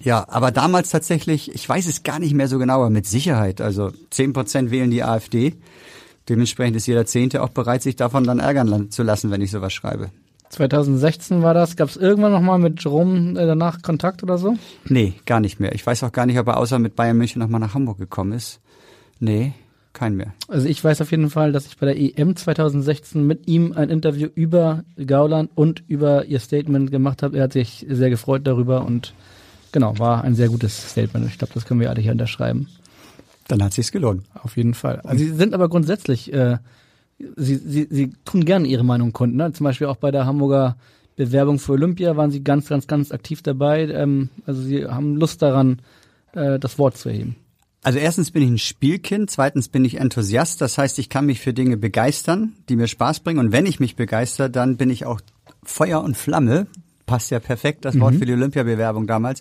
ja, 0.00 0.24
aber 0.28 0.52
damals 0.52 0.90
tatsächlich, 0.90 1.52
ich 1.52 1.68
weiß 1.68 1.86
es 1.86 2.04
gar 2.04 2.20
nicht 2.20 2.34
mehr 2.34 2.48
so 2.48 2.58
genau, 2.58 2.76
aber 2.76 2.90
mit 2.90 3.06
Sicherheit. 3.06 3.60
Also 3.60 3.90
10 4.10 4.32
Prozent 4.32 4.70
wählen 4.70 4.90
die 4.90 5.02
AfD. 5.02 5.54
Dementsprechend 6.28 6.76
ist 6.76 6.86
jeder 6.86 7.06
Zehnte 7.06 7.42
auch 7.42 7.48
bereit, 7.48 7.82
sich 7.82 7.96
davon 7.96 8.24
dann 8.24 8.38
ärgern 8.38 8.90
zu 8.90 9.02
lassen, 9.02 9.30
wenn 9.30 9.40
ich 9.40 9.50
sowas 9.50 9.72
schreibe. 9.72 10.10
2016 10.50 11.42
war 11.42 11.54
das. 11.54 11.76
Gab 11.76 11.88
es 11.88 11.96
irgendwann 11.96 12.32
noch 12.32 12.40
mal 12.40 12.58
mit 12.58 12.82
Jerome 12.82 13.38
äh, 13.38 13.46
danach 13.46 13.82
Kontakt 13.82 14.22
oder 14.22 14.38
so? 14.38 14.56
Nee, 14.84 15.14
gar 15.26 15.40
nicht 15.40 15.60
mehr. 15.60 15.74
Ich 15.74 15.86
weiß 15.86 16.04
auch 16.04 16.12
gar 16.12 16.26
nicht, 16.26 16.38
ob 16.38 16.46
er 16.46 16.56
außer 16.58 16.78
mit 16.78 16.96
Bayern 16.96 17.18
München 17.18 17.40
nochmal 17.40 17.60
nach 17.60 17.74
Hamburg 17.74 17.98
gekommen 17.98 18.32
ist. 18.32 18.60
Nee, 19.20 19.52
kein 19.98 20.14
mehr. 20.14 20.32
Also 20.46 20.68
ich 20.68 20.82
weiß 20.82 21.00
auf 21.00 21.10
jeden 21.10 21.28
Fall, 21.28 21.52
dass 21.52 21.66
ich 21.66 21.76
bei 21.76 21.86
der 21.86 21.98
EM 21.98 22.36
2016 22.36 23.26
mit 23.26 23.48
ihm 23.48 23.72
ein 23.72 23.90
Interview 23.90 24.28
über 24.34 24.84
Gauland 25.04 25.50
und 25.54 25.82
über 25.88 26.24
ihr 26.26 26.38
Statement 26.38 26.90
gemacht 26.90 27.22
habe. 27.22 27.36
Er 27.36 27.44
hat 27.44 27.52
sich 27.52 27.84
sehr 27.88 28.08
gefreut 28.08 28.46
darüber 28.46 28.84
und 28.84 29.12
genau, 29.72 29.98
war 29.98 30.22
ein 30.22 30.34
sehr 30.36 30.48
gutes 30.48 30.90
Statement. 30.90 31.26
Ich 31.26 31.38
glaube, 31.38 31.52
das 31.54 31.66
können 31.66 31.80
wir 31.80 31.90
alle 31.90 32.00
hier 32.00 32.12
unterschreiben. 32.12 32.68
Dann 33.48 33.62
hat 33.62 33.72
sich's 33.72 33.90
gelohnt. 33.90 34.22
Auf 34.34 34.56
jeden 34.56 34.74
Fall. 34.74 35.00
Also 35.00 35.24
sie 35.24 35.32
sind 35.32 35.52
aber 35.52 35.68
grundsätzlich, 35.68 36.32
äh, 36.32 36.58
sie, 37.36 37.56
sie, 37.56 37.88
sie 37.90 38.12
tun 38.24 38.44
gerne 38.44 38.68
ihre 38.68 38.84
Meinung 38.84 39.12
kundtun. 39.12 39.38
Ne? 39.38 39.52
Zum 39.52 39.64
Beispiel 39.64 39.88
auch 39.88 39.96
bei 39.96 40.10
der 40.10 40.26
Hamburger 40.26 40.76
Bewerbung 41.16 41.58
für 41.58 41.72
Olympia 41.72 42.16
waren 42.16 42.30
sie 42.30 42.44
ganz, 42.44 42.68
ganz, 42.68 42.86
ganz 42.86 43.10
aktiv 43.10 43.42
dabei. 43.42 43.88
Ähm, 43.88 44.28
also 44.46 44.62
sie 44.62 44.86
haben 44.86 45.16
Lust 45.16 45.42
daran, 45.42 45.82
äh, 46.32 46.60
das 46.60 46.78
Wort 46.78 46.96
zu 46.96 47.08
erheben. 47.08 47.34
Also 47.88 48.00
erstens 48.00 48.32
bin 48.32 48.42
ich 48.42 48.50
ein 48.50 48.58
Spielkind, 48.58 49.30
zweitens 49.30 49.68
bin 49.70 49.82
ich 49.82 49.98
Enthusiast, 49.98 50.60
das 50.60 50.76
heißt, 50.76 50.98
ich 50.98 51.08
kann 51.08 51.24
mich 51.24 51.40
für 51.40 51.54
Dinge 51.54 51.78
begeistern, 51.78 52.52
die 52.68 52.76
mir 52.76 52.86
Spaß 52.86 53.20
bringen 53.20 53.38
und 53.38 53.50
wenn 53.50 53.64
ich 53.64 53.80
mich 53.80 53.96
begeister, 53.96 54.50
dann 54.50 54.76
bin 54.76 54.90
ich 54.90 55.06
auch 55.06 55.22
Feuer 55.62 56.02
und 56.02 56.14
Flamme, 56.14 56.66
passt 57.06 57.30
ja 57.30 57.40
perfekt 57.40 57.86
das 57.86 57.98
Wort 57.98 58.12
Mhm. 58.12 58.18
für 58.18 58.26
die 58.26 58.34
Olympiabewerbung 58.34 59.06
damals. 59.06 59.40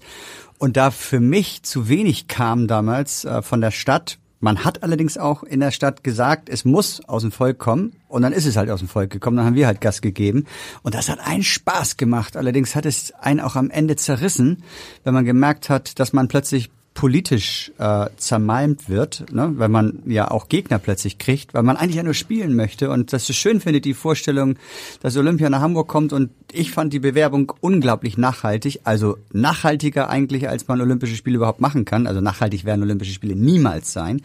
Und 0.60 0.78
da 0.78 0.92
für 0.92 1.20
mich 1.20 1.64
zu 1.64 1.90
wenig 1.90 2.30
kam 2.30 2.70
damals 2.70 3.26
äh, 3.26 3.42
von 3.42 3.60
der 3.60 3.72
Stadt, 3.72 4.18
man 4.40 4.64
hat 4.64 4.82
allerdings 4.82 5.18
auch 5.18 5.44
in 5.44 5.60
der 5.60 5.72
Stadt 5.72 6.06
gesagt, 6.06 6.48
es 6.48 6.64
muss 6.64 7.04
aus 7.06 7.24
dem 7.24 7.34
Volk 7.34 7.58
kommen 7.60 7.98
und 8.08 8.22
dann 8.22 8.32
ist 8.32 8.46
es 8.46 8.56
halt 8.56 8.70
aus 8.70 8.80
dem 8.80 8.88
Volk 8.88 9.10
gekommen, 9.10 9.36
dann 9.36 9.46
haben 9.46 9.56
wir 9.56 9.68
halt 9.68 9.82
Gas 9.82 10.00
gegeben 10.00 10.46
und 10.84 10.96
das 10.96 11.10
hat 11.10 11.20
einen 11.20 11.44
Spaß 11.44 11.98
gemacht. 11.98 12.38
Allerdings 12.38 12.76
hat 12.78 12.86
es 12.86 13.12
einen 13.16 13.42
auch 13.42 13.58
am 13.58 13.70
Ende 13.72 13.98
zerrissen, 13.98 14.64
wenn 15.04 15.14
man 15.14 15.26
gemerkt 15.26 15.70
hat, 15.70 16.00
dass 16.00 16.14
man 16.14 16.30
plötzlich 16.30 16.70
politisch 16.98 17.72
äh, 17.78 18.08
zermalmt 18.18 18.90
wird, 18.90 19.32
ne? 19.32 19.54
weil 19.58 19.70
man 19.70 20.00
ja 20.08 20.32
auch 20.32 20.50
Gegner 20.50 20.80
plötzlich 20.80 21.20
kriegt, 21.20 21.54
weil 21.54 21.62
man 21.62 21.78
eigentlich 21.78 21.98
ja 21.98 22.02
nur 22.02 22.16
spielen 22.16 22.56
möchte 22.56 22.90
und 22.90 23.14
das 23.14 23.28
so 23.28 23.34
schön 23.34 23.62
findet, 23.62 23.86
die 23.86 23.94
Vorstellung, 23.94 24.56
dass 25.04 25.16
Olympia 25.16 25.48
nach 25.52 25.62
Hamburg 25.62 25.88
kommt 25.88 26.12
und 26.12 26.32
ich 26.52 26.72
fand 26.72 26.94
die 26.94 27.00
Bewerbung 27.00 27.54
unglaublich 27.62 28.18
nachhaltig, 28.18 28.80
also 28.84 29.20
nachhaltiger 29.32 30.10
eigentlich, 30.10 30.50
als 30.50 30.68
man 30.68 30.82
Olympische 30.82 31.16
Spiele 31.16 31.36
überhaupt 31.36 31.62
machen 31.62 31.86
kann. 31.86 32.08
Also 32.08 32.20
nachhaltig 32.20 32.66
werden 32.66 32.82
Olympische 32.82 33.14
Spiele 33.14 33.36
niemals 33.36 33.94
sein. 33.94 34.24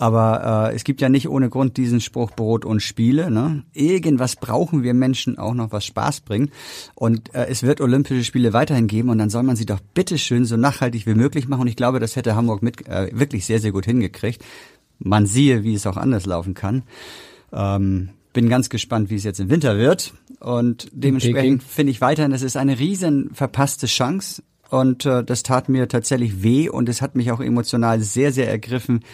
Aber 0.00 0.70
äh, 0.70 0.74
es 0.74 0.84
gibt 0.84 1.02
ja 1.02 1.10
nicht 1.10 1.28
ohne 1.28 1.50
Grund 1.50 1.76
diesen 1.76 2.00
Spruch 2.00 2.30
Brot 2.30 2.64
und 2.64 2.80
Spiele. 2.80 3.30
Ne? 3.30 3.64
Irgendwas 3.74 4.34
brauchen 4.34 4.82
wir 4.82 4.94
Menschen 4.94 5.36
auch 5.36 5.52
noch, 5.52 5.72
was 5.72 5.84
Spaß 5.84 6.22
bringt. 6.22 6.50
Und 6.94 7.34
äh, 7.34 7.48
es 7.48 7.62
wird 7.64 7.82
Olympische 7.82 8.24
Spiele 8.24 8.54
weiterhin 8.54 8.86
geben 8.86 9.10
und 9.10 9.18
dann 9.18 9.28
soll 9.28 9.42
man 9.42 9.56
sie 9.56 9.66
doch 9.66 9.80
bitteschön 9.92 10.46
so 10.46 10.56
nachhaltig 10.56 11.04
wie 11.04 11.14
möglich 11.14 11.48
machen. 11.48 11.60
Und 11.60 11.66
ich 11.66 11.76
glaube, 11.76 12.00
das 12.00 12.16
hätte 12.16 12.34
Hamburg 12.34 12.62
mit 12.62 12.88
äh, 12.88 13.10
wirklich 13.12 13.44
sehr, 13.44 13.60
sehr 13.60 13.72
gut 13.72 13.84
hingekriegt. 13.84 14.42
Man 14.98 15.26
siehe, 15.26 15.64
wie 15.64 15.74
es 15.74 15.86
auch 15.86 15.98
anders 15.98 16.24
laufen 16.24 16.54
kann. 16.54 16.82
Ähm, 17.52 18.08
bin 18.32 18.48
ganz 18.48 18.70
gespannt, 18.70 19.10
wie 19.10 19.16
es 19.16 19.24
jetzt 19.24 19.38
im 19.38 19.50
Winter 19.50 19.76
wird. 19.76 20.14
Und 20.38 20.88
dementsprechend 20.92 21.62
finde 21.62 21.90
ich 21.90 22.00
weiterhin, 22.00 22.30
das 22.30 22.40
ist 22.40 22.56
eine 22.56 22.78
riesen 22.78 23.34
verpasste 23.34 23.86
Chance. 23.86 24.42
Und 24.70 25.04
äh, 25.04 25.22
das 25.22 25.42
tat 25.42 25.68
mir 25.68 25.88
tatsächlich 25.88 26.42
weh 26.42 26.70
und 26.70 26.88
es 26.88 27.02
hat 27.02 27.16
mich 27.16 27.32
auch 27.32 27.40
emotional 27.40 28.00
sehr, 28.00 28.32
sehr 28.32 28.48
ergriffen, 28.48 29.04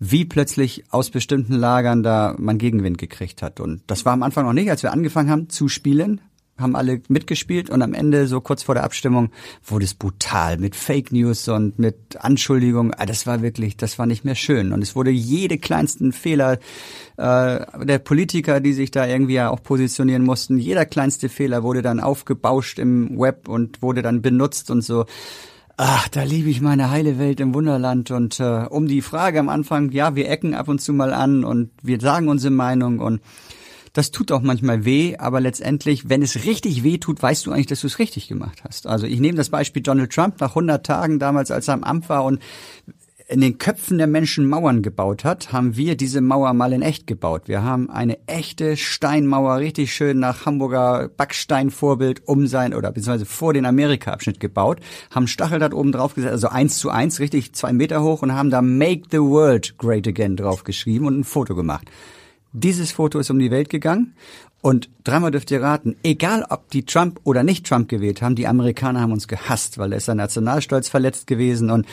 wie 0.00 0.24
plötzlich 0.24 0.84
aus 0.90 1.10
bestimmten 1.10 1.54
Lagern 1.54 2.02
da 2.02 2.34
man 2.38 2.58
Gegenwind 2.58 2.98
gekriegt 2.98 3.42
hat. 3.42 3.60
Und 3.60 3.82
das 3.86 4.04
war 4.04 4.12
am 4.12 4.22
Anfang 4.22 4.46
noch 4.46 4.52
nicht, 4.52 4.70
als 4.70 4.82
wir 4.82 4.92
angefangen 4.92 5.30
haben 5.30 5.48
zu 5.48 5.68
spielen, 5.68 6.20
haben 6.58 6.76
alle 6.76 7.00
mitgespielt 7.08 7.70
und 7.70 7.82
am 7.82 7.94
Ende, 7.94 8.26
so 8.26 8.40
kurz 8.40 8.64
vor 8.64 8.74
der 8.74 8.84
Abstimmung, 8.84 9.30
wurde 9.64 9.84
es 9.84 9.94
brutal 9.94 10.58
mit 10.58 10.74
Fake 10.74 11.12
News 11.12 11.48
und 11.48 11.78
mit 11.78 12.16
Anschuldigungen. 12.18 12.92
Ah, 12.94 13.06
Das 13.06 13.26
war 13.26 13.42
wirklich, 13.42 13.76
das 13.76 13.98
war 13.98 14.06
nicht 14.06 14.24
mehr 14.24 14.34
schön. 14.34 14.72
Und 14.72 14.82
es 14.82 14.96
wurde 14.96 15.10
jede 15.10 15.58
kleinsten 15.58 16.12
Fehler 16.12 16.58
äh, 17.16 17.84
der 17.84 17.98
Politiker, 18.02 18.60
die 18.60 18.72
sich 18.72 18.90
da 18.90 19.06
irgendwie 19.06 19.34
ja 19.34 19.50
auch 19.50 19.62
positionieren 19.62 20.24
mussten, 20.24 20.58
jeder 20.58 20.84
kleinste 20.84 21.28
Fehler 21.28 21.62
wurde 21.62 21.82
dann 21.82 22.00
aufgebauscht 22.00 22.78
im 22.78 23.18
Web 23.18 23.48
und 23.48 23.80
wurde 23.82 24.02
dann 24.02 24.20
benutzt 24.22 24.70
und 24.70 24.82
so. 24.82 25.06
Ach, 25.80 26.08
da 26.08 26.24
liebe 26.24 26.50
ich 26.50 26.60
meine 26.60 26.90
heile 26.90 27.20
Welt 27.20 27.38
im 27.38 27.54
Wunderland. 27.54 28.10
Und 28.10 28.40
äh, 28.40 28.66
um 28.68 28.88
die 28.88 29.00
Frage 29.00 29.38
am 29.38 29.48
Anfang, 29.48 29.92
ja, 29.92 30.16
wir 30.16 30.28
ecken 30.28 30.52
ab 30.52 30.66
und 30.66 30.80
zu 30.80 30.92
mal 30.92 31.12
an 31.12 31.44
und 31.44 31.70
wir 31.82 32.00
sagen 32.00 32.28
unsere 32.28 32.52
Meinung 32.52 32.98
und 32.98 33.20
das 33.92 34.10
tut 34.10 34.32
auch 34.32 34.42
manchmal 34.42 34.84
weh, 34.84 35.16
aber 35.18 35.40
letztendlich, 35.40 36.08
wenn 36.08 36.20
es 36.20 36.44
richtig 36.44 36.82
weh 36.82 36.98
tut, 36.98 37.22
weißt 37.22 37.46
du 37.46 37.52
eigentlich, 37.52 37.66
dass 37.66 37.82
du 37.82 37.86
es 37.86 38.00
richtig 38.00 38.26
gemacht 38.26 38.62
hast. 38.64 38.88
Also 38.88 39.06
ich 39.06 39.20
nehme 39.20 39.36
das 39.36 39.50
Beispiel 39.50 39.80
Donald 39.80 40.12
Trump 40.12 40.40
nach 40.40 40.50
100 40.50 40.84
Tagen 40.84 41.20
damals, 41.20 41.52
als 41.52 41.68
er 41.68 41.74
im 41.74 41.84
Amt 41.84 42.08
war 42.08 42.24
und 42.24 42.42
in 43.30 43.42
den 43.42 43.58
Köpfen 43.58 43.98
der 43.98 44.06
Menschen 44.06 44.48
Mauern 44.48 44.80
gebaut 44.80 45.22
hat, 45.22 45.52
haben 45.52 45.76
wir 45.76 45.98
diese 45.98 46.22
Mauer 46.22 46.54
mal 46.54 46.72
in 46.72 46.80
echt 46.80 47.06
gebaut. 47.06 47.42
Wir 47.44 47.62
haben 47.62 47.90
eine 47.90 48.18
echte 48.26 48.78
Steinmauer 48.78 49.58
richtig 49.58 49.92
schön 49.92 50.18
nach 50.18 50.46
Hamburger 50.46 51.10
Backsteinvorbild 51.14 52.26
um 52.26 52.46
sein 52.46 52.72
oder 52.72 52.90
beziehungsweise 52.90 53.26
vor 53.26 53.52
den 53.52 53.66
Amerika-Abschnitt 53.66 54.40
gebaut, 54.40 54.80
haben 55.10 55.26
Stacheldraht 55.26 55.74
oben 55.74 55.92
drauf 55.92 56.14
gesetzt, 56.14 56.32
also 56.32 56.48
eins 56.48 56.78
zu 56.78 56.88
eins, 56.88 57.20
richtig 57.20 57.52
zwei 57.52 57.74
Meter 57.74 58.02
hoch 58.02 58.22
und 58.22 58.32
haben 58.32 58.48
da 58.48 58.62
Make 58.62 59.02
the 59.10 59.20
World 59.20 59.76
Great 59.76 60.08
Again 60.08 60.36
drauf 60.36 60.64
geschrieben 60.64 61.06
und 61.06 61.20
ein 61.20 61.24
Foto 61.24 61.54
gemacht. 61.54 61.90
Dieses 62.54 62.92
Foto 62.92 63.18
ist 63.18 63.30
um 63.30 63.38
die 63.38 63.50
Welt 63.50 63.68
gegangen 63.68 64.14
und 64.60 64.90
dreimal 65.04 65.30
dürft 65.30 65.50
ihr 65.52 65.62
raten, 65.62 65.96
egal 66.02 66.44
ob 66.50 66.68
die 66.70 66.84
Trump 66.84 67.20
oder 67.22 67.44
nicht 67.44 67.66
Trump 67.66 67.88
gewählt 67.88 68.22
haben, 68.22 68.34
die 68.34 68.48
Amerikaner 68.48 69.00
haben 69.00 69.12
uns 69.12 69.28
gehasst, 69.28 69.78
weil 69.78 69.90
da 69.90 69.96
ist 69.96 70.08
der 70.08 70.16
Nationalstolz 70.16 70.88
verletzt 70.88 71.28
gewesen 71.28 71.70
und 71.70 71.86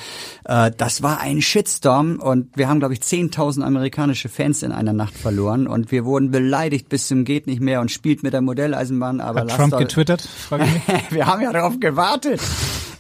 äh, 0.46 0.72
das 0.76 1.04
war 1.04 1.20
ein 1.20 1.42
Shitstorm 1.42 2.20
und 2.20 2.58
wir 2.58 2.68
haben, 2.68 2.80
glaube 2.80 2.96
ich, 2.96 3.02
10.000 3.02 3.62
amerikanische 3.62 4.30
Fans 4.30 4.64
in 4.64 4.72
einer 4.72 4.94
Nacht 4.94 5.16
verloren 5.16 5.68
und 5.68 5.92
wir 5.92 6.06
wurden 6.06 6.32
beleidigt 6.32 6.90
bis 6.90 7.08
zum 7.08 7.24
geht 7.24 7.46
nicht 7.46 7.62
mehr 7.62 7.82
und 7.82 7.92
spielt 7.92 8.24
mit 8.24 8.34
der 8.34 8.42
Modelleisenbahn. 8.42 9.22
Aber 9.22 9.42
Hat 9.42 9.50
Trump 9.50 9.78
getwittert? 9.78 10.28
Wir 11.10 11.28
haben 11.28 11.42
ja 11.42 11.52
darauf 11.52 11.80
gewartet. 11.80 12.42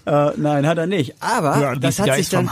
Äh, 0.05 0.32
nein, 0.38 0.68
hat 0.68 0.78
er 0.78 0.86
nicht. 0.86 1.16
Aber 1.20 1.59
Ja, 1.59 1.76
das 1.76 1.99
hat 1.99 2.13
sich 2.16 2.30
dann 2.30 2.49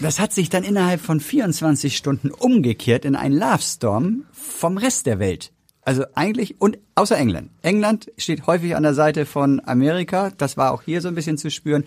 das 0.00 0.20
hat 0.20 0.32
sich 0.32 0.48
dann 0.48 0.62
innerhalb 0.62 1.00
von 1.00 1.20
24 1.20 1.96
Stunden 1.96 2.30
umgekehrt 2.30 3.04
in 3.04 3.16
einen 3.16 3.36
Love 3.36 3.62
Storm 3.62 4.24
vom 4.32 4.78
Rest 4.78 5.06
der 5.06 5.18
Welt. 5.18 5.50
Also 5.84 6.04
eigentlich 6.14 6.60
und 6.60 6.78
außer 6.94 7.16
England. 7.16 7.50
England 7.62 8.10
steht 8.16 8.46
häufig 8.46 8.74
an 8.76 8.82
der 8.82 8.94
Seite 8.94 9.26
von 9.26 9.60
Amerika. 9.64 10.30
Das 10.36 10.56
war 10.56 10.72
auch 10.72 10.82
hier 10.82 11.00
so 11.00 11.08
ein 11.08 11.14
bisschen 11.14 11.38
zu 11.38 11.50
spüren. 11.50 11.84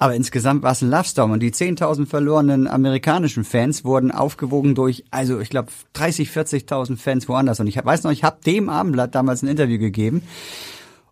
Aber 0.00 0.14
insgesamt 0.14 0.62
war 0.62 0.72
es 0.72 0.82
ein 0.82 0.90
Love 0.90 1.04
Storm 1.04 1.32
und 1.32 1.40
die 1.40 1.50
10.000 1.50 2.06
verlorenen 2.06 2.68
amerikanischen 2.68 3.42
Fans 3.42 3.84
wurden 3.84 4.12
aufgewogen 4.12 4.76
durch, 4.76 5.04
also 5.10 5.40
ich 5.40 5.50
glaube 5.50 5.72
30, 5.94 6.28
40.000 6.28 6.96
Fans 6.96 7.28
woanders. 7.28 7.58
Und 7.58 7.66
ich 7.66 7.84
weiß 7.84 8.04
noch, 8.04 8.12
ich 8.12 8.22
habe 8.22 8.38
dem 8.46 8.68
Abendblatt 8.68 9.16
damals 9.16 9.42
ein 9.42 9.48
Interview 9.48 9.78
gegeben 9.78 10.22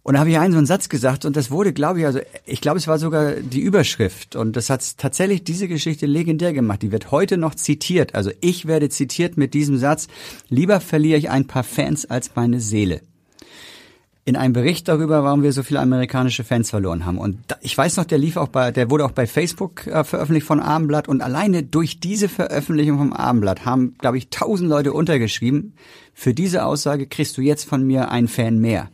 und 0.06 0.14
da 0.14 0.20
habe 0.20 0.30
ich 0.30 0.38
einen 0.38 0.52
so 0.52 0.58
einen 0.58 0.68
Satz 0.68 0.88
gesagt 0.88 1.24
und 1.24 1.34
das 1.34 1.50
wurde, 1.50 1.72
glaube 1.72 1.98
ich, 1.98 2.06
also 2.06 2.20
ich 2.44 2.60
glaube, 2.60 2.78
es 2.78 2.86
war 2.86 2.96
sogar 2.96 3.32
die 3.32 3.58
Überschrift 3.58 4.36
und 4.36 4.54
das 4.54 4.70
hat 4.70 4.98
tatsächlich 4.98 5.42
diese 5.42 5.66
Geschichte 5.66 6.06
legendär 6.06 6.52
gemacht. 6.52 6.82
Die 6.82 6.92
wird 6.92 7.10
heute 7.10 7.36
noch 7.36 7.56
zitiert. 7.56 8.14
Also 8.14 8.30
ich 8.40 8.66
werde 8.66 8.88
zitiert 8.88 9.36
mit 9.36 9.52
diesem 9.52 9.78
Satz, 9.78 10.06
lieber 10.48 10.78
verliere 10.78 11.18
ich 11.18 11.28
ein 11.28 11.48
paar 11.48 11.64
Fans 11.64 12.08
als 12.08 12.36
meine 12.36 12.60
Seele. 12.60 13.00
in 14.24 14.36
einem 14.36 14.52
Bericht 14.52 14.86
darüber, 14.86 15.24
warum 15.24 15.42
wir 15.42 15.52
so 15.52 15.64
viele 15.64 15.80
amerikanische 15.80 16.44
Fans 16.44 16.70
verloren 16.70 17.04
haben. 17.04 17.18
Und 17.18 17.38
ich 17.60 17.76
weiß 17.76 17.96
noch, 17.96 18.04
der 18.04 18.18
lief 18.18 18.36
auch 18.36 18.48
bei, 18.48 18.70
der 18.70 18.90
wurde 18.90 19.04
auch 19.04 19.12
bei 19.12 19.26
Facebook 19.26 19.88
äh, 19.88 20.04
veröffentlicht 20.04 20.46
von 20.46 20.60
Abendblatt 20.60 21.08
und 21.08 21.20
alleine 21.20 21.64
durch 21.64 21.98
diese 21.98 22.28
Veröffentlichung 22.28 22.98
vom 22.98 23.12
Abendblatt 23.12 23.64
haben, 23.64 23.94
glaube 23.98 24.18
ich, 24.18 24.30
tausend 24.30 24.70
Leute 24.70 24.92
untergeschrieben. 24.92 25.74
Für 26.14 26.32
diese 26.32 26.64
Aussage 26.64 27.08
kriegst 27.08 27.36
du 27.36 27.40
jetzt 27.40 27.64
von 27.68 27.84
mir 27.84 28.08
einen 28.12 28.28
Fan 28.28 28.60
mehr. 28.60 28.88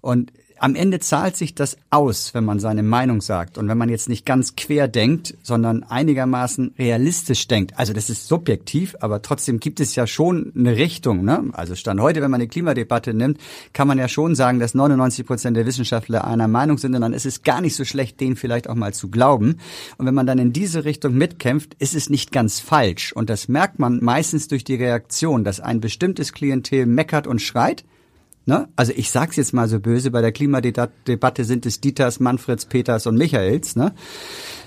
Und 0.00 0.32
am 0.60 0.74
Ende 0.74 1.00
zahlt 1.00 1.36
sich 1.36 1.54
das 1.54 1.76
aus, 1.90 2.34
wenn 2.34 2.44
man 2.44 2.60
seine 2.60 2.82
Meinung 2.82 3.20
sagt 3.20 3.58
und 3.58 3.68
wenn 3.68 3.78
man 3.78 3.88
jetzt 3.88 4.08
nicht 4.08 4.26
ganz 4.26 4.56
quer 4.56 4.88
denkt, 4.88 5.36
sondern 5.42 5.82
einigermaßen 5.82 6.74
realistisch 6.78 7.46
denkt. 7.48 7.78
Also 7.78 7.92
das 7.92 8.10
ist 8.10 8.26
subjektiv, 8.28 8.96
aber 9.00 9.22
trotzdem 9.22 9.60
gibt 9.60 9.80
es 9.80 9.94
ja 9.94 10.06
schon 10.06 10.52
eine 10.56 10.76
Richtung. 10.76 11.24
Ne? 11.24 11.50
Also 11.52 11.74
Stand 11.74 12.00
heute, 12.00 12.20
wenn 12.20 12.30
man 12.30 12.40
eine 12.40 12.48
Klimadebatte 12.48 13.14
nimmt, 13.14 13.38
kann 13.72 13.88
man 13.88 13.98
ja 13.98 14.08
schon 14.08 14.34
sagen, 14.34 14.58
dass 14.58 14.74
99 14.74 15.26
Prozent 15.26 15.56
der 15.56 15.66
Wissenschaftler 15.66 16.26
einer 16.26 16.48
Meinung 16.48 16.78
sind 16.78 16.94
und 16.94 17.00
dann 17.00 17.12
ist 17.12 17.26
es 17.26 17.42
gar 17.42 17.60
nicht 17.60 17.76
so 17.76 17.84
schlecht, 17.84 18.20
den 18.20 18.36
vielleicht 18.36 18.68
auch 18.68 18.74
mal 18.74 18.94
zu 18.94 19.08
glauben. 19.08 19.58
Und 19.96 20.06
wenn 20.06 20.14
man 20.14 20.26
dann 20.26 20.38
in 20.38 20.52
diese 20.52 20.84
Richtung 20.84 21.14
mitkämpft, 21.14 21.74
ist 21.78 21.94
es 21.94 22.10
nicht 22.10 22.32
ganz 22.32 22.60
falsch. 22.60 23.12
Und 23.12 23.30
das 23.30 23.48
merkt 23.48 23.78
man 23.78 24.02
meistens 24.02 24.48
durch 24.48 24.64
die 24.64 24.74
Reaktion, 24.74 25.44
dass 25.44 25.60
ein 25.60 25.80
bestimmtes 25.80 26.32
Klientel 26.32 26.86
meckert 26.86 27.26
und 27.26 27.40
schreit 27.40 27.84
Ne? 28.48 28.66
Also 28.76 28.94
ich 28.96 29.10
sag's 29.10 29.36
jetzt 29.36 29.52
mal 29.52 29.68
so 29.68 29.78
böse, 29.78 30.10
bei 30.10 30.22
der 30.22 30.32
Klimadebatte 30.32 31.44
sind 31.44 31.66
es 31.66 31.82
Dieters, 31.82 32.18
Manfreds, 32.18 32.64
Peters 32.64 33.06
und 33.06 33.18
Michaels. 33.18 33.76
Ne? 33.76 33.92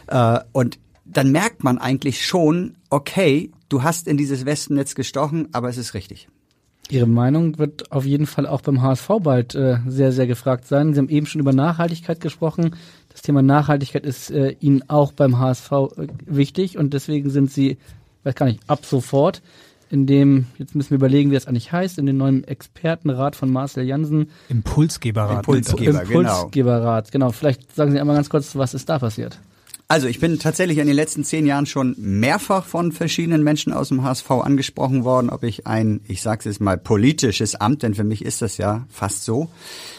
Äh, 0.05 0.39
und 0.51 0.77
dann 1.03 1.31
merkt 1.31 1.63
man 1.63 1.79
eigentlich 1.79 2.23
schon, 2.23 2.77
okay, 2.91 3.49
du 3.69 3.81
hast 3.81 4.07
in 4.07 4.17
dieses 4.17 4.45
Wespennetz 4.45 4.93
gestochen, 4.93 5.47
aber 5.51 5.67
es 5.67 5.77
ist 5.77 5.95
richtig. 5.95 6.27
Ihre 6.91 7.07
Meinung 7.07 7.57
wird 7.57 7.91
auf 7.91 8.05
jeden 8.05 8.27
Fall 8.27 8.45
auch 8.45 8.61
beim 8.61 8.83
HSV 8.83 9.07
bald 9.23 9.55
äh, 9.55 9.79
sehr, 9.87 10.11
sehr 10.11 10.27
gefragt 10.27 10.67
sein. 10.67 10.93
Sie 10.93 10.99
haben 10.99 11.09
eben 11.09 11.25
schon 11.25 11.41
über 11.41 11.53
Nachhaltigkeit 11.53 12.19
gesprochen. 12.19 12.75
Das 13.09 13.23
Thema 13.23 13.41
Nachhaltigkeit 13.41 14.05
ist 14.05 14.29
äh, 14.29 14.55
Ihnen 14.59 14.87
auch 14.89 15.11
beim 15.11 15.39
HSV 15.39 15.71
äh, 15.71 16.07
wichtig 16.27 16.77
und 16.77 16.93
deswegen 16.93 17.31
sind 17.31 17.49
Sie, 17.49 17.79
weiß 18.25 18.35
gar 18.35 18.45
nicht, 18.45 18.59
ab 18.67 18.85
sofort 18.85 19.41
in 19.91 20.07
dem, 20.07 20.45
jetzt 20.57 20.73
müssen 20.73 20.91
wir 20.91 20.95
überlegen, 20.95 21.31
wie 21.31 21.35
das 21.35 21.47
eigentlich 21.47 21.71
heißt, 21.71 21.97
in 21.97 22.05
dem 22.05 22.17
neuen 22.17 22.43
Expertenrat 22.45 23.35
von 23.35 23.51
Marcel 23.51 23.83
Jansen. 23.83 24.29
Impulsgeberrat. 24.47 25.39
Impulsgeber, 25.39 26.01
Impulsgeberrat, 26.03 27.11
genau. 27.11 27.25
genau. 27.25 27.31
Vielleicht 27.33 27.75
sagen 27.75 27.91
Sie 27.91 27.99
einmal 27.99 28.15
ganz 28.15 28.29
kurz, 28.29 28.55
was 28.55 28.73
ist 28.73 28.87
da 28.87 28.99
passiert? 28.99 29.37
Also 29.89 30.07
ich 30.07 30.21
bin 30.21 30.39
tatsächlich 30.39 30.77
in 30.77 30.87
den 30.87 30.95
letzten 30.95 31.25
zehn 31.25 31.45
Jahren 31.45 31.65
schon 31.65 31.95
mehrfach 31.97 32.63
von 32.63 32.93
verschiedenen 32.93 33.43
Menschen 33.43 33.73
aus 33.73 33.89
dem 33.89 34.03
HSV 34.03 34.31
angesprochen 34.31 35.03
worden, 35.03 35.29
ob 35.29 35.43
ich 35.43 35.67
ein, 35.67 35.99
ich 36.07 36.21
sage 36.21 36.39
es 36.39 36.45
jetzt 36.45 36.61
mal, 36.61 36.77
politisches 36.77 37.55
Amt, 37.55 37.83
denn 37.83 37.93
für 37.93 38.05
mich 38.05 38.23
ist 38.23 38.41
das 38.41 38.55
ja 38.57 38.85
fast 38.89 39.25
so, 39.25 39.49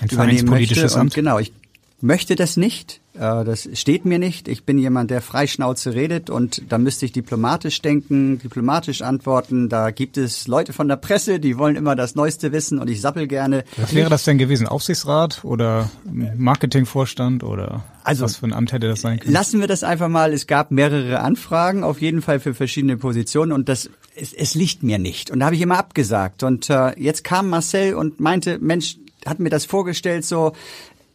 ein 0.01 0.09
vereinspolitisches 0.09 0.97
Amt. 0.97 1.13
genau, 1.13 1.39
ich 1.39 1.53
möchte 2.01 2.37
das 2.37 2.57
nicht. 2.57 3.02
Äh, 3.15 3.45
das 3.45 3.69
steht 3.75 4.05
mir 4.05 4.19
nicht. 4.19 4.49
Ich 4.49 4.65
bin 4.65 4.79
jemand, 4.79 5.11
der 5.11 5.21
freischnauze 5.21 5.95
redet 5.95 6.31
und 6.31 6.63
da 6.69 6.79
müsste 6.79 7.07
ich 7.07 7.13
diplomatisch 7.13 7.83
denken, 7.83 8.39
diplomatisch 8.39 9.03
antworten. 9.03 9.69
Da 9.69 9.91
gibt 9.91 10.17
es 10.17 10.47
Leute 10.49 10.73
von 10.73 10.89
der 10.89 10.97
Presse, 10.97 11.39
die 11.39 11.59
wollen 11.59 11.77
immer 11.77 11.97
das 11.97 12.15
Neueste 12.15 12.53
wissen 12.53 12.79
und 12.79 12.89
ich 12.89 13.01
sappel 13.01 13.27
gerne. 13.27 13.65
Was 13.77 13.95
wäre 13.95 14.11
das 14.11 14.25
denn 14.25 14.39
gewesen? 14.39 14.67
Aufsichtsrat 14.67 15.45
oder 15.45 15.91
Marketingvorstand 16.37 17.45
oder 17.45 17.85
also, 18.05 18.25
was 18.25 18.37
für 18.37 18.47
ein 18.47 18.53
Amt 18.53 18.73
hätte 18.73 18.89
das 18.89 19.01
sein 19.03 19.21
können? 19.21 19.33
Lassen 19.33 19.61
wir 19.61 19.69
das 19.69 19.85
einfach 19.85 20.09
mal. 20.09 20.33
Es 20.33 20.47
gab 20.47 20.71
mehrere 20.71 21.21
Anfragen, 21.21 21.85
auf 21.85 22.01
jeden 22.01 22.23
Fall 22.23 22.41
für 22.41 22.55
verschiedene 22.55 22.97
Positionen 22.97 23.53
und 23.53 23.69
das 23.69 23.91
es, 24.15 24.33
es 24.33 24.55
liegt 24.55 24.83
mir 24.83 24.99
nicht. 24.99 25.31
Und 25.31 25.41
da 25.41 25.47
habe 25.47 25.57
ich 25.57 25.63
immer 25.63 25.79
abgesagt. 25.79 26.43
Und 26.43 26.69
äh, 26.69 26.99
jetzt 26.99 27.25
kam 27.25 27.49
Marcel 27.49 27.95
und 27.95 28.21
meinte, 28.21 28.59
Mensch, 28.59 28.99
hat 29.27 29.39
mir 29.39 29.51
das 29.51 29.65
vorgestellt, 29.65 30.25
so, 30.25 30.53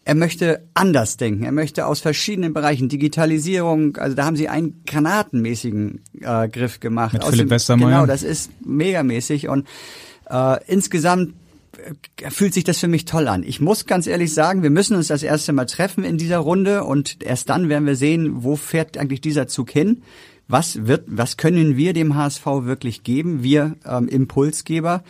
er 0.08 0.16
möchte 0.16 0.64
anders 0.74 1.18
denken. 1.18 1.44
Er 1.44 1.52
möchte 1.52 1.86
aus 1.86 2.00
verschiedenen 2.00 2.54
Bereichen 2.54 2.88
Digitalisierung, 2.88 3.98
also 3.98 4.16
da 4.16 4.24
haben 4.24 4.38
sie 4.38 4.48
einen 4.48 4.82
granatenmäßigen 4.86 6.02
äh, 6.22 6.48
Griff 6.48 6.80
gemacht. 6.80 7.12
Mit 7.12 7.24
aus 7.24 7.32
Philipp 7.32 7.48
dem, 7.48 7.50
Westermeier. 7.50 7.90
Genau, 7.90 8.06
das 8.06 8.24
ist 8.24 8.50
megamäßig 8.66 9.50
und 9.50 9.68
äh, 10.30 10.64
insgesamt 10.68 11.34
äh, 12.22 12.30
fühlt 12.32 12.54
sich 12.54 12.64
das 12.64 12.78
für 12.78 12.88
mich 12.88 13.04
toll 13.04 13.28
an. 13.28 13.44
Ich 13.44 13.60
muss 13.60 13.86
ganz 13.86 14.08
ehrlich 14.08 14.34
sagen, 14.34 14.64
wir 14.64 14.70
müssen 14.70 14.96
uns 14.96 15.08
das 15.08 15.24
erste 15.24 15.52
Mal 15.52 15.66
treffen 15.66 16.06
in 16.06 16.18
dieser 16.18 16.38
Runde 16.38 16.86
und 16.86 17.22
erst 17.22 17.50
dann 17.50 17.68
werden 17.68 17.86
wir 17.86 17.98
sehen, 17.98 18.46
wo 18.46 18.56
fährt 18.56 18.98
eigentlich 18.98 19.20
dieser 19.20 19.50
Zug 19.50 19.72
hin. 19.72 20.04
Was 20.48 20.88
wird, 20.88 21.06
was 21.08 21.36
können 21.36 21.76
wir 21.76 21.94
dem 21.94 22.16
HSV 22.16 22.46
wirklich 22.46 23.04
geben? 23.04 23.44
Wir 23.44 23.76
ähm, 23.86 24.08
Impulsgeber. 24.08 25.04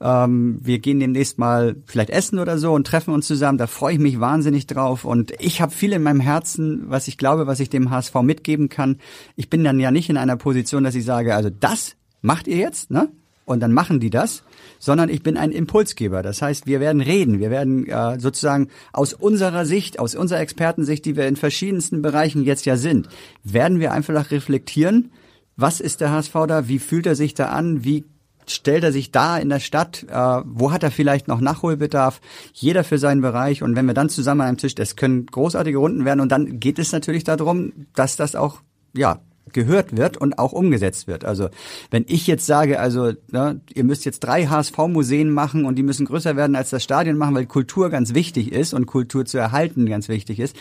Ähm, 0.00 0.58
wir 0.62 0.78
gehen 0.78 1.00
demnächst 1.00 1.38
mal 1.38 1.76
vielleicht 1.86 2.10
essen 2.10 2.38
oder 2.38 2.58
so 2.58 2.72
und 2.72 2.86
treffen 2.86 3.12
uns 3.12 3.26
zusammen. 3.26 3.58
Da 3.58 3.66
freue 3.66 3.94
ich 3.94 3.98
mich 3.98 4.20
wahnsinnig 4.20 4.66
drauf. 4.66 5.04
Und 5.04 5.32
ich 5.40 5.60
habe 5.60 5.72
viel 5.72 5.92
in 5.92 6.02
meinem 6.02 6.20
Herzen, 6.20 6.84
was 6.86 7.08
ich 7.08 7.18
glaube, 7.18 7.46
was 7.46 7.58
ich 7.58 7.70
dem 7.70 7.90
HSV 7.90 8.14
mitgeben 8.22 8.68
kann. 8.68 8.98
Ich 9.34 9.50
bin 9.50 9.64
dann 9.64 9.80
ja 9.80 9.90
nicht 9.90 10.10
in 10.10 10.16
einer 10.16 10.36
Position, 10.36 10.84
dass 10.84 10.94
ich 10.94 11.04
sage, 11.04 11.34
also 11.34 11.50
das 11.50 11.96
macht 12.22 12.46
ihr 12.46 12.56
jetzt, 12.56 12.90
ne? 12.90 13.08
Und 13.46 13.60
dann 13.60 13.72
machen 13.72 14.00
die 14.00 14.10
das, 14.10 14.42
sondern 14.84 15.08
ich 15.08 15.22
bin 15.22 15.38
ein 15.38 15.50
Impulsgeber. 15.50 16.22
Das 16.22 16.42
heißt, 16.42 16.66
wir 16.66 16.78
werden 16.78 17.00
reden, 17.00 17.38
wir 17.38 17.50
werden 17.50 17.88
äh, 17.88 18.20
sozusagen 18.20 18.68
aus 18.92 19.14
unserer 19.14 19.64
Sicht, 19.64 19.98
aus 19.98 20.14
unserer 20.14 20.40
Expertensicht, 20.40 21.06
die 21.06 21.16
wir 21.16 21.26
in 21.26 21.36
verschiedensten 21.36 22.02
Bereichen 22.02 22.44
jetzt 22.44 22.66
ja 22.66 22.76
sind, 22.76 23.08
werden 23.42 23.80
wir 23.80 23.92
einfach 23.92 24.30
reflektieren, 24.30 25.10
was 25.56 25.80
ist 25.80 26.02
der 26.02 26.10
HSV 26.10 26.34
da, 26.46 26.68
wie 26.68 26.78
fühlt 26.78 27.06
er 27.06 27.14
sich 27.14 27.32
da 27.32 27.46
an, 27.46 27.82
wie 27.84 28.04
stellt 28.46 28.84
er 28.84 28.92
sich 28.92 29.10
da 29.10 29.38
in 29.38 29.48
der 29.48 29.60
Stadt, 29.60 30.04
äh, 30.06 30.42
wo 30.44 30.70
hat 30.70 30.82
er 30.82 30.90
vielleicht 30.90 31.28
noch 31.28 31.40
Nachholbedarf, 31.40 32.20
jeder 32.52 32.84
für 32.84 32.98
seinen 32.98 33.22
Bereich. 33.22 33.62
Und 33.62 33.76
wenn 33.76 33.86
wir 33.86 33.94
dann 33.94 34.10
zusammen 34.10 34.42
an 34.42 34.48
einem 34.48 34.58
Tisch, 34.58 34.74
das 34.74 34.96
können 34.96 35.24
großartige 35.24 35.78
Runden 35.78 36.04
werden. 36.04 36.20
Und 36.20 36.30
dann 36.30 36.60
geht 36.60 36.78
es 36.78 36.92
natürlich 36.92 37.24
darum, 37.24 37.72
dass 37.94 38.16
das 38.16 38.36
auch 38.36 38.60
ja 38.94 39.20
gehört 39.54 39.96
wird 39.96 40.18
und 40.18 40.38
auch 40.38 40.52
umgesetzt 40.52 41.06
wird. 41.06 41.24
Also 41.24 41.48
wenn 41.90 42.04
ich 42.06 42.26
jetzt 42.26 42.44
sage, 42.44 42.78
also 42.78 43.12
ne, 43.30 43.60
ihr 43.72 43.84
müsst 43.84 44.04
jetzt 44.04 44.20
drei 44.20 44.46
HSV-Museen 44.46 45.30
machen 45.30 45.64
und 45.64 45.76
die 45.76 45.82
müssen 45.82 46.06
größer 46.06 46.36
werden 46.36 46.56
als 46.56 46.70
das 46.70 46.84
Stadion 46.84 47.16
machen, 47.16 47.34
weil 47.34 47.46
Kultur 47.46 47.88
ganz 47.88 48.12
wichtig 48.12 48.52
ist 48.52 48.74
und 48.74 48.86
Kultur 48.86 49.24
zu 49.24 49.38
erhalten 49.38 49.86
ganz 49.86 50.08
wichtig 50.08 50.38
ist, 50.40 50.56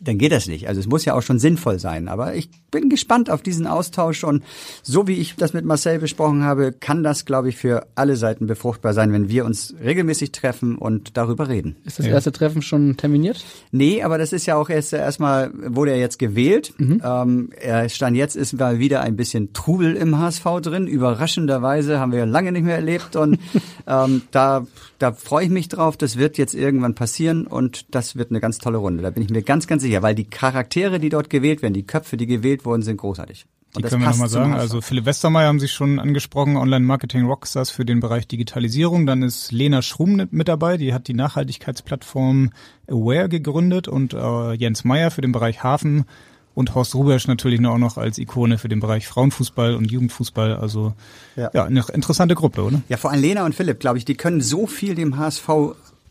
dann 0.00 0.18
geht 0.18 0.32
das 0.32 0.46
nicht. 0.46 0.68
Also 0.68 0.80
es 0.80 0.86
muss 0.86 1.04
ja 1.04 1.14
auch 1.14 1.22
schon 1.22 1.38
sinnvoll 1.38 1.78
sein. 1.78 2.08
Aber 2.08 2.34
ich 2.34 2.48
bin 2.70 2.88
gespannt 2.88 3.30
auf 3.30 3.42
diesen 3.42 3.66
Austausch 3.66 4.24
und 4.24 4.44
so 4.82 5.06
wie 5.06 5.14
ich 5.14 5.36
das 5.36 5.52
mit 5.52 5.64
Marcel 5.64 5.98
besprochen 5.98 6.44
habe, 6.44 6.72
kann 6.72 7.02
das, 7.02 7.24
glaube 7.24 7.48
ich, 7.48 7.56
für 7.56 7.86
alle 7.94 8.16
Seiten 8.16 8.46
befruchtbar 8.46 8.94
sein, 8.94 9.12
wenn 9.12 9.28
wir 9.28 9.44
uns 9.44 9.74
regelmäßig 9.82 10.32
treffen 10.32 10.76
und 10.76 11.16
darüber 11.16 11.48
reden. 11.48 11.76
Ist 11.84 11.98
das 11.98 12.06
erste 12.06 12.32
Treffen 12.32 12.62
schon 12.62 12.96
terminiert? 12.96 13.44
Nee, 13.70 14.02
aber 14.02 14.18
das 14.18 14.32
ist 14.32 14.46
ja 14.46 14.56
auch 14.56 14.70
erst 14.70 14.92
erstmal, 14.92 15.50
wurde 15.54 15.92
er 15.92 15.98
jetzt 15.98 16.18
gewählt. 16.18 16.74
Mhm. 16.78 17.02
Ähm, 17.04 17.50
er 17.60 17.88
stand 17.88 18.16
jetzt, 18.16 18.36
ist 18.36 18.52
mal 18.58 18.78
wieder 18.78 19.00
ein 19.00 19.16
bisschen 19.16 19.52
Trubel 19.52 19.96
im 19.96 20.18
HSV 20.18 20.44
drin. 20.62 20.86
Überraschenderweise 20.86 21.98
haben 21.98 22.12
wir 22.12 22.26
lange 22.26 22.52
nicht 22.52 22.64
mehr 22.64 22.76
erlebt 22.76 23.16
und 23.16 23.38
ähm, 23.86 24.22
da, 24.30 24.66
da 24.98 25.12
freue 25.12 25.44
ich 25.44 25.50
mich 25.50 25.68
drauf. 25.68 25.96
Das 25.96 26.16
wird 26.16 26.38
jetzt 26.38 26.54
irgendwann 26.54 26.94
passieren 26.94 27.46
und 27.46 27.94
das 27.94 28.16
wird 28.16 28.30
eine 28.30 28.40
ganz 28.40 28.58
tolle 28.58 28.78
Runde. 28.78 29.02
Da 29.02 29.10
bin 29.10 29.22
ich 29.22 29.30
mir 29.30 29.42
ganz, 29.42 29.66
ganz 29.66 29.82
sicher, 29.82 30.02
weil 30.02 30.14
die 30.14 30.24
Charaktere, 30.24 30.98
die 30.98 31.08
dort 31.08 31.30
gewählt 31.30 31.62
werden, 31.62 31.74
die 31.74 31.86
Köpfe, 31.86 32.16
die 32.16 32.26
gewählt 32.26 32.64
wurden, 32.64 32.82
sind 32.82 32.96
großartig. 32.96 33.46
Und 33.74 33.84
die 33.84 33.88
können 33.90 34.02
wir 34.02 34.10
nochmal 34.10 34.28
sagen. 34.28 34.54
Also 34.54 34.80
Philipp 34.80 35.04
Westermeier 35.04 35.48
haben 35.48 35.60
Sie 35.60 35.68
schon 35.68 35.98
angesprochen, 35.98 36.56
Online-Marketing 36.56 37.26
Rockstars 37.26 37.70
für 37.70 37.84
den 37.84 38.00
Bereich 38.00 38.26
Digitalisierung. 38.26 39.06
Dann 39.06 39.22
ist 39.22 39.52
Lena 39.52 39.82
Schrum 39.82 40.26
mit 40.30 40.48
dabei, 40.48 40.78
die 40.78 40.94
hat 40.94 41.06
die 41.06 41.14
Nachhaltigkeitsplattform 41.14 42.50
Aware 42.88 43.28
gegründet 43.28 43.86
und 43.86 44.14
äh, 44.14 44.52
Jens 44.54 44.84
Meyer 44.84 45.10
für 45.10 45.20
den 45.20 45.32
Bereich 45.32 45.62
Hafen 45.62 46.06
und 46.54 46.74
Horst 46.74 46.94
Rubesch 46.94 47.28
natürlich 47.28 47.64
auch 47.66 47.78
noch 47.78 47.98
als 47.98 48.18
Ikone 48.18 48.58
für 48.58 48.68
den 48.68 48.80
Bereich 48.80 49.06
Frauenfußball 49.06 49.74
und 49.74 49.90
Jugendfußball. 49.90 50.56
Also 50.56 50.94
ja, 51.36 51.50
ja 51.52 51.64
eine 51.64 51.84
interessante 51.92 52.34
Gruppe, 52.34 52.62
oder? 52.62 52.82
Ja, 52.88 52.96
vor 52.96 53.10
allem 53.10 53.20
Lena 53.20 53.44
und 53.44 53.54
Philipp, 53.54 53.80
glaube 53.80 53.98
ich, 53.98 54.04
die 54.04 54.14
können 54.14 54.40
so 54.40 54.66
viel 54.66 54.94
dem 54.94 55.16
HSV 55.16 55.48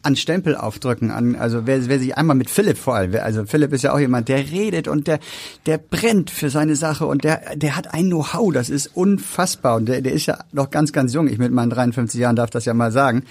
an 0.03 0.15
Stempel 0.15 0.55
aufdrücken, 0.55 1.11
an, 1.11 1.35
also 1.35 1.65
wer, 1.65 1.87
wer 1.87 1.99
sich 1.99 2.17
einmal 2.17 2.35
mit 2.35 2.49
Philipp 2.49 2.77
vor 2.77 2.95
allem, 2.95 3.15
also 3.15 3.45
Philipp 3.45 3.73
ist 3.73 3.83
ja 3.83 3.93
auch 3.93 3.99
jemand, 3.99 4.29
der 4.29 4.37
redet 4.37 4.87
und 4.87 5.07
der, 5.07 5.19
der 5.65 5.77
brennt 5.77 6.29
für 6.29 6.49
seine 6.49 6.75
Sache 6.75 7.05
und 7.05 7.23
der, 7.23 7.55
der 7.55 7.75
hat 7.75 7.93
ein 7.93 8.05
Know-how, 8.05 8.53
das 8.53 8.69
ist 8.69 8.87
unfassbar 8.95 9.75
und 9.75 9.87
der, 9.87 10.01
der 10.01 10.13
ist 10.13 10.27
ja 10.27 10.39
noch 10.53 10.69
ganz, 10.69 10.93
ganz 10.93 11.13
jung, 11.13 11.27
ich 11.27 11.39
mit 11.39 11.51
meinen 11.51 11.71
53 11.71 12.19
Jahren 12.19 12.35
darf 12.35 12.49
das 12.49 12.65
ja 12.65 12.73
mal 12.73 12.91
sagen. 12.91 13.23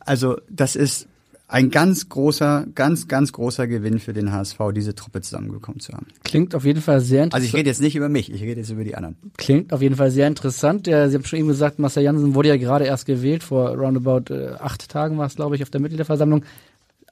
Also 0.00 0.38
das 0.48 0.74
ist 0.74 1.06
ein 1.48 1.70
ganz 1.70 2.08
großer, 2.08 2.66
ganz, 2.74 3.06
ganz 3.06 3.32
großer 3.32 3.66
Gewinn 3.68 4.00
für 4.00 4.12
den 4.12 4.32
HSV, 4.32 4.58
diese 4.74 4.94
Truppe 4.94 5.20
zusammengekommen 5.20 5.80
zu 5.80 5.92
haben. 5.92 6.06
Klingt 6.24 6.54
auf 6.54 6.64
jeden 6.64 6.80
Fall 6.80 7.00
sehr 7.00 7.24
interessant. 7.24 7.34
Also 7.34 7.46
ich 7.46 7.54
rede 7.54 7.70
jetzt 7.70 7.80
nicht 7.80 7.94
über 7.94 8.08
mich, 8.08 8.32
ich 8.32 8.42
rede 8.42 8.60
jetzt 8.60 8.70
über 8.70 8.82
die 8.82 8.96
anderen. 8.96 9.16
Klingt 9.36 9.72
auf 9.72 9.80
jeden 9.80 9.94
Fall 9.94 10.10
sehr 10.10 10.26
interessant. 10.26 10.86
Ja, 10.86 11.08
Sie 11.08 11.14
haben 11.14 11.24
schon 11.24 11.38
eben 11.38 11.48
gesagt, 11.48 11.78
Marcel 11.78 12.02
Janssen 12.02 12.34
wurde 12.34 12.48
ja 12.48 12.56
gerade 12.56 12.84
erst 12.84 13.06
gewählt, 13.06 13.44
vor 13.44 13.70
roundabout 13.76 14.34
äh, 14.34 14.54
acht 14.58 14.88
Tagen 14.88 15.18
war 15.18 15.26
es, 15.26 15.36
glaube 15.36 15.54
ich, 15.54 15.62
auf 15.62 15.70
der 15.70 15.80
Mitgliederversammlung. 15.80 16.44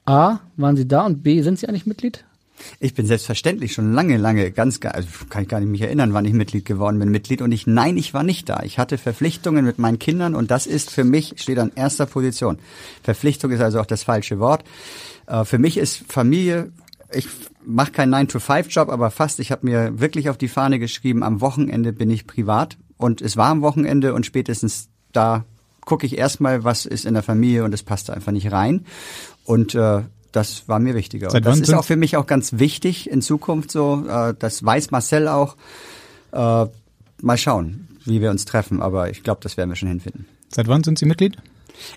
A, 0.05 0.39
waren 0.57 0.75
Sie 0.75 0.87
da 0.87 1.05
und 1.05 1.23
B, 1.23 1.41
sind 1.41 1.57
Sie 1.57 1.67
eigentlich 1.67 1.85
Mitglied? 1.85 2.25
Ich 2.79 2.93
bin 2.93 3.05
selbstverständlich 3.05 3.73
schon 3.73 3.93
lange, 3.93 4.17
lange, 4.17 4.51
ganz, 4.51 4.79
also 4.83 5.07
kann 5.29 5.43
ich 5.43 5.49
gar 5.49 5.59
nicht 5.59 5.69
mich 5.69 5.81
erinnern, 5.81 6.13
wann 6.13 6.25
ich 6.25 6.33
Mitglied 6.33 6.65
geworden 6.65 6.99
bin, 6.99 7.09
Mitglied. 7.09 7.41
Und 7.41 7.51
ich, 7.51 7.67
nein, 7.67 7.97
ich 7.97 8.13
war 8.13 8.23
nicht 8.23 8.49
da. 8.49 8.63
Ich 8.63 8.79
hatte 8.79 8.97
Verpflichtungen 8.97 9.65
mit 9.65 9.79
meinen 9.79 9.99
Kindern 9.99 10.35
und 10.35 10.51
das 10.51 10.65
ist 10.65 10.91
für 10.91 11.03
mich, 11.03 11.35
steht 11.37 11.59
an 11.59 11.71
erster 11.75 12.05
Position. 12.05 12.59
Verpflichtung 13.03 13.51
ist 13.51 13.61
also 13.61 13.79
auch 13.79 13.85
das 13.85 14.03
falsche 14.03 14.39
Wort. 14.39 14.63
Äh, 15.27 15.45
für 15.45 15.57
mich 15.57 15.77
ist 15.77 16.03
Familie, 16.07 16.71
ich 17.11 17.27
mache 17.65 17.91
keinen 17.91 18.13
9-to-5-Job, 18.13 18.89
aber 18.89 19.11
fast, 19.11 19.39
ich 19.39 19.51
habe 19.51 19.65
mir 19.65 19.99
wirklich 19.99 20.29
auf 20.29 20.37
die 20.37 20.47
Fahne 20.47 20.79
geschrieben, 20.79 21.23
am 21.23 21.41
Wochenende 21.41 21.93
bin 21.93 22.09
ich 22.09 22.27
privat. 22.27 22.77
Und 22.97 23.21
es 23.21 23.37
war 23.37 23.49
am 23.49 23.61
Wochenende 23.61 24.13
und 24.13 24.25
spätestens 24.25 24.89
da 25.11 25.45
gucke 25.85 26.05
ich 26.05 26.17
erstmal, 26.17 26.63
was 26.63 26.85
ist 26.85 27.05
in 27.05 27.13
der 27.13 27.23
Familie 27.23 27.63
und 27.63 27.73
es 27.73 27.83
passt 27.83 28.09
einfach 28.09 28.31
nicht 28.31 28.51
rein. 28.51 28.85
Und 29.43 29.75
äh, 29.75 30.01
das 30.35 30.67
war 30.67 30.79
mir 30.79 30.95
wichtiger. 30.95 31.29
Seit 31.29 31.41
und 31.41 31.45
das 31.45 31.55
wann 31.57 31.63
ist 31.63 31.73
auch 31.73 31.85
für 31.85 31.95
mich 31.95 32.17
auch 32.17 32.25
ganz 32.25 32.53
wichtig 32.53 33.09
in 33.09 33.21
Zukunft 33.21 33.71
so. 33.71 34.05
Äh, 34.07 34.33
das 34.37 34.63
weiß 34.63 34.91
Marcel 34.91 35.27
auch. 35.27 35.55
Äh, 36.31 36.65
mal 37.21 37.37
schauen, 37.37 37.87
wie 38.03 38.21
wir 38.21 38.29
uns 38.31 38.45
treffen, 38.45 38.81
aber 38.81 39.09
ich 39.09 39.23
glaube, 39.23 39.39
das 39.41 39.57
werden 39.57 39.69
wir 39.69 39.75
schon 39.75 39.89
hinfinden. 39.89 40.25
Seit 40.49 40.67
wann 40.67 40.83
sind 40.83 40.99
Sie 40.99 41.05
Mitglied? 41.05 41.37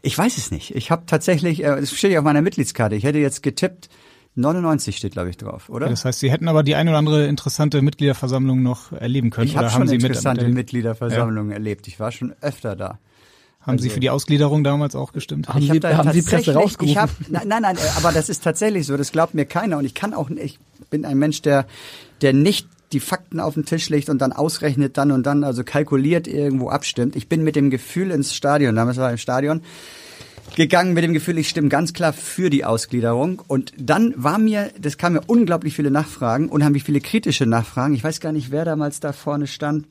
Ich 0.03 0.17
weiß 0.17 0.39
es 0.39 0.51
nicht. 0.51 0.75
Ich 0.75 0.91
habe 0.91 1.05
tatsächlich, 1.07 1.63
äh, 1.63 1.79
es 1.79 1.93
steht 1.93 2.13
ja 2.13 2.21
auf 2.21 2.25
meiner 2.25 2.43
Mitgliedskarte. 2.43 2.95
Ich 2.95 3.05
hätte 3.05 3.19
jetzt 3.19 3.43
getippt, 3.43 3.89
99 4.37 4.97
steht, 4.97 5.13
glaube 5.13 5.31
ich, 5.31 5.37
drauf, 5.37 5.69
oder? 5.69 5.89
Das 5.89 6.05
heißt, 6.05 6.21
Sie 6.21 6.31
hätten 6.31 6.49
aber 6.49 6.63
die 6.63 6.77
ein 6.77 6.89
oder 6.89 6.99
andere 6.99 7.27
interessante 7.27 7.83
Mitgliederversammlung 7.83 8.63
noch 8.63 8.93
erleben 8.93 9.31
können. 9.31 9.49
ich 9.49 9.57
habe 9.57 9.71
schon 9.71 9.89
Sie 9.89 9.97
interessante 9.97 10.45
mit, 10.45 10.55
Mitgliederversammlungen 10.55 11.53
erlebt. 11.53 11.89
Ich 11.89 11.99
war 11.99 12.13
schon 12.13 12.35
öfter 12.41 12.77
da. 12.77 12.99
Haben 13.61 13.79
Sie 13.79 13.85
Also- 13.89 13.95
für 13.95 14.01
die 14.01 14.11
Ausgliederung 14.11 14.65
damals 14.65 14.95
auch 14.95 15.13
gestimmt? 15.13 15.49
Haben 15.49 15.59
ich 15.63 15.71
Sie- 15.71 15.79
hab 15.81 15.97
haben 15.97 16.13
Sie 16.13 16.23
Presse 16.23 16.37
tatsächlich- 16.53 16.57
rausgerufen? 16.57 16.91
Ich 16.93 16.97
hab, 16.97 17.11
nein, 17.29 17.49
nein, 17.49 17.63
nein, 17.63 17.77
äh, 17.77 17.81
aber 17.97 18.13
das 18.13 18.29
ist 18.29 18.43
tatsächlich 18.45 18.87
so. 18.87 18.97
Das 18.97 19.13
glaubt 19.13 19.35
mir 19.35 19.45
keiner 19.45 19.79
und 19.79 19.85
ich 19.85 19.95
kann 19.95 20.15
auch, 20.15 20.31
ich 20.31 20.59
bin 20.91 21.05
ein 21.05 21.19
Mensch, 21.19 21.43
der, 21.43 21.67
der 22.23 22.33
nicht 22.33 22.69
die 22.93 23.01
Fakten 23.01 23.41
auf 23.41 23.55
den 23.55 23.67
Tisch 23.67 23.91
legt 23.91 24.09
und 24.09 24.23
dann 24.23 24.33
ausrechnet 24.33 24.97
dann 24.97 25.13
und 25.13 25.25
dann, 25.27 25.45
also 25.45 25.63
kalkuliert 25.65 26.27
irgendwo 26.27 26.71
abstimmt. 26.71 27.17
Ich 27.17 27.29
bin 27.29 27.45
mit 27.45 27.55
dem 27.57 27.69
Gefühl 27.69 28.11
ins 28.11 28.35
Stadion, 28.35 28.75
damals 28.77 28.97
war 28.97 29.09
ich 29.09 29.13
im 29.15 29.19
Stadion, 29.19 29.61
gegangen 30.57 30.95
mit 30.95 31.05
dem 31.05 31.13
Gefühl, 31.13 31.37
ich 31.37 31.51
stimme 31.51 31.69
ganz 31.69 31.93
klar 31.93 32.15
für 32.15 32.49
die 32.49 32.65
Ausgliederung. 32.65 33.43
Und 33.47 33.75
dann 33.77 34.15
war 34.17 34.39
mir, 34.39 34.71
das 34.81 34.97
kam 34.97 35.13
mir 35.13 35.21
unglaublich 35.27 35.75
viele 35.77 35.91
Nachfragen, 35.91 36.49
unheimlich 36.49 36.85
viele 36.85 37.01
kritische 37.03 37.45
Nachfragen. 37.45 37.93
Ich 37.93 38.03
weiß 38.03 38.21
gar 38.21 38.33
nicht, 38.33 38.51
wer 38.51 38.65
damals 38.65 39.01
da 39.01 39.13
vorne 39.13 39.47
stand. 39.47 39.85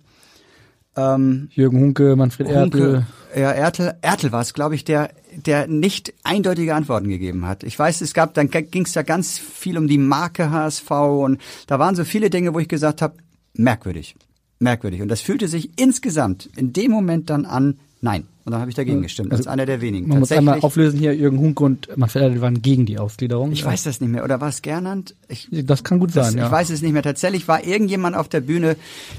Ähm, 0.98 1.50
Jürgen 1.52 1.80
Hunke, 1.80 2.16
Manfred 2.16 2.50
Ertel. 2.50 2.82
Hunke, 2.82 3.08
ja, 3.36 3.52
Ertel, 3.52 3.94
Ertel 4.02 4.32
war 4.32 4.42
es, 4.42 4.54
glaube 4.54 4.76
ich, 4.76 4.84
der, 4.84 5.12
der 5.36 5.68
nicht 5.68 6.14
eindeutige 6.24 6.74
Antworten 6.74 7.08
gegeben 7.08 7.46
hat. 7.46 7.64
Ich 7.64 7.78
weiß, 7.78 8.02
es 8.02 8.14
gab, 8.14 8.34
dann 8.34 8.50
ging 8.50 8.84
es 8.84 8.96
ja 8.96 9.04
ganz 9.04 9.38
viel 9.38 9.78
um 9.78 9.88
die 9.88 9.98
Marke 10.00 10.50
HSV 10.50 10.90
und 10.92 11.42
da 11.68 11.78
waren 11.78 11.96
so 11.96 12.04
viele 12.04 12.30
Dinge, 12.30 12.54
wo 12.54 12.60
ich 12.60 12.68
gesagt 12.68 13.02
habe, 13.02 13.16
merkwürdig, 13.54 14.16
merkwürdig. 14.60 15.02
Und 15.02 15.10
das 15.10 15.22
fühlte 15.22 15.48
sich 15.48 15.72
insgesamt 15.80 16.50
in 16.56 16.74
dem 16.74 16.92
Moment 16.92 17.30
dann 17.30 17.46
an, 17.46 17.80
nein. 18.02 18.24
Und 18.46 18.52
dann 18.54 18.62
habe 18.62 18.72
ich 18.72 18.78
dagegen 18.78 19.02
gestimmt, 19.02 19.34
als 19.34 19.46
einer 19.46 19.66
der 19.66 19.82
wenigen. 19.82 20.08
Man 20.08 20.20
muss 20.20 20.32
einmal 20.32 20.62
auflösen 20.62 20.98
hier, 21.00 21.14
Jürgen 21.14 21.38
Hunke 21.38 21.66
und 21.66 21.90
Manfred 21.98 22.24
Ertel 22.24 22.42
waren 22.42 22.62
gegen 22.62 22.86
die 22.86 22.98
Ausgliederung. 22.98 23.52
ich 23.52 23.66
weiß 23.66 23.84
das 23.84 24.00
nicht 24.00 24.10
mehr. 24.10 24.24
Oder 24.24 24.40
war 24.40 24.48
es 24.48 24.62
Gernand? 24.62 25.16
Ich, 25.28 25.50
Das 25.52 25.84
kann 25.84 26.00
gut 26.00 26.16
das, 26.16 26.30
sein, 26.30 26.38
ja. 26.38 26.46
Ich 26.46 26.52
weiß 26.52 26.70
es 26.70 26.82
nicht 26.82 26.94
mehr. 26.94 27.04
Tatsächlich 27.04 27.50
war 27.50 27.66
irgendjemand 27.66 28.16
auf 28.16 28.30
der 28.30 28.40
Bühne, 28.40 28.78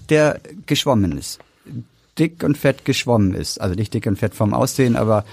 der 0.09 0.41
geschwommen 0.65 1.13
ist. 1.19 1.39
Dick 2.19 2.43
und 2.43 2.59
fett 2.59 2.85
geschwommen 2.85 3.35
ist. 3.35 3.61
Also 3.61 3.75
nicht 3.75 3.95
dick 3.95 4.07
und 4.07 4.19
fett 4.19 4.35
vom 4.35 4.55
Aussehen, 4.55 4.97
aber 4.97 5.25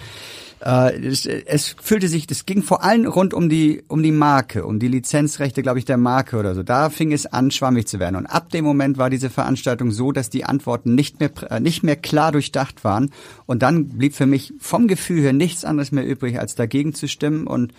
äh, 0.66 0.98
es, 1.06 1.26
es 1.26 1.76
fühlte 1.82 2.08
sich, 2.08 2.28
das 2.28 2.46
ging 2.46 2.64
vor 2.64 2.84
allem 2.84 3.06
rund 3.06 3.34
um 3.34 3.50
die, 3.50 3.84
um 3.88 4.02
die 4.02 4.12
Marke, 4.12 4.66
um 4.66 4.80
die 4.80 4.88
Lizenzrechte, 4.88 5.62
glaube 5.62 5.80
ich, 5.80 5.86
der 5.86 5.98
Marke 5.98 6.38
oder 6.38 6.56
so. 6.56 6.64
Da 6.64 6.90
fing 6.90 7.12
es 7.12 7.26
an, 7.26 7.52
schwammig 7.52 7.88
zu 7.88 8.00
werden. 8.00 8.16
Und 8.16 8.26
ab 8.26 8.50
dem 8.50 8.66
Moment 8.66 8.98
war 8.98 9.10
diese 9.10 9.30
Veranstaltung 9.30 9.92
so, 9.92 10.12
dass 10.12 10.30
die 10.30 10.46
Antworten 10.46 10.96
nicht 10.96 11.20
mehr, 11.20 11.32
äh, 11.50 11.60
nicht 11.60 11.84
mehr 11.84 11.96
klar 11.96 12.32
durchdacht 12.32 12.84
waren. 12.84 13.12
Und 13.46 13.62
dann 13.62 13.90
blieb 13.90 14.16
für 14.16 14.26
mich 14.26 14.54
vom 14.60 14.88
Gefühl 14.88 15.22
her 15.22 15.34
nichts 15.34 15.66
anderes 15.66 15.92
mehr 15.92 16.06
übrig, 16.06 16.40
als 16.40 16.56
dagegen 16.56 16.94
zu 16.94 17.08
stimmen. 17.08 17.48
Und 17.48 17.74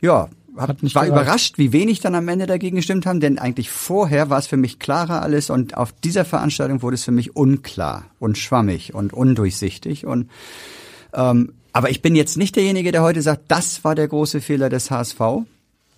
ja, 0.00 0.28
hab, 0.58 0.68
Hat 0.68 0.82
nicht 0.82 0.94
war 0.94 1.06
gereicht. 1.06 1.22
überrascht, 1.22 1.58
wie 1.58 1.72
wenig 1.72 2.00
dann 2.00 2.14
am 2.14 2.28
Ende 2.28 2.46
dagegen 2.46 2.76
gestimmt 2.76 3.06
haben, 3.06 3.20
denn 3.20 3.38
eigentlich 3.38 3.70
vorher 3.70 4.30
war 4.30 4.38
es 4.38 4.46
für 4.46 4.56
mich 4.56 4.78
klarer 4.78 5.22
alles 5.22 5.50
und 5.50 5.76
auf 5.76 5.92
dieser 5.92 6.24
Veranstaltung 6.24 6.82
wurde 6.82 6.94
es 6.94 7.04
für 7.04 7.12
mich 7.12 7.36
unklar 7.36 8.04
und 8.18 8.36
schwammig 8.38 8.94
und 8.94 9.12
undurchsichtig 9.12 10.06
und 10.06 10.28
ähm, 11.14 11.52
aber 11.72 11.90
ich 11.90 12.02
bin 12.02 12.16
jetzt 12.16 12.36
nicht 12.36 12.56
derjenige, 12.56 12.92
der 12.92 13.02
heute 13.02 13.22
sagt, 13.22 13.44
das 13.48 13.84
war 13.84 13.94
der 13.94 14.08
große 14.08 14.40
Fehler 14.40 14.68
des 14.68 14.90
HSV. 14.90 15.20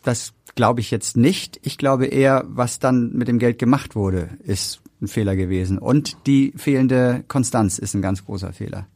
Das 0.02 0.32
glaube 0.54 0.80
ich 0.80 0.90
jetzt 0.90 1.16
nicht. 1.16 1.60
Ich 1.62 1.78
glaube 1.78 2.06
eher, 2.06 2.44
was 2.48 2.80
dann 2.80 3.12
mit 3.12 3.28
dem 3.28 3.38
Geld 3.38 3.58
gemacht 3.58 3.94
wurde, 3.94 4.28
ist 4.44 4.80
ein 5.00 5.08
Fehler 5.08 5.36
gewesen. 5.36 5.78
Und 5.78 6.16
die 6.26 6.52
fehlende 6.56 7.24
Konstanz 7.28 7.78
ist 7.78 7.94
ein 7.94 8.02
ganz 8.02 8.24
großer 8.24 8.52
Fehler. 8.52 8.86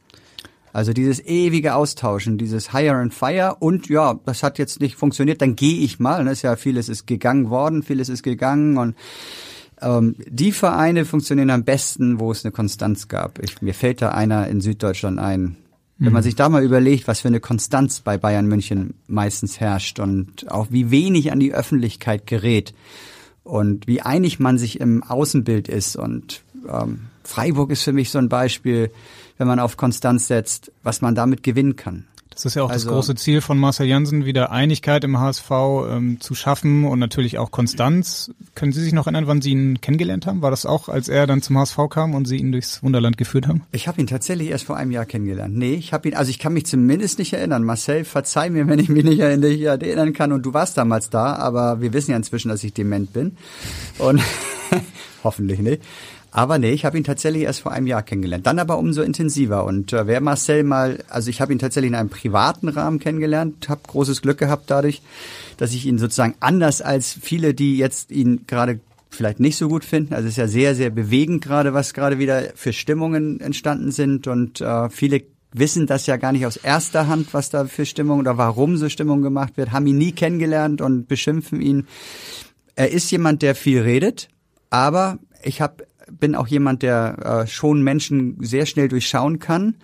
Also 0.75 0.91
dieses 0.91 1.25
ewige 1.25 1.73
Austauschen, 1.73 2.37
dieses 2.37 2.73
Hire 2.73 2.97
and 2.97 3.13
Fire 3.13 3.55
und 3.59 3.87
ja, 3.87 4.19
das 4.25 4.43
hat 4.43 4.57
jetzt 4.57 4.81
nicht 4.81 4.97
funktioniert, 4.97 5.41
dann 5.41 5.55
gehe 5.55 5.79
ich 5.79 5.99
mal. 5.99 6.21
Ne? 6.25 6.31
Ist 6.31 6.41
ja 6.41 6.57
vieles 6.57 6.89
ist 6.89 7.07
gegangen 7.07 7.49
worden, 7.49 7.81
vieles 7.81 8.09
ist 8.09 8.23
gegangen 8.23 8.77
und 8.77 8.93
ähm, 9.81 10.15
die 10.27 10.51
Vereine 10.51 11.05
funktionieren 11.05 11.49
am 11.49 11.63
besten, 11.63 12.19
wo 12.19 12.29
es 12.29 12.43
eine 12.43 12.51
Konstanz 12.51 13.07
gab. 13.07 13.41
Ich, 13.41 13.61
mir 13.61 13.73
fällt 13.73 14.01
da 14.01 14.09
einer 14.09 14.49
in 14.49 14.59
Süddeutschland 14.59 15.17
ein. 15.17 15.55
Wenn 15.97 16.11
man 16.11 16.23
sich 16.23 16.35
da 16.35 16.49
mal 16.49 16.61
überlegt, 16.61 17.07
was 17.07 17.21
für 17.21 17.29
eine 17.29 17.39
Konstanz 17.39 18.01
bei 18.01 18.17
Bayern 18.17 18.47
München 18.47 18.95
meistens 19.07 19.61
herrscht 19.61 20.01
und 20.01 20.51
auch 20.51 20.67
wie 20.71 20.91
wenig 20.91 21.31
an 21.31 21.39
die 21.39 21.53
Öffentlichkeit 21.53 22.27
gerät 22.27 22.73
und 23.45 23.87
wie 23.87 24.01
einig 24.01 24.41
man 24.41 24.57
sich 24.57 24.81
im 24.81 25.03
Außenbild 25.03 25.69
ist. 25.69 25.95
Und 25.95 26.43
ähm, 26.71 27.07
Freiburg 27.23 27.71
ist 27.71 27.83
für 27.83 27.93
mich 27.93 28.09
so 28.11 28.17
ein 28.19 28.29
Beispiel, 28.29 28.91
wenn 29.37 29.47
man 29.47 29.59
auf 29.59 29.77
Konstanz 29.77 30.27
setzt, 30.27 30.71
was 30.83 31.01
man 31.01 31.15
damit 31.15 31.43
gewinnen 31.43 31.75
kann. 31.75 32.05
Das 32.31 32.43
ist 32.43 32.55
ja 32.55 32.63
auch 32.63 32.69
Also- 32.69 32.89
das 32.89 32.93
große 32.93 33.15
Ziel 33.15 33.39
von 33.39 33.57
Marcel 33.57 33.87
Janssen, 33.87 34.25
wieder 34.25 34.51
Einigkeit 34.51 35.05
im 35.05 35.17
HSV 35.17 35.49
ähm, 35.89 36.19
zu 36.19 36.35
schaffen 36.35 36.83
und 36.83 36.99
natürlich 36.99 37.37
auch 37.37 37.49
Konstanz. 37.49 38.29
Können 38.55 38.73
Sie 38.73 38.81
sich 38.83 38.91
noch 38.91 39.05
erinnern, 39.05 39.25
wann 39.27 39.41
Sie 39.41 39.51
ihn 39.51 39.79
kennengelernt 39.79 40.25
haben? 40.25 40.41
War 40.41 40.51
das 40.51 40.65
auch, 40.65 40.89
als 40.89 41.07
er 41.07 41.27
dann 41.27 41.41
zum 41.41 41.57
HSV 41.57 41.77
kam 41.89 42.13
und 42.13 42.25
Sie 42.27 42.35
ihn 42.35 42.51
durchs 42.51 42.83
Wunderland 42.83 43.17
geführt 43.17 43.47
haben? 43.47 43.61
Ich 43.71 43.87
habe 43.87 44.01
ihn 44.01 44.07
tatsächlich 44.07 44.49
erst 44.49 44.65
vor 44.65 44.75
einem 44.75 44.91
Jahr 44.91 45.05
kennengelernt. 45.05 45.55
Nee, 45.55 45.75
ich 45.75 45.93
habe 45.93 46.09
ihn, 46.09 46.13
also 46.15 46.29
ich 46.29 46.37
kann 46.37 46.51
mich 46.51 46.65
zumindest 46.65 47.19
nicht 47.19 47.31
erinnern. 47.31 47.63
Marcel, 47.63 48.03
verzeih 48.03 48.49
mir, 48.49 48.67
wenn 48.67 48.79
ich 48.79 48.89
mich 48.89 49.05
nicht 49.05 49.19
erinnern, 49.19 49.49
nicht 49.49 49.61
erinnern 49.61 50.11
kann. 50.11 50.33
Und 50.33 50.45
du 50.45 50.53
warst 50.53 50.77
damals 50.77 51.09
da, 51.09 51.37
aber 51.37 51.79
wir 51.79 51.93
wissen 51.93 52.11
ja 52.11 52.17
inzwischen, 52.17 52.49
dass 52.49 52.61
ich 52.65 52.73
dement 52.73 53.13
bin. 53.13 53.37
Und 53.97 54.21
hoffentlich 55.23 55.59
nicht. 55.59 55.81
Aber 56.35 56.59
nee, 56.59 56.73
ich 56.73 56.83
habe 56.83 56.97
ihn 56.97 57.05
tatsächlich 57.05 57.43
erst 57.43 57.61
vor 57.61 57.71
einem 57.71 57.87
Jahr 57.87 58.03
kennengelernt. 58.03 58.45
Dann 58.45 58.59
aber 58.59 58.77
umso 58.77 59.01
intensiver. 59.03 59.63
Und 59.63 59.93
äh, 59.93 60.05
wer 60.05 60.19
Marcel 60.19 60.63
mal, 60.63 61.01
also 61.07 61.29
ich 61.29 61.39
habe 61.39 61.53
ihn 61.53 61.59
tatsächlich 61.59 61.87
in 61.87 61.95
einem 61.95 62.09
privaten 62.09 62.67
Rahmen 62.67 62.99
kennengelernt, 62.99 63.69
habe 63.69 63.79
großes 63.87 64.21
Glück 64.21 64.37
gehabt 64.37 64.65
dadurch, 64.67 65.01
dass 65.55 65.73
ich 65.73 65.85
ihn 65.85 65.97
sozusagen 65.97 66.35
anders 66.41 66.81
als 66.81 67.13
viele, 67.13 67.53
die 67.53 67.77
jetzt 67.77 68.11
ihn 68.11 68.41
gerade 68.47 68.81
vielleicht 69.11 69.39
nicht 69.39 69.55
so 69.55 69.69
gut 69.69 69.85
finden. 69.85 70.13
Also 70.13 70.27
es 70.27 70.33
ist 70.33 70.37
ja 70.37 70.49
sehr, 70.49 70.75
sehr 70.75 70.89
bewegend 70.89 71.41
gerade, 71.41 71.73
was 71.73 71.93
gerade 71.93 72.19
wieder 72.19 72.49
für 72.53 72.73
Stimmungen 72.73 73.39
entstanden 73.39 73.93
sind. 73.93 74.27
Und 74.27 74.59
äh, 74.59 74.89
viele 74.89 75.21
wissen 75.53 75.87
das 75.87 76.05
ja 76.05 76.17
gar 76.17 76.33
nicht 76.33 76.45
aus 76.45 76.57
erster 76.57 77.07
Hand, 77.07 77.33
was 77.33 77.49
da 77.49 77.63
für 77.63 77.85
Stimmung 77.85 78.19
oder 78.19 78.37
warum 78.37 78.75
so 78.75 78.89
Stimmung 78.89 79.21
gemacht 79.21 79.55
wird, 79.55 79.71
haben 79.71 79.87
ihn 79.87 79.97
nie 79.97 80.11
kennengelernt 80.11 80.81
und 80.81 81.07
beschimpfen 81.07 81.61
ihn. 81.61 81.87
Er 82.75 82.91
ist 82.91 83.09
jemand, 83.09 83.41
der 83.41 83.55
viel 83.55 83.79
redet, 83.79 84.27
aber 84.69 85.17
ich 85.45 85.61
hab, 85.61 85.83
bin 86.11 86.35
auch 86.35 86.47
jemand, 86.47 86.81
der 86.83 87.43
äh, 87.43 87.47
schon 87.47 87.81
Menschen 87.81 88.37
sehr 88.39 88.65
schnell 88.65 88.87
durchschauen 88.87 89.39
kann. 89.39 89.75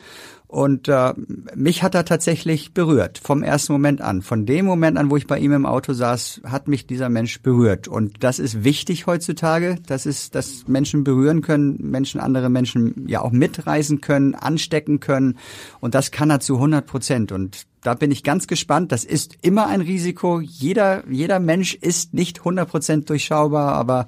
Und 0.52 0.90
äh, 0.90 1.14
mich 1.56 1.82
hat 1.82 1.96
er 1.96 2.04
tatsächlich 2.04 2.74
berührt, 2.74 3.20
vom 3.20 3.42
ersten 3.42 3.72
Moment 3.72 4.02
an. 4.02 4.22
Von 4.22 4.46
dem 4.46 4.66
Moment 4.66 4.98
an, 4.98 5.10
wo 5.10 5.16
ich 5.16 5.26
bei 5.26 5.40
ihm 5.40 5.54
im 5.54 5.66
Auto 5.66 5.94
saß, 5.94 6.42
hat 6.46 6.68
mich 6.68 6.86
dieser 6.86 7.08
Mensch 7.08 7.42
berührt. 7.42 7.88
Und 7.88 8.22
das 8.22 8.38
ist 8.38 8.66
wichtig 8.66 9.08
heutzutage, 9.08 9.78
dass 9.88 10.06
es, 10.06 10.30
dass 10.30 10.68
Menschen 10.68 11.06
berühren 11.06 11.42
können, 11.42 11.78
Menschen, 11.80 12.20
andere 12.20 12.50
Menschen 12.50 13.08
ja 13.08 13.22
auch 13.22 13.32
mitreisen 13.32 14.02
können, 14.02 14.36
anstecken 14.36 15.00
können. 15.00 15.38
Und 15.80 15.96
das 15.96 16.12
kann 16.12 16.30
er 16.30 16.42
zu 16.42 16.56
100 16.56 16.86
Prozent. 16.86 17.32
Und 17.32 17.66
da 17.82 17.96
bin 17.96 18.12
ich 18.12 18.24
ganz 18.24 18.48
gespannt. 18.48 18.92
Das 18.92 19.04
ist 19.04 19.38
immer 19.42 19.68
ein 19.68 19.82
Risiko. 19.82 20.40
Jeder, 20.40 21.04
jeder 21.10 21.40
Mensch 21.40 21.74
ist 21.74 22.14
nicht 22.14 22.40
100 22.40 22.70
Prozent 22.70 23.10
durchschaubar, 23.10 23.74
aber 23.74 24.06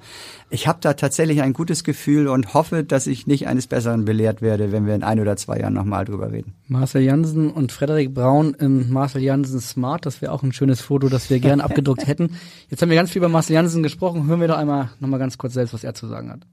ich 0.48 0.68
habe 0.68 0.78
da 0.80 0.94
tatsächlich 0.94 1.42
ein 1.42 1.52
gutes 1.52 1.82
Gefühl 1.82 2.28
und 2.28 2.54
hoffe, 2.54 2.84
dass 2.84 3.08
ich 3.08 3.26
nicht 3.26 3.48
eines 3.48 3.66
Besseren 3.66 4.04
belehrt 4.04 4.42
werde, 4.42 4.70
wenn 4.70 4.86
wir 4.86 4.94
in 4.94 5.02
ein 5.02 5.18
oder 5.18 5.36
zwei 5.36 5.58
Jahren 5.58 5.74
nochmal 5.74 6.04
drüber 6.04 6.30
reden. 6.30 6.54
Marcel 6.68 7.02
Jansen 7.02 7.50
und 7.50 7.72
Frederik 7.72 8.14
Braun 8.14 8.54
im 8.54 8.92
Marcel 8.92 9.22
Jansen 9.22 9.60
Smart. 9.60 10.06
Das 10.06 10.22
wäre 10.22 10.32
auch 10.32 10.44
ein 10.44 10.52
schönes 10.52 10.80
Foto, 10.80 11.08
das 11.08 11.28
wir 11.28 11.40
gerne 11.40 11.64
abgedruckt 11.64 12.06
hätten. 12.06 12.36
Jetzt 12.68 12.80
haben 12.80 12.90
wir 12.90 12.96
ganz 12.96 13.10
viel 13.10 13.20
über 13.20 13.28
Marcel 13.28 13.54
Jansen 13.54 13.82
gesprochen. 13.82 14.26
Hören 14.28 14.40
wir 14.40 14.48
doch 14.48 14.58
einmal 14.58 14.90
nochmal 15.00 15.18
ganz 15.18 15.36
kurz 15.36 15.54
selbst, 15.54 15.74
was 15.74 15.82
er 15.82 15.94
zu 15.94 16.06
sagen 16.06 16.30
hat. 16.30 16.46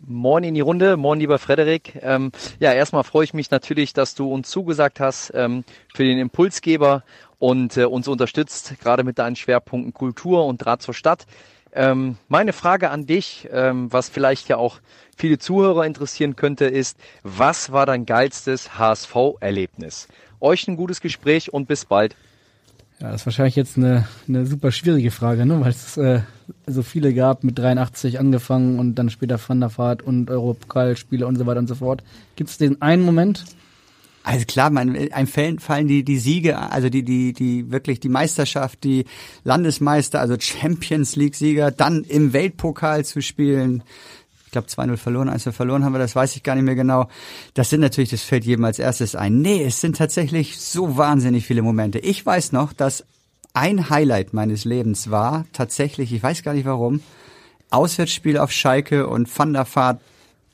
Moin 0.00 0.44
in 0.44 0.54
die 0.54 0.60
Runde, 0.60 0.96
moin 0.96 1.18
lieber 1.18 1.40
Frederik. 1.40 1.98
Ähm, 2.02 2.30
ja, 2.60 2.72
erstmal 2.72 3.02
freue 3.02 3.24
ich 3.24 3.34
mich 3.34 3.50
natürlich, 3.50 3.92
dass 3.92 4.14
du 4.14 4.32
uns 4.32 4.48
zugesagt 4.48 5.00
hast 5.00 5.32
ähm, 5.34 5.64
für 5.92 6.04
den 6.04 6.18
Impulsgeber 6.18 7.02
und 7.40 7.76
äh, 7.76 7.84
uns 7.84 8.06
unterstützt, 8.06 8.74
gerade 8.80 9.02
mit 9.02 9.18
deinen 9.18 9.34
Schwerpunkten 9.34 9.92
Kultur 9.92 10.46
und 10.46 10.58
Draht 10.58 10.82
zur 10.82 10.94
Stadt. 10.94 11.26
Ähm, 11.72 12.16
meine 12.28 12.52
Frage 12.52 12.90
an 12.90 13.06
dich, 13.06 13.48
ähm, 13.50 13.92
was 13.92 14.08
vielleicht 14.08 14.48
ja 14.48 14.56
auch 14.56 14.78
viele 15.16 15.38
Zuhörer 15.38 15.84
interessieren 15.84 16.36
könnte, 16.36 16.66
ist, 16.66 16.96
was 17.24 17.72
war 17.72 17.84
dein 17.84 18.06
geilstes 18.06 18.78
HSV-Erlebnis? 18.78 20.06
Euch 20.40 20.68
ein 20.68 20.76
gutes 20.76 21.00
Gespräch 21.00 21.52
und 21.52 21.66
bis 21.66 21.84
bald. 21.84 22.14
Ja, 23.00 23.12
das 23.12 23.20
ist 23.20 23.26
wahrscheinlich 23.26 23.54
jetzt 23.54 23.76
eine, 23.76 24.08
eine 24.26 24.44
super 24.44 24.72
schwierige 24.72 25.12
Frage, 25.12 25.46
ne? 25.46 25.60
weil 25.60 25.70
es 25.70 25.96
äh, 25.96 26.20
so 26.66 26.82
viele 26.82 27.14
gab, 27.14 27.44
mit 27.44 27.56
83 27.56 28.18
angefangen 28.18 28.80
und 28.80 28.96
dann 28.96 29.08
später 29.08 29.38
Van 29.44 29.60
der 29.60 29.76
Vaart 29.76 30.02
und 30.02 30.30
Europapokalspiele 30.30 31.24
und 31.24 31.36
so 31.36 31.46
weiter 31.46 31.60
und 31.60 31.68
so 31.68 31.76
fort. 31.76 32.02
Gibt 32.34 32.50
es 32.50 32.58
den 32.58 32.82
einen 32.82 33.04
Moment? 33.04 33.44
Also 34.24 34.44
klar, 34.46 34.70
man, 34.70 34.96
einem 35.12 35.28
Fällen 35.28 35.60
fallen 35.60 35.86
die, 35.86 36.02
die 36.02 36.18
Siege, 36.18 36.58
also 36.58 36.88
die, 36.88 37.04
die, 37.04 37.32
die 37.32 37.70
wirklich 37.70 38.00
die 38.00 38.08
Meisterschaft, 38.08 38.82
die 38.82 39.04
Landesmeister, 39.44 40.20
also 40.20 40.36
Champions 40.38 41.14
League-Sieger, 41.14 41.70
dann 41.70 42.02
im 42.02 42.32
Weltpokal 42.32 43.04
zu 43.04 43.22
spielen, 43.22 43.84
ich 44.48 44.52
glaube 44.52 44.66
2-0 44.66 44.96
verloren, 44.96 45.28
1 45.28 45.42
verloren 45.54 45.84
haben 45.84 45.92
wir, 45.92 45.98
das 45.98 46.16
weiß 46.16 46.34
ich 46.34 46.42
gar 46.42 46.54
nicht 46.54 46.64
mehr 46.64 46.74
genau. 46.74 47.08
Das 47.52 47.68
sind 47.68 47.80
natürlich, 47.80 48.08
das 48.08 48.22
fällt 48.22 48.46
jedem 48.46 48.64
als 48.64 48.78
erstes 48.78 49.14
ein. 49.14 49.42
Nee, 49.42 49.62
es 49.62 49.82
sind 49.82 49.98
tatsächlich 49.98 50.58
so 50.58 50.96
wahnsinnig 50.96 51.46
viele 51.46 51.60
Momente. 51.60 51.98
Ich 51.98 52.24
weiß 52.24 52.52
noch, 52.52 52.72
dass 52.72 53.04
ein 53.52 53.90
Highlight 53.90 54.32
meines 54.32 54.64
Lebens 54.64 55.10
war, 55.10 55.44
tatsächlich, 55.52 56.14
ich 56.14 56.22
weiß 56.22 56.42
gar 56.42 56.54
nicht 56.54 56.64
warum, 56.64 57.02
Auswärtsspiel 57.68 58.38
auf 58.38 58.50
Schalke 58.50 59.06
und 59.06 59.28
Van 59.38 59.52
der 59.52 59.66
Vaart 59.70 60.00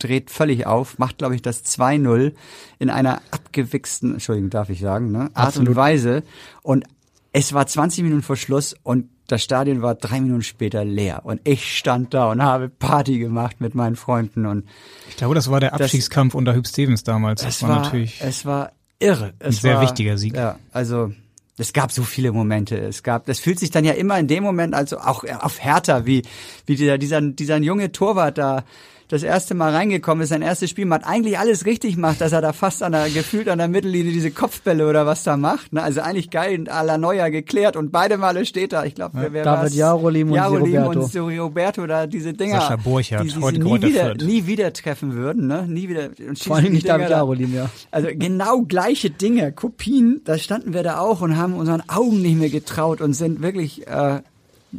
dreht 0.01 0.29
völlig 0.29 0.67
auf, 0.67 0.99
macht, 0.99 1.19
glaube 1.19 1.37
ich, 1.37 1.43
das 1.43 1.65
2-0 1.65 2.33
in 2.81 2.91
einer 2.91 3.23
abgewichsten, 3.31 4.15
Entschuldigung, 4.15 4.51
darf 4.51 4.71
ich 4.71 4.81
sagen, 4.81 5.13
ne, 5.13 5.31
Art 5.35 5.49
Absolut. 5.49 5.69
und 5.69 5.77
Weise. 5.77 6.25
Und 6.63 6.85
es 7.33 7.53
war 7.53 7.65
20 7.65 8.03
Minuten 8.03 8.23
vor 8.23 8.35
Schluss 8.35 8.75
und 8.83 9.09
das 9.27 9.43
Stadion 9.43 9.81
war 9.83 9.95
drei 9.95 10.21
Minuten 10.21 10.43
später 10.43 10.85
leer 10.85 11.23
und 11.25 11.41
ich 11.45 11.77
stand 11.79 12.13
da 12.15 12.31
und 12.31 12.43
habe 12.43 12.69
Party 12.69 13.19
gemacht 13.19 13.61
mit 13.61 13.75
meinen 13.75 13.97
Freunden 13.97 14.47
und 14.47 14.65
Ich 15.09 15.17
glaube, 15.17 15.35
das 15.35 15.51
war 15.51 15.61
der 15.61 15.71
Das- 15.71 15.81
Abstiegskampf 15.83 16.35
unter 16.35 16.55
Hüb 16.55 16.67
Stevens 16.67 17.05
damals. 17.05 17.43
es 17.43 17.59
Das 17.61 17.63
war, 17.63 17.69
war, 17.71 17.83
natürlich 17.83 18.21
es 18.21 18.45
war 18.45 18.73
irre. 18.99 19.33
Es 19.39 19.61
sehr 19.63 19.77
war, 19.77 19.83
wichtiger 19.83 20.19
Sieg. 20.19 20.35
Ja, 20.37 20.59
also 20.73 21.13
es 21.57 21.73
gab 21.73 21.93
so 21.93 22.03
viele 22.03 22.33
Momente. 22.33 22.77
Es 22.77 23.03
gab, 23.03 23.27
das 23.27 23.39
fühlt 23.39 23.59
sich 23.61 23.71
dann 23.71 23.85
ja 23.85 23.93
immer 23.93 24.19
in 24.19 24.27
dem 24.27 24.43
Moment, 24.43 24.75
also 24.75 24.99
auch 24.99 25.25
auf 25.41 25.63
Hertha, 25.63 26.05
wie 26.05 26.23
wie 26.67 26.75
dieser 26.77 26.99
dieser 26.99 27.21
dieser 27.21 27.59
junge 27.59 27.93
Torwart 27.93 28.39
da 28.39 28.65
das 29.09 29.23
erste 29.23 29.55
Mal 29.55 29.73
reingekommen 29.73 30.25
ist, 30.25 30.31
sein 30.31 30.43
erstes 30.43 30.71
Spiel, 30.71 30.87
man 30.87 31.03
hat 31.03 31.09
eigentlich 31.09 31.39
alles 31.39 31.67
richtig 31.67 31.97
macht, 31.97 32.21
dass 32.21 32.33
er 32.33 32.41
da 32.41 32.53
fast 32.53 32.83
an 32.83 32.93
der, 32.93 33.11
gefühlt 33.11 33.49
an 33.49 33.59
der 33.59 33.69
Mittellinie 33.69 34.13
diese 34.13 34.31
Kopfbälle 34.31 34.89
oder 34.89 35.07
was 35.07 35.25
da 35.25 35.37
macht. 35.37 35.73
Ne? 35.73 35.83
Also 35.83 36.01
eigentlich 36.01 36.31
geil, 36.31 36.59
und 36.59 36.71
à 36.71 36.83
la 36.83 36.99
Neuer 36.99 37.31
geklärt 37.31 37.77
und 37.77 37.93
beide 37.93 38.17
Male 38.17 38.47
steht 38.47 38.73
da, 38.73 38.85
ich 38.85 38.95
glaube, 38.95 39.19
wer, 39.21 39.33
wer 39.33 39.45
David 39.45 39.63
war's? 39.63 39.75
Jarolim 39.75 40.29
und 40.29 40.35
Jarolim 40.37 40.83
Roberto. 40.83 41.01
und 41.01 41.13
Suri 41.13 41.39
Roberto 41.39 41.87
da 41.87 42.07
diese 42.07 42.33
Dinger, 42.33 42.61
Sascha 42.61 42.77
Burchardt, 42.77 43.25
die, 43.25 43.29
die 43.29 43.41
heute 43.41 43.63
sie 43.63 43.69
nie 43.69 43.83
wieder, 43.83 44.15
nie 44.15 44.47
wieder 44.47 44.73
treffen 44.73 45.15
würden, 45.15 45.47
ne? 45.47 45.67
Nie 45.69 45.89
wieder. 45.89 46.11
Und 46.27 46.39
Vor 46.39 46.57
allem 46.57 46.73
nicht 46.73 46.85
Dinger 46.85 46.99
David 46.99 47.11
da. 47.11 47.17
Jarolim, 47.19 47.55
ja. 47.55 47.71
Also 47.91 48.09
genau 48.13 48.63
gleiche 48.63 49.11
Dinge, 49.11 49.53
Kopien, 49.53 50.23
da 50.25 50.39
standen 50.39 50.73
wir 50.73 50.83
da 50.83 50.99
auch 50.99 51.21
und 51.21 51.37
haben 51.37 51.55
unseren 51.55 51.83
Augen 51.89 52.23
nicht 52.23 52.39
mehr 52.39 52.51
getraut 52.51 53.01
und 53.01 53.13
sind 53.13 53.43
wirklich 53.43 53.87
äh, 53.87 54.21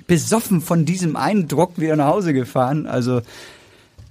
besoffen 0.08 0.62
von 0.62 0.86
diesem 0.86 1.16
Eindruck 1.16 1.74
wieder 1.78 1.96
nach 1.96 2.08
Hause 2.08 2.34
gefahren. 2.34 2.88
Also 2.88 3.22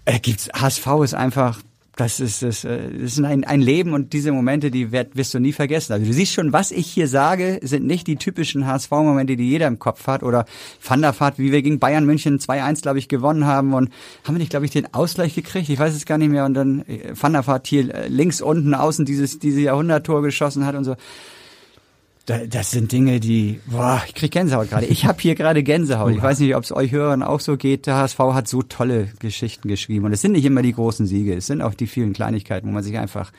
äh, 0.04 0.18
gibt's 0.18 0.48
HSV 0.54 0.86
ist 1.02 1.14
einfach 1.14 1.60
das 1.96 2.18
ist, 2.18 2.42
das, 2.42 2.64
äh, 2.64 2.90
das 2.90 3.12
ist 3.12 3.24
ein, 3.24 3.44
ein 3.44 3.60
Leben 3.60 3.92
und 3.92 4.12
diese 4.12 4.32
Momente, 4.32 4.70
die 4.70 4.90
werd, 4.90 5.16
wirst 5.16 5.32
du 5.32 5.38
nie 5.38 5.52
vergessen. 5.52 5.92
Also 5.92 6.06
du 6.06 6.12
siehst 6.12 6.32
schon, 6.32 6.52
was 6.52 6.72
ich 6.72 6.88
hier 6.88 7.06
sage, 7.06 7.60
sind 7.62 7.86
nicht 7.86 8.06
die 8.06 8.16
typischen 8.16 8.66
HSV-Momente, 8.66 9.36
die 9.36 9.48
jeder 9.48 9.68
im 9.68 9.78
Kopf 9.78 10.06
hat. 10.06 10.22
Oder 10.22 10.44
Van 10.82 11.02
der 11.02 11.18
Vaart, 11.18 11.38
wie 11.38 11.52
wir 11.52 11.62
gegen 11.62 11.78
Bayern 11.78 12.04
München 12.04 12.38
2-1, 12.38 12.82
glaube 12.82 12.98
ich, 12.98 13.08
gewonnen 13.08 13.46
haben. 13.46 13.74
Und 13.74 13.90
haben 14.24 14.34
wir 14.34 14.40
nicht, 14.40 14.50
glaube 14.50 14.64
ich, 14.66 14.72
den 14.72 14.92
Ausgleich 14.92 15.34
gekriegt? 15.34 15.68
Ich 15.68 15.78
weiß 15.78 15.94
es 15.94 16.04
gar 16.04 16.18
nicht 16.18 16.30
mehr. 16.30 16.44
Und 16.44 16.54
dann 16.54 16.80
äh, 16.88 17.12
Van 17.14 17.32
der 17.32 17.46
Vaart 17.46 17.66
hier 17.68 17.94
äh, 17.94 18.08
links 18.08 18.40
unten 18.40 18.74
außen 18.74 19.04
dieses, 19.04 19.38
diese 19.38 19.60
Jahrhunderttor 19.60 20.22
geschossen 20.22 20.66
hat 20.66 20.74
und 20.74 20.84
so. 20.84 20.96
Da, 22.26 22.46
das 22.46 22.70
sind 22.70 22.90
Dinge, 22.90 23.20
die, 23.20 23.60
boah, 23.66 24.02
ich 24.06 24.14
krieg 24.14 24.32
Gänsehaut 24.32 24.70
gerade. 24.70 24.86
Ich 24.86 25.04
habe 25.04 25.20
hier 25.20 25.34
gerade 25.34 25.62
Gänsehaut. 25.62 26.12
Ich 26.12 26.22
weiß 26.22 26.40
nicht, 26.40 26.56
ob 26.56 26.64
es 26.64 26.72
euch 26.72 26.90
Hörern 26.90 27.22
auch 27.22 27.40
so 27.40 27.58
geht. 27.58 27.86
Der 27.86 27.96
HSV 27.96 28.18
hat 28.18 28.48
so 28.48 28.62
tolle 28.62 29.08
Geschichten 29.18 29.68
geschrieben. 29.68 30.06
Und 30.06 30.12
es 30.12 30.22
sind 30.22 30.32
nicht 30.32 30.46
immer 30.46 30.62
die 30.62 30.72
großen 30.72 31.06
Siege. 31.06 31.34
Es 31.34 31.46
sind 31.46 31.60
auch 31.60 31.74
die 31.74 31.86
vielen 31.86 32.14
Kleinigkeiten, 32.14 32.68
wo 32.68 32.72
man 32.72 32.82
sich 32.82 32.96
einfach 32.96 33.30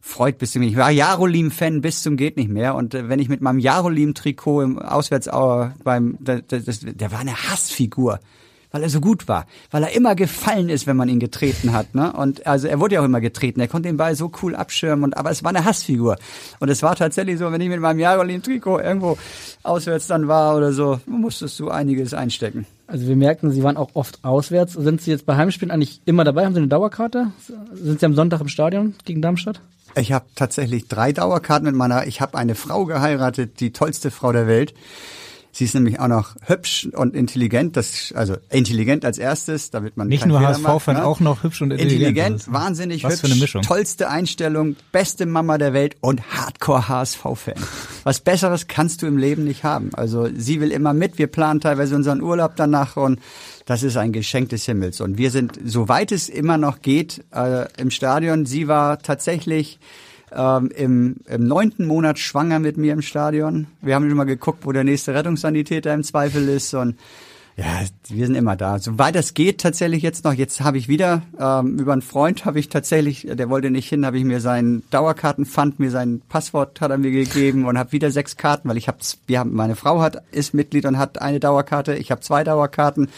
freut 0.00 0.38
bis 0.38 0.52
zum 0.52 0.62
Ich 0.62 0.76
war 0.76 0.90
Jarolim-Fan 0.90 1.82
bis 1.82 2.02
zum 2.02 2.16
geht 2.16 2.38
nicht 2.38 2.48
mehr. 2.48 2.74
Und 2.74 2.94
äh, 2.94 3.08
wenn 3.10 3.20
ich 3.20 3.28
mit 3.28 3.42
meinem 3.42 3.58
Jarolim-Trikot 3.58 4.62
im 4.62 4.78
Auswärtsauer 4.78 5.74
beim, 5.84 6.16
das, 6.18 6.42
das, 6.48 6.80
der 6.80 7.12
war 7.12 7.20
eine 7.20 7.34
Hassfigur 7.34 8.18
weil 8.72 8.82
er 8.82 8.88
so 8.88 9.00
gut 9.00 9.28
war, 9.28 9.46
weil 9.70 9.84
er 9.84 9.94
immer 9.94 10.14
gefallen 10.14 10.68
ist, 10.68 10.86
wenn 10.86 10.96
man 10.96 11.08
ihn 11.08 11.20
getreten 11.20 11.72
hat. 11.72 11.94
Ne? 11.94 12.12
Und 12.12 12.46
also 12.46 12.66
er 12.66 12.80
wurde 12.80 12.96
ja 12.96 13.00
auch 13.02 13.04
immer 13.04 13.20
getreten. 13.20 13.60
Er 13.60 13.68
konnte 13.68 13.88
den 13.88 13.98
Ball 13.98 14.16
so 14.16 14.32
cool 14.42 14.56
abschirmen. 14.56 15.04
Und 15.04 15.16
aber 15.16 15.30
es 15.30 15.44
war 15.44 15.50
eine 15.50 15.64
Hassfigur. 15.64 16.16
Und 16.58 16.68
es 16.68 16.82
war 16.82 16.96
tatsächlich 16.96 17.38
so, 17.38 17.52
wenn 17.52 17.60
ich 17.60 17.68
mit 17.68 17.80
meinem 17.80 18.00
Jarolin-Trikot 18.00 18.80
irgendwo 18.80 19.18
auswärts 19.62 20.06
dann 20.06 20.26
war 20.26 20.56
oder 20.56 20.72
so, 20.72 21.00
musstest 21.06 21.60
du 21.60 21.68
einiges 21.68 22.14
einstecken. 22.14 22.66
Also 22.86 23.06
wir 23.06 23.16
merken, 23.16 23.52
Sie 23.52 23.62
waren 23.62 23.76
auch 23.76 23.90
oft 23.94 24.24
auswärts. 24.24 24.72
Sind 24.72 25.00
Sie 25.00 25.10
jetzt 25.10 25.26
bei 25.26 25.36
Heimspielen 25.36 25.70
eigentlich 25.70 26.00
immer 26.04 26.24
dabei? 26.24 26.44
Haben 26.44 26.54
Sie 26.54 26.60
eine 26.60 26.68
Dauerkarte? 26.68 27.32
Sind 27.72 28.00
Sie 28.00 28.06
am 28.06 28.14
Sonntag 28.14 28.40
im 28.40 28.48
Stadion 28.48 28.94
gegen 29.04 29.22
Darmstadt? 29.22 29.60
Ich 29.94 30.12
habe 30.12 30.24
tatsächlich 30.34 30.88
drei 30.88 31.12
Dauerkarten 31.12 31.66
mit 31.66 31.74
meiner. 31.74 32.06
Ich 32.06 32.20
habe 32.22 32.38
eine 32.38 32.54
Frau 32.54 32.86
geheiratet, 32.86 33.60
die 33.60 33.72
tollste 33.72 34.10
Frau 34.10 34.32
der 34.32 34.46
Welt. 34.46 34.74
Sie 35.54 35.64
ist 35.64 35.74
nämlich 35.74 36.00
auch 36.00 36.08
noch 36.08 36.34
hübsch 36.46 36.88
und 36.94 37.14
intelligent, 37.14 37.76
das, 37.76 38.12
also 38.16 38.36
intelligent 38.48 39.04
als 39.04 39.18
erstes, 39.18 39.70
damit 39.70 39.98
man 39.98 40.08
Nicht 40.08 40.24
nur 40.24 40.40
HSV-Fan, 40.40 40.96
ne? 40.96 41.04
auch 41.04 41.20
noch 41.20 41.42
hübsch 41.42 41.60
und 41.60 41.72
intelligent. 41.72 42.08
Intelligent, 42.08 42.52
wahnsinnig 42.52 43.04
was 43.04 43.12
hübsch, 43.12 43.20
für 43.20 43.26
eine 43.26 43.34
Mischung. 43.36 43.60
tollste 43.60 44.08
Einstellung, 44.08 44.76
beste 44.92 45.26
Mama 45.26 45.58
der 45.58 45.74
Welt 45.74 45.96
und 46.00 46.22
Hardcore-HSV-Fan. 46.22 47.62
Was 48.04 48.20
Besseres 48.20 48.66
kannst 48.66 49.02
du 49.02 49.06
im 49.06 49.18
Leben 49.18 49.44
nicht 49.44 49.62
haben. 49.62 49.90
Also 49.92 50.26
sie 50.34 50.58
will 50.62 50.72
immer 50.72 50.94
mit, 50.94 51.18
wir 51.18 51.26
planen 51.26 51.60
teilweise 51.60 51.96
unseren 51.96 52.22
Urlaub 52.22 52.56
danach 52.56 52.96
und 52.96 53.20
das 53.66 53.82
ist 53.82 53.98
ein 53.98 54.12
Geschenk 54.12 54.48
des 54.48 54.64
Himmels. 54.64 55.02
Und 55.02 55.18
wir 55.18 55.30
sind, 55.30 55.58
soweit 55.62 56.12
es 56.12 56.30
immer 56.30 56.56
noch 56.56 56.80
geht, 56.80 57.24
äh, 57.30 57.66
im 57.76 57.90
Stadion. 57.90 58.46
Sie 58.46 58.68
war 58.68 59.00
tatsächlich 59.00 59.78
ähm, 60.34 60.70
im, 60.74 61.16
im 61.26 61.46
neunten 61.46 61.86
Monat 61.86 62.18
schwanger 62.18 62.58
mit 62.58 62.76
mir 62.76 62.92
im 62.92 63.02
Stadion. 63.02 63.66
Wir 63.80 63.94
haben 63.94 64.08
schon 64.08 64.16
mal 64.16 64.24
geguckt, 64.24 64.64
wo 64.66 64.72
der 64.72 64.84
nächste 64.84 65.14
Rettungssanitäter 65.14 65.92
im 65.92 66.04
Zweifel 66.04 66.48
ist 66.48 66.74
und 66.74 66.96
ja, 67.54 67.66
wir 68.08 68.26
sind 68.26 68.34
immer 68.34 68.56
da. 68.56 68.78
Soweit 68.78 69.14
das 69.14 69.34
geht 69.34 69.60
tatsächlich 69.60 70.02
jetzt 70.02 70.24
noch. 70.24 70.32
Jetzt 70.32 70.62
habe 70.62 70.78
ich 70.78 70.88
wieder 70.88 71.22
ähm, 71.38 71.78
über 71.78 71.92
einen 71.92 72.00
Freund 72.00 72.46
habe 72.46 72.58
ich 72.58 72.70
tatsächlich, 72.70 73.28
der 73.30 73.50
wollte 73.50 73.70
nicht 73.70 73.90
hin, 73.90 74.06
habe 74.06 74.16
ich 74.16 74.24
mir 74.24 74.40
seinen 74.40 74.82
Dauerkartenpfand, 74.90 75.78
mir 75.78 75.90
sein 75.90 76.22
Passwort 76.30 76.80
hat 76.80 76.90
er 76.90 76.96
mir 76.96 77.10
gegeben 77.10 77.66
und 77.66 77.76
habe 77.76 77.92
wieder 77.92 78.10
sechs 78.10 78.38
Karten, 78.38 78.70
weil 78.70 78.78
ich 78.78 78.88
habe, 78.88 78.98
wir 79.26 79.38
haben, 79.38 79.52
meine 79.52 79.76
Frau 79.76 80.00
hat 80.00 80.22
ist 80.30 80.54
Mitglied 80.54 80.86
und 80.86 80.96
hat 80.96 81.20
eine 81.20 81.40
Dauerkarte. 81.40 81.94
Ich 81.94 82.10
habe 82.10 82.22
zwei 82.22 82.42
Dauerkarten 82.42 83.08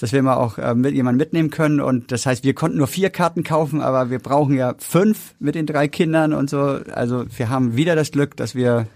dass 0.00 0.12
wir 0.12 0.22
mal 0.22 0.36
auch 0.36 0.58
äh, 0.58 0.74
mit 0.74 0.94
jemanden 0.94 1.18
mitnehmen 1.18 1.50
können. 1.50 1.80
Und 1.80 2.10
das 2.10 2.26
heißt, 2.26 2.42
wir 2.42 2.54
konnten 2.54 2.78
nur 2.78 2.86
vier 2.86 3.10
Karten 3.10 3.44
kaufen, 3.44 3.80
aber 3.80 4.10
wir 4.10 4.18
brauchen 4.18 4.56
ja 4.56 4.74
fünf 4.78 5.34
mit 5.38 5.54
den 5.54 5.66
drei 5.66 5.88
Kindern 5.88 6.32
und 6.32 6.48
so. 6.48 6.80
Also 6.92 7.24
wir 7.36 7.48
haben 7.50 7.76
wieder 7.76 7.94
das 7.94 8.10
Glück, 8.10 8.36
dass 8.36 8.54
wir 8.54 8.86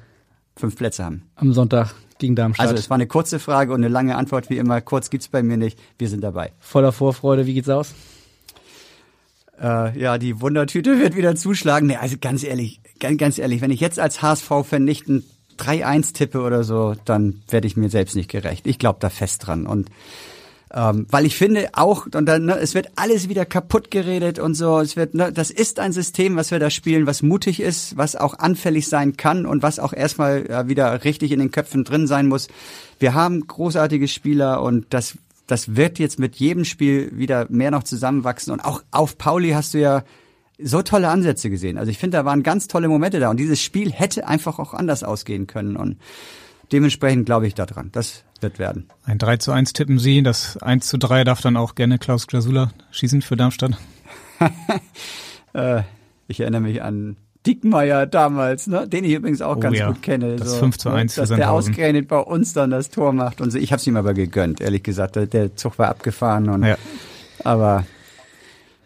fünf 0.56 0.76
Plätze 0.76 1.04
haben. 1.04 1.22
Am 1.36 1.52
Sonntag 1.52 1.94
gegen 2.18 2.36
Darmstadt. 2.36 2.68
Also 2.68 2.78
es 2.78 2.90
war 2.90 2.94
eine 2.94 3.06
kurze 3.06 3.38
Frage 3.38 3.72
und 3.72 3.84
eine 3.84 3.92
lange 3.92 4.16
Antwort 4.16 4.48
wie 4.50 4.56
immer. 4.56 4.80
Kurz 4.80 5.10
gibt's 5.10 5.28
bei 5.28 5.42
mir 5.42 5.56
nicht. 5.56 5.78
Wir 5.98 6.08
sind 6.08 6.22
dabei. 6.22 6.52
Voller 6.58 6.92
Vorfreude. 6.92 7.46
Wie 7.46 7.54
geht's 7.54 7.68
aus? 7.68 7.94
Äh, 9.60 9.98
ja, 9.98 10.18
die 10.18 10.40
Wundertüte 10.40 10.98
wird 11.00 11.16
wieder 11.16 11.36
zuschlagen. 11.36 11.88
Nee, 11.88 11.96
also 11.96 12.16
ganz 12.20 12.44
ehrlich, 12.44 12.80
ganz, 12.98 13.18
ganz 13.18 13.38
ehrlich, 13.38 13.60
wenn 13.60 13.70
ich 13.70 13.80
jetzt 13.80 13.98
als 13.98 14.22
HSV-Fan 14.22 14.84
nicht 14.84 15.08
ein 15.08 15.24
3-1 15.58 16.14
tippe 16.14 16.40
oder 16.40 16.64
so, 16.64 16.94
dann 17.04 17.42
werde 17.48 17.66
ich 17.66 17.76
mir 17.76 17.88
selbst 17.88 18.16
nicht 18.16 18.30
gerecht. 18.30 18.66
Ich 18.66 18.78
glaube 18.78 18.98
da 19.00 19.10
fest 19.10 19.46
dran. 19.46 19.66
Und 19.66 19.88
ähm, 20.74 21.06
weil 21.08 21.24
ich 21.24 21.36
finde 21.36 21.68
auch, 21.74 22.06
und 22.06 22.26
dann, 22.26 22.46
ne, 22.46 22.58
es 22.58 22.74
wird 22.74 22.88
alles 22.96 23.28
wieder 23.28 23.44
kaputt 23.44 23.92
geredet 23.92 24.40
und 24.40 24.54
so, 24.54 24.80
es 24.80 24.96
wird, 24.96 25.14
ne, 25.14 25.32
das 25.32 25.52
ist 25.52 25.78
ein 25.78 25.92
System, 25.92 26.34
was 26.34 26.50
wir 26.50 26.58
da 26.58 26.68
spielen, 26.68 27.06
was 27.06 27.22
mutig 27.22 27.60
ist, 27.60 27.96
was 27.96 28.16
auch 28.16 28.40
anfällig 28.40 28.88
sein 28.88 29.16
kann 29.16 29.46
und 29.46 29.62
was 29.62 29.78
auch 29.78 29.92
erstmal 29.92 30.50
äh, 30.50 30.68
wieder 30.68 31.04
richtig 31.04 31.30
in 31.30 31.38
den 31.38 31.52
Köpfen 31.52 31.84
drin 31.84 32.08
sein 32.08 32.26
muss. 32.26 32.48
Wir 32.98 33.14
haben 33.14 33.46
großartige 33.46 34.08
Spieler 34.08 34.62
und 34.62 34.86
das, 34.90 35.16
das 35.46 35.76
wird 35.76 36.00
jetzt 36.00 36.18
mit 36.18 36.34
jedem 36.36 36.64
Spiel 36.64 37.12
wieder 37.14 37.46
mehr 37.50 37.70
noch 37.70 37.84
zusammenwachsen 37.84 38.52
und 38.52 38.60
auch 38.60 38.82
auf 38.90 39.16
Pauli 39.16 39.50
hast 39.50 39.74
du 39.74 39.78
ja 39.78 40.02
so 40.58 40.82
tolle 40.82 41.08
Ansätze 41.08 41.50
gesehen. 41.50 41.78
Also 41.78 41.90
ich 41.90 41.98
finde, 41.98 42.16
da 42.16 42.24
waren 42.24 42.42
ganz 42.42 42.66
tolle 42.66 42.88
Momente 42.88 43.20
da 43.20 43.30
und 43.30 43.38
dieses 43.38 43.62
Spiel 43.62 43.92
hätte 43.92 44.26
einfach 44.26 44.58
auch 44.58 44.74
anders 44.74 45.04
ausgehen 45.04 45.46
können 45.46 45.76
und 45.76 45.98
dementsprechend 46.72 47.26
glaube 47.26 47.46
ich 47.46 47.54
daran. 47.54 47.90
Das 47.92 48.24
wird 48.40 48.58
werden. 48.58 48.88
Ein 49.04 49.18
3 49.18 49.38
zu 49.38 49.52
1 49.52 49.72
tippen 49.72 49.98
Sie, 49.98 50.22
das 50.22 50.56
1 50.58 50.86
zu 50.86 50.98
3 50.98 51.24
darf 51.24 51.40
dann 51.40 51.56
auch 51.56 51.74
gerne 51.74 51.98
Klaus 51.98 52.26
Grasula 52.26 52.72
schießen 52.90 53.22
für 53.22 53.36
Darmstadt. 53.36 53.72
äh, 55.54 55.82
ich 56.28 56.40
erinnere 56.40 56.60
mich 56.60 56.82
an 56.82 57.16
Dickmeier 57.46 58.06
damals, 58.06 58.66
ne? 58.66 58.88
den 58.88 59.04
ich 59.04 59.12
übrigens 59.12 59.42
auch 59.42 59.56
oh, 59.56 59.60
ganz 59.60 59.78
ja. 59.78 59.88
gut 59.88 60.02
kenne. 60.02 60.36
Das 60.36 60.52
so, 60.52 60.58
5 60.58 60.78
zu 60.78 60.90
1 60.90 61.16
ne? 61.16 61.22
Dass 61.22 61.36
der 61.36 61.52
ausgerechnet 61.52 62.08
bei 62.08 62.18
uns 62.18 62.52
dann 62.52 62.70
das 62.70 62.90
Tor 62.90 63.12
macht. 63.12 63.40
Und 63.40 63.50
so. 63.50 63.58
Ich 63.58 63.72
habe 63.72 63.80
es 63.80 63.86
ihm 63.86 63.96
aber 63.96 64.14
gegönnt, 64.14 64.60
ehrlich 64.60 64.82
gesagt. 64.82 65.16
Der 65.16 65.56
Zug 65.56 65.78
war 65.78 65.88
abgefahren. 65.88 66.48
Und, 66.48 66.64
ja. 66.64 66.76
Aber 67.42 67.84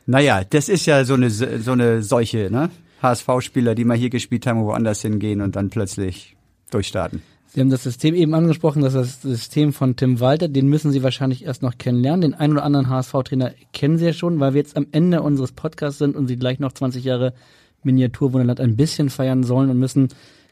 naja, 0.07 0.43
das 0.43 0.69
ist 0.69 0.87
ja 0.87 1.05
so 1.05 1.15
eine, 1.15 1.31
so 1.31 1.73
eine 1.73 2.03
Seuche, 2.03 2.49
ne? 2.51 2.71
HSV-Spieler, 3.03 3.77
die 3.77 3.85
mal 3.85 3.97
hier 3.97 4.11
gespielt 4.11 4.47
haben, 4.47 4.65
woanders 4.65 5.03
hingehen 5.03 5.41
und 5.41 5.55
dann 5.55 5.71
plötzlich 5.71 6.37
durchstarten. 6.71 7.23
Sie 7.51 7.61
haben 7.61 7.71
das 7.71 7.83
System 7.83 8.15
eben 8.15 8.35
angesprochen, 8.35 8.83
das 8.83 8.95
ist 8.95 9.25
das 9.25 9.31
System 9.31 9.73
von 9.73 9.97
Tim 9.97 10.21
Walter, 10.21 10.49
den 10.49 10.69
müssen 10.69 10.93
Sie 10.93 11.03
wahrscheinlich 11.03 11.47
erst 11.47 11.63
noch 11.63 11.79
kennenlernen. 11.79 12.21
Den 12.21 12.35
einen 12.35 12.53
oder 12.53 12.63
anderen 12.63 12.91
HSV-Trainer 12.91 13.53
kennen 13.73 13.97
Sie 13.97 14.05
ja 14.05 14.13
schon, 14.13 14.39
weil 14.39 14.53
wir 14.53 14.61
jetzt 14.61 14.77
am 14.77 14.87
Ende 14.93 15.23
unseres 15.23 15.53
Podcasts 15.53 15.99
sind 15.99 16.15
und 16.15 16.27
Sie 16.27 16.37
gleich 16.37 16.59
noch 16.59 16.73
20 16.73 17.03
Jahre 17.05 17.33
Miniaturwunderland 17.83 18.61
ein 18.61 18.77
bisschen 18.77 19.09
feiern 19.09 19.45
sollen 19.45 19.71
und 19.71 19.79
müssen, 19.79 20.09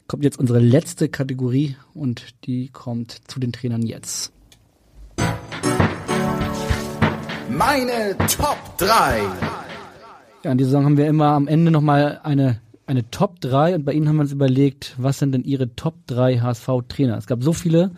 kommt 0.07 0.23
jetzt 0.23 0.39
unsere 0.39 0.59
letzte 0.59 1.07
Kategorie 1.07 1.75
und 1.93 2.23
die 2.45 2.69
kommt 2.69 3.11
zu 3.27 3.39
den 3.39 3.51
Trainern 3.51 3.83
jetzt. 3.83 4.31
Meine 7.49 8.17
Top 8.27 8.57
3. 8.77 9.21
Ja, 10.43 10.51
in 10.51 10.57
dieser 10.57 10.71
Saison 10.71 10.85
haben 10.85 10.97
wir 10.97 11.07
immer 11.07 11.27
am 11.27 11.47
Ende 11.47 11.69
nochmal 11.71 12.19
eine, 12.23 12.59
eine 12.87 13.09
Top 13.11 13.39
3 13.41 13.75
und 13.75 13.85
bei 13.85 13.93
Ihnen 13.93 14.07
haben 14.07 14.15
wir 14.15 14.21
uns 14.21 14.31
überlegt, 14.31 14.95
was 14.97 15.19
sind 15.19 15.33
denn 15.33 15.43
Ihre 15.43 15.75
Top 15.75 15.95
3 16.07 16.39
HSV-Trainer? 16.39 17.17
Es 17.17 17.27
gab 17.27 17.43
so 17.43 17.53
viele 17.53 17.91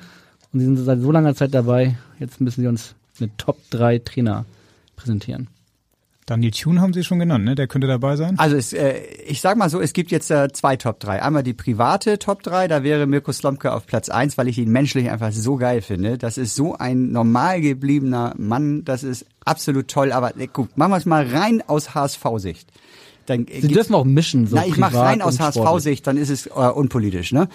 und 0.51 0.59
Sie 0.59 0.65
sind 0.65 0.77
seit 0.77 0.99
so 0.99 1.11
langer 1.11 1.35
Zeit 1.35 1.53
dabei. 1.53 1.95
Jetzt 2.19 2.41
müssen 2.41 2.61
Sie 2.61 2.67
uns 2.67 2.95
eine 3.19 3.29
Top 3.37 3.57
3 3.69 3.99
Trainer 3.99 4.45
präsentieren. 4.95 5.47
Daniel 6.25 6.51
Thune 6.51 6.79
haben 6.79 6.93
Sie 6.93 7.03
schon 7.03 7.17
genannt, 7.17 7.43
ne? 7.43 7.55
Der 7.55 7.67
könnte 7.67 7.87
dabei 7.87 8.15
sein. 8.15 8.37
Also 8.37 8.55
es, 8.55 8.71
äh, 8.73 8.99
ich 9.25 9.41
sag 9.41 9.57
mal 9.57 9.69
so, 9.69 9.81
es 9.81 9.93
gibt 9.93 10.11
jetzt 10.11 10.29
äh, 10.29 10.47
zwei 10.51 10.75
Top 10.75 10.99
3. 10.99 11.23
Einmal 11.23 11.41
die 11.41 11.53
private 11.53 12.19
Top 12.19 12.43
3, 12.43 12.67
da 12.67 12.83
wäre 12.83 13.07
Mirko 13.07 13.31
Slomka 13.31 13.73
auf 13.73 13.87
Platz 13.87 14.09
1, 14.09 14.37
weil 14.37 14.47
ich 14.47 14.59
ihn 14.59 14.71
menschlich 14.71 15.09
einfach 15.09 15.31
so 15.31 15.55
geil 15.55 15.81
finde. 15.81 16.19
Das 16.19 16.37
ist 16.37 16.55
so 16.55 16.75
ein 16.75 17.11
normal 17.11 17.61
gebliebener 17.61 18.35
Mann, 18.37 18.85
das 18.85 19.03
ist 19.03 19.25
absolut 19.43 19.87
toll. 19.87 20.11
Aber 20.11 20.37
äh, 20.37 20.47
guck, 20.51 20.77
machen 20.77 20.91
wir 20.91 20.97
es 20.97 21.05
mal 21.05 21.25
rein 21.25 21.63
aus 21.65 21.95
HSV-Sicht. 21.95 22.71
Dann, 23.29 23.45
Sie 23.47 23.67
dürfen 23.67 23.93
auch 23.95 24.05
mischen. 24.05 24.47
So 24.47 24.55
na, 24.55 24.65
ich 24.65 24.77
mache 24.77 24.97
rein 24.97 25.21
aus 25.21 25.39
HSV-Sicht, 25.39 26.07
dann 26.07 26.17
ist 26.17 26.29
es 26.29 26.47
äh, 26.47 26.49
unpolitisch. 26.49 27.31
Ne? 27.31 27.47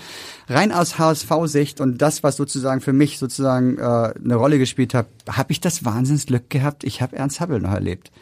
Rein 0.48 0.72
aus 0.72 0.98
HSV-Sicht 0.98 1.80
und 1.80 2.00
das, 2.00 2.22
was 2.22 2.36
sozusagen 2.36 2.80
für 2.80 2.92
mich 2.92 3.18
sozusagen 3.18 3.78
äh, 3.78 3.82
eine 3.82 4.36
Rolle 4.36 4.58
gespielt 4.58 4.94
hat, 4.94 5.06
habe 5.28 5.52
ich 5.52 5.60
das 5.60 5.84
Wahnsinnsglück 5.84 6.48
gehabt. 6.48 6.84
Ich 6.84 7.02
habe 7.02 7.16
Ernst 7.16 7.40
Happel 7.40 7.60
noch 7.60 7.72
erlebt. 7.72 8.12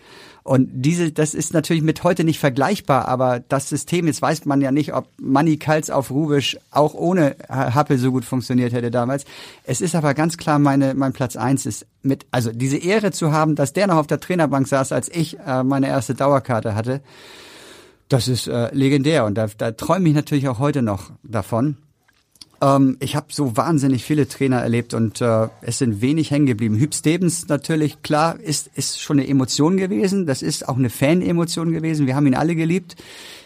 Und 0.44 0.68
diese, 0.72 1.12
das 1.12 1.34
ist 1.34 1.54
natürlich 1.54 1.82
mit 1.82 2.02
heute 2.02 2.24
nicht 2.24 2.40
vergleichbar, 2.40 3.06
aber 3.06 3.40
das 3.48 3.68
System, 3.68 4.08
jetzt 4.08 4.22
weiß 4.22 4.44
man 4.44 4.60
ja 4.60 4.72
nicht, 4.72 4.92
ob 4.92 5.06
Manny 5.18 5.56
Kals 5.56 5.88
auf 5.88 6.10
Rubisch 6.10 6.58
auch 6.72 6.94
ohne 6.94 7.36
Happel 7.48 7.96
so 7.98 8.10
gut 8.10 8.24
funktioniert 8.24 8.72
hätte 8.72 8.90
damals. 8.90 9.24
Es 9.64 9.80
ist 9.80 9.94
aber 9.94 10.14
ganz 10.14 10.36
klar, 10.36 10.58
meine, 10.58 10.94
mein 10.94 11.12
Platz 11.12 11.36
eins 11.36 11.64
ist 11.64 11.86
mit, 12.02 12.26
also 12.32 12.50
diese 12.50 12.76
Ehre 12.76 13.12
zu 13.12 13.30
haben, 13.30 13.54
dass 13.54 13.72
der 13.72 13.86
noch 13.86 13.96
auf 13.96 14.08
der 14.08 14.18
Trainerbank 14.18 14.66
saß, 14.66 14.90
als 14.90 15.08
ich 15.08 15.38
äh, 15.38 15.62
meine 15.62 15.86
erste 15.86 16.14
Dauerkarte 16.14 16.74
hatte. 16.74 17.02
Das 18.08 18.26
ist 18.26 18.48
äh, 18.48 18.74
legendär 18.74 19.24
und 19.24 19.36
da, 19.36 19.46
da 19.56 19.70
träume 19.70 20.08
ich 20.08 20.14
natürlich 20.14 20.48
auch 20.48 20.58
heute 20.58 20.82
noch 20.82 21.12
davon. 21.22 21.76
Ähm, 22.62 22.96
ich 23.00 23.16
habe 23.16 23.26
so 23.30 23.56
wahnsinnig 23.56 24.04
viele 24.04 24.28
Trainer 24.28 24.60
erlebt 24.60 24.94
und 24.94 25.20
äh, 25.20 25.48
es 25.60 25.78
sind 25.78 26.00
wenig 26.00 26.30
hängen 26.30 26.46
geblieben. 26.46 26.78
Hüb 26.78 26.94
Stevens 26.94 27.48
natürlich, 27.48 28.02
klar, 28.02 28.38
ist, 28.38 28.70
ist 28.74 29.00
schon 29.00 29.18
eine 29.18 29.28
Emotion 29.28 29.76
gewesen. 29.76 30.26
Das 30.26 30.42
ist 30.42 30.68
auch 30.68 30.76
eine 30.76 30.88
Fan-Emotion 30.88 31.72
gewesen. 31.72 32.06
Wir 32.06 32.14
haben 32.14 32.26
ihn 32.26 32.36
alle 32.36 32.54
geliebt 32.54 32.94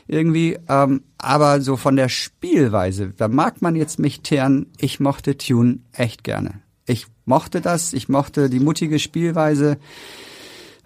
irgendwie. 0.06 0.58
Ähm, 0.68 1.02
aber 1.18 1.62
so 1.62 1.76
von 1.76 1.96
der 1.96 2.10
Spielweise, 2.10 3.12
da 3.16 3.28
mag 3.28 3.62
man 3.62 3.74
jetzt 3.74 3.98
mich 3.98 4.20
teeren, 4.20 4.66
ich 4.78 5.00
mochte 5.00 5.38
Tune 5.38 5.78
echt 5.92 6.22
gerne. 6.22 6.60
Ich 6.86 7.06
mochte 7.24 7.60
das, 7.60 7.94
ich 7.94 8.08
mochte 8.08 8.50
die 8.50 8.60
mutige 8.60 8.98
Spielweise. 8.98 9.78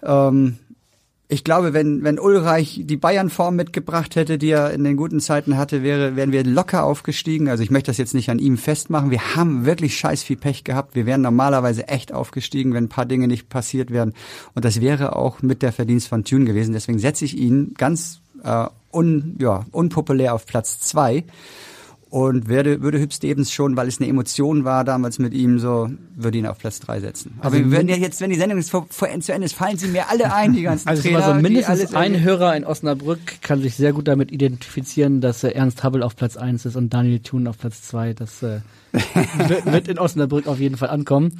Ähm, 0.01 0.57
ich 1.31 1.45
glaube, 1.45 1.71
wenn, 1.71 2.03
wenn 2.03 2.19
Ulreich 2.19 2.81
die 2.83 2.97
Bayern-Form 2.97 3.55
mitgebracht 3.55 4.17
hätte, 4.17 4.37
die 4.37 4.49
er 4.49 4.71
in 4.71 4.83
den 4.83 4.97
guten 4.97 5.21
Zeiten 5.21 5.57
hatte, 5.57 5.81
wäre, 5.81 6.17
wären 6.17 6.33
wir 6.33 6.43
locker 6.43 6.83
aufgestiegen. 6.83 7.47
Also 7.47 7.63
ich 7.63 7.71
möchte 7.71 7.89
das 7.89 7.97
jetzt 7.97 8.13
nicht 8.13 8.29
an 8.29 8.37
ihm 8.37 8.57
festmachen. 8.57 9.11
Wir 9.11 9.33
haben 9.33 9.65
wirklich 9.65 9.97
scheiß 9.97 10.23
viel 10.23 10.35
Pech 10.35 10.65
gehabt. 10.65 10.93
Wir 10.93 11.05
wären 11.05 11.21
normalerweise 11.21 11.87
echt 11.87 12.11
aufgestiegen, 12.11 12.73
wenn 12.73 12.83
ein 12.83 12.89
paar 12.89 13.05
Dinge 13.05 13.29
nicht 13.29 13.47
passiert 13.47 13.91
wären. 13.91 14.13
Und 14.55 14.65
das 14.65 14.81
wäre 14.81 15.15
auch 15.15 15.41
mit 15.41 15.61
der 15.61 15.71
Verdienst 15.71 16.09
von 16.09 16.25
Thune 16.25 16.43
gewesen. 16.43 16.73
Deswegen 16.73 16.99
setze 16.99 17.23
ich 17.23 17.37
ihn 17.37 17.75
ganz 17.77 18.19
äh, 18.43 18.65
un, 18.91 19.37
ja, 19.39 19.65
unpopulär 19.71 20.35
auf 20.35 20.45
Platz 20.45 20.81
zwei 20.81 21.23
und 22.11 22.49
werde, 22.49 22.81
würde 22.81 22.99
Hüb 22.99 23.13
Stevens 23.13 23.53
schon, 23.53 23.77
weil 23.77 23.87
es 23.87 24.01
eine 24.01 24.09
Emotion 24.09 24.65
war 24.65 24.83
damals 24.83 25.17
mit 25.17 25.33
ihm, 25.33 25.59
so 25.59 25.89
würde 26.13 26.37
ihn 26.37 26.45
auf 26.45 26.59
Platz 26.59 26.81
drei 26.81 26.99
setzen. 26.99 27.35
Aber 27.39 27.55
also 27.55 27.59
wir 27.59 27.71
werden 27.71 27.87
ja 27.87 27.95
jetzt, 27.95 28.19
wenn 28.19 28.29
die 28.29 28.35
Sendung 28.35 28.59
ist 28.59 28.69
vor, 28.69 28.85
vor 28.89 29.07
zu 29.21 29.33
Ende 29.33 29.45
ist, 29.45 29.53
fallen 29.53 29.77
sie 29.77 29.87
mir 29.87 30.09
alle 30.09 30.33
ein, 30.33 30.51
die 30.51 30.63
ganzen 30.63 30.87
also 30.89 31.01
Trainer. 31.01 31.25
Also 31.25 31.41
mindestens 31.41 31.93
ein 31.93 32.21
Hörer 32.21 32.53
in 32.57 32.65
Osnabrück 32.65 33.41
kann 33.41 33.61
sich 33.61 33.75
sehr 33.75 33.93
gut 33.93 34.09
damit 34.09 34.29
identifizieren, 34.29 35.21
dass 35.21 35.45
äh, 35.45 35.51
Ernst 35.51 35.83
Habbel 35.83 36.03
auf 36.03 36.17
Platz 36.17 36.35
eins 36.35 36.65
ist 36.65 36.75
und 36.75 36.93
Daniel 36.93 37.19
Thun 37.19 37.47
auf 37.47 37.57
Platz 37.57 37.83
zwei. 37.83 38.13
Das 38.13 38.43
äh, 38.43 38.59
wird 39.63 39.87
in 39.87 39.97
Osnabrück 39.97 40.47
auf 40.47 40.59
jeden 40.59 40.75
Fall 40.75 40.89
ankommen. 40.89 41.37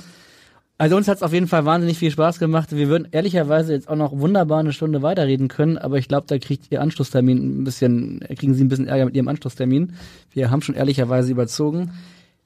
Also 0.81 0.97
uns 0.97 1.07
hat 1.07 1.17
es 1.17 1.21
auf 1.21 1.31
jeden 1.31 1.45
Fall 1.45 1.63
wahnsinnig 1.63 1.99
viel 1.99 2.09
Spaß 2.09 2.39
gemacht. 2.39 2.75
Wir 2.75 2.87
würden 2.87 3.07
ehrlicherweise 3.11 3.71
jetzt 3.71 3.87
auch 3.87 3.95
noch 3.95 4.17
wunderbar 4.17 4.61
eine 4.61 4.73
Stunde 4.73 5.03
weiterreden 5.03 5.47
können, 5.47 5.77
aber 5.77 5.99
ich 5.99 6.07
glaube, 6.07 6.25
da 6.25 6.39
kriegt 6.39 6.71
Ihr 6.71 6.81
Anschlusstermin 6.81 7.61
ein 7.61 7.63
bisschen, 7.63 8.19
kriegen 8.35 8.55
Sie 8.55 8.63
ein 8.63 8.67
bisschen 8.67 8.87
Ärger 8.87 9.05
mit 9.05 9.15
Ihrem 9.15 9.27
Anschlusstermin. 9.27 9.93
Wir 10.31 10.49
haben 10.49 10.63
schon 10.63 10.73
ehrlicherweise 10.73 11.31
überzogen. 11.31 11.91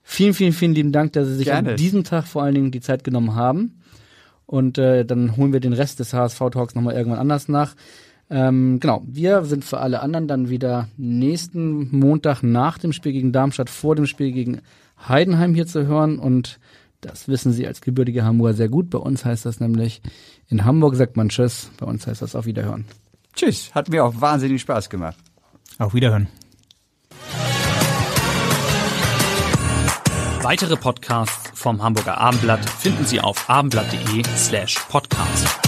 Vielen, 0.03 0.33
vielen, 0.33 0.51
vielen 0.51 0.75
lieben 0.75 0.91
Dank, 0.91 1.13
dass 1.13 1.29
Sie 1.29 1.36
sich 1.36 1.45
Gerne. 1.45 1.69
an 1.69 1.75
diesem 1.77 2.03
Tag 2.03 2.27
vor 2.27 2.43
allen 2.43 2.55
Dingen 2.55 2.71
die 2.71 2.81
Zeit 2.81 3.05
genommen 3.05 3.36
haben. 3.36 3.79
Und 4.45 4.77
äh, 4.79 5.05
dann 5.05 5.38
holen 5.38 5.53
wir 5.53 5.61
den 5.61 5.71
Rest 5.71 6.01
des 6.01 6.13
HSV-Talks 6.13 6.75
nochmal 6.75 6.95
irgendwann 6.95 7.19
anders 7.19 7.47
nach. 7.47 7.73
Ähm, 8.29 8.81
genau, 8.81 9.01
wir 9.07 9.45
sind 9.45 9.63
für 9.63 9.79
alle 9.79 10.01
anderen 10.01 10.27
dann 10.27 10.49
wieder 10.49 10.89
nächsten 10.97 11.97
Montag 11.97 12.43
nach 12.43 12.79
dem 12.79 12.91
Spiel 12.91 13.13
gegen 13.13 13.31
Darmstadt, 13.31 13.69
vor 13.69 13.95
dem 13.95 14.07
Spiel 14.07 14.33
gegen 14.33 14.59
Heidenheim 15.07 15.55
hier 15.55 15.67
zu 15.67 15.88
hören 15.88 16.19
und 16.19 16.59
das 17.06 17.28
wissen 17.28 17.51
Sie 17.51 17.68
als 17.68 17.82
gebürtige 17.82 18.24
Hamburger 18.24 18.56
sehr 18.56 18.70
gut. 18.70 18.89
Bei 18.89 18.97
uns 18.97 19.26
heißt 19.26 19.45
das 19.45 19.60
nämlich, 19.60 20.01
in 20.47 20.66
Hamburg 20.66 20.95
sagt 20.95 21.18
man 21.18 21.30
Tschüss, 21.30 21.70
bei 21.78 21.86
uns 21.86 22.08
heißt 22.08 22.22
das 22.22 22.36
auf 22.36 22.45
Wiederhören. 22.45 22.86
Tschüss, 23.36 23.74
hat 23.74 23.89
mir 23.89 24.03
auch 24.06 24.20
wahnsinnig 24.20 24.62
Spaß 24.62 24.89
gemacht. 24.89 25.18
Auf 25.78 25.93
Wiederhören. 25.93 26.28
Weitere 30.41 30.76
Podcasts 30.76 31.51
vom 31.60 31.82
Hamburger 31.82 32.20
Abendblatt 32.20 32.70
finden 32.70 33.03
Sie 33.06 33.20
auf 33.20 33.49
abendblatt.de 33.49 34.24
slash 34.38 34.76
podcast. 34.89 35.64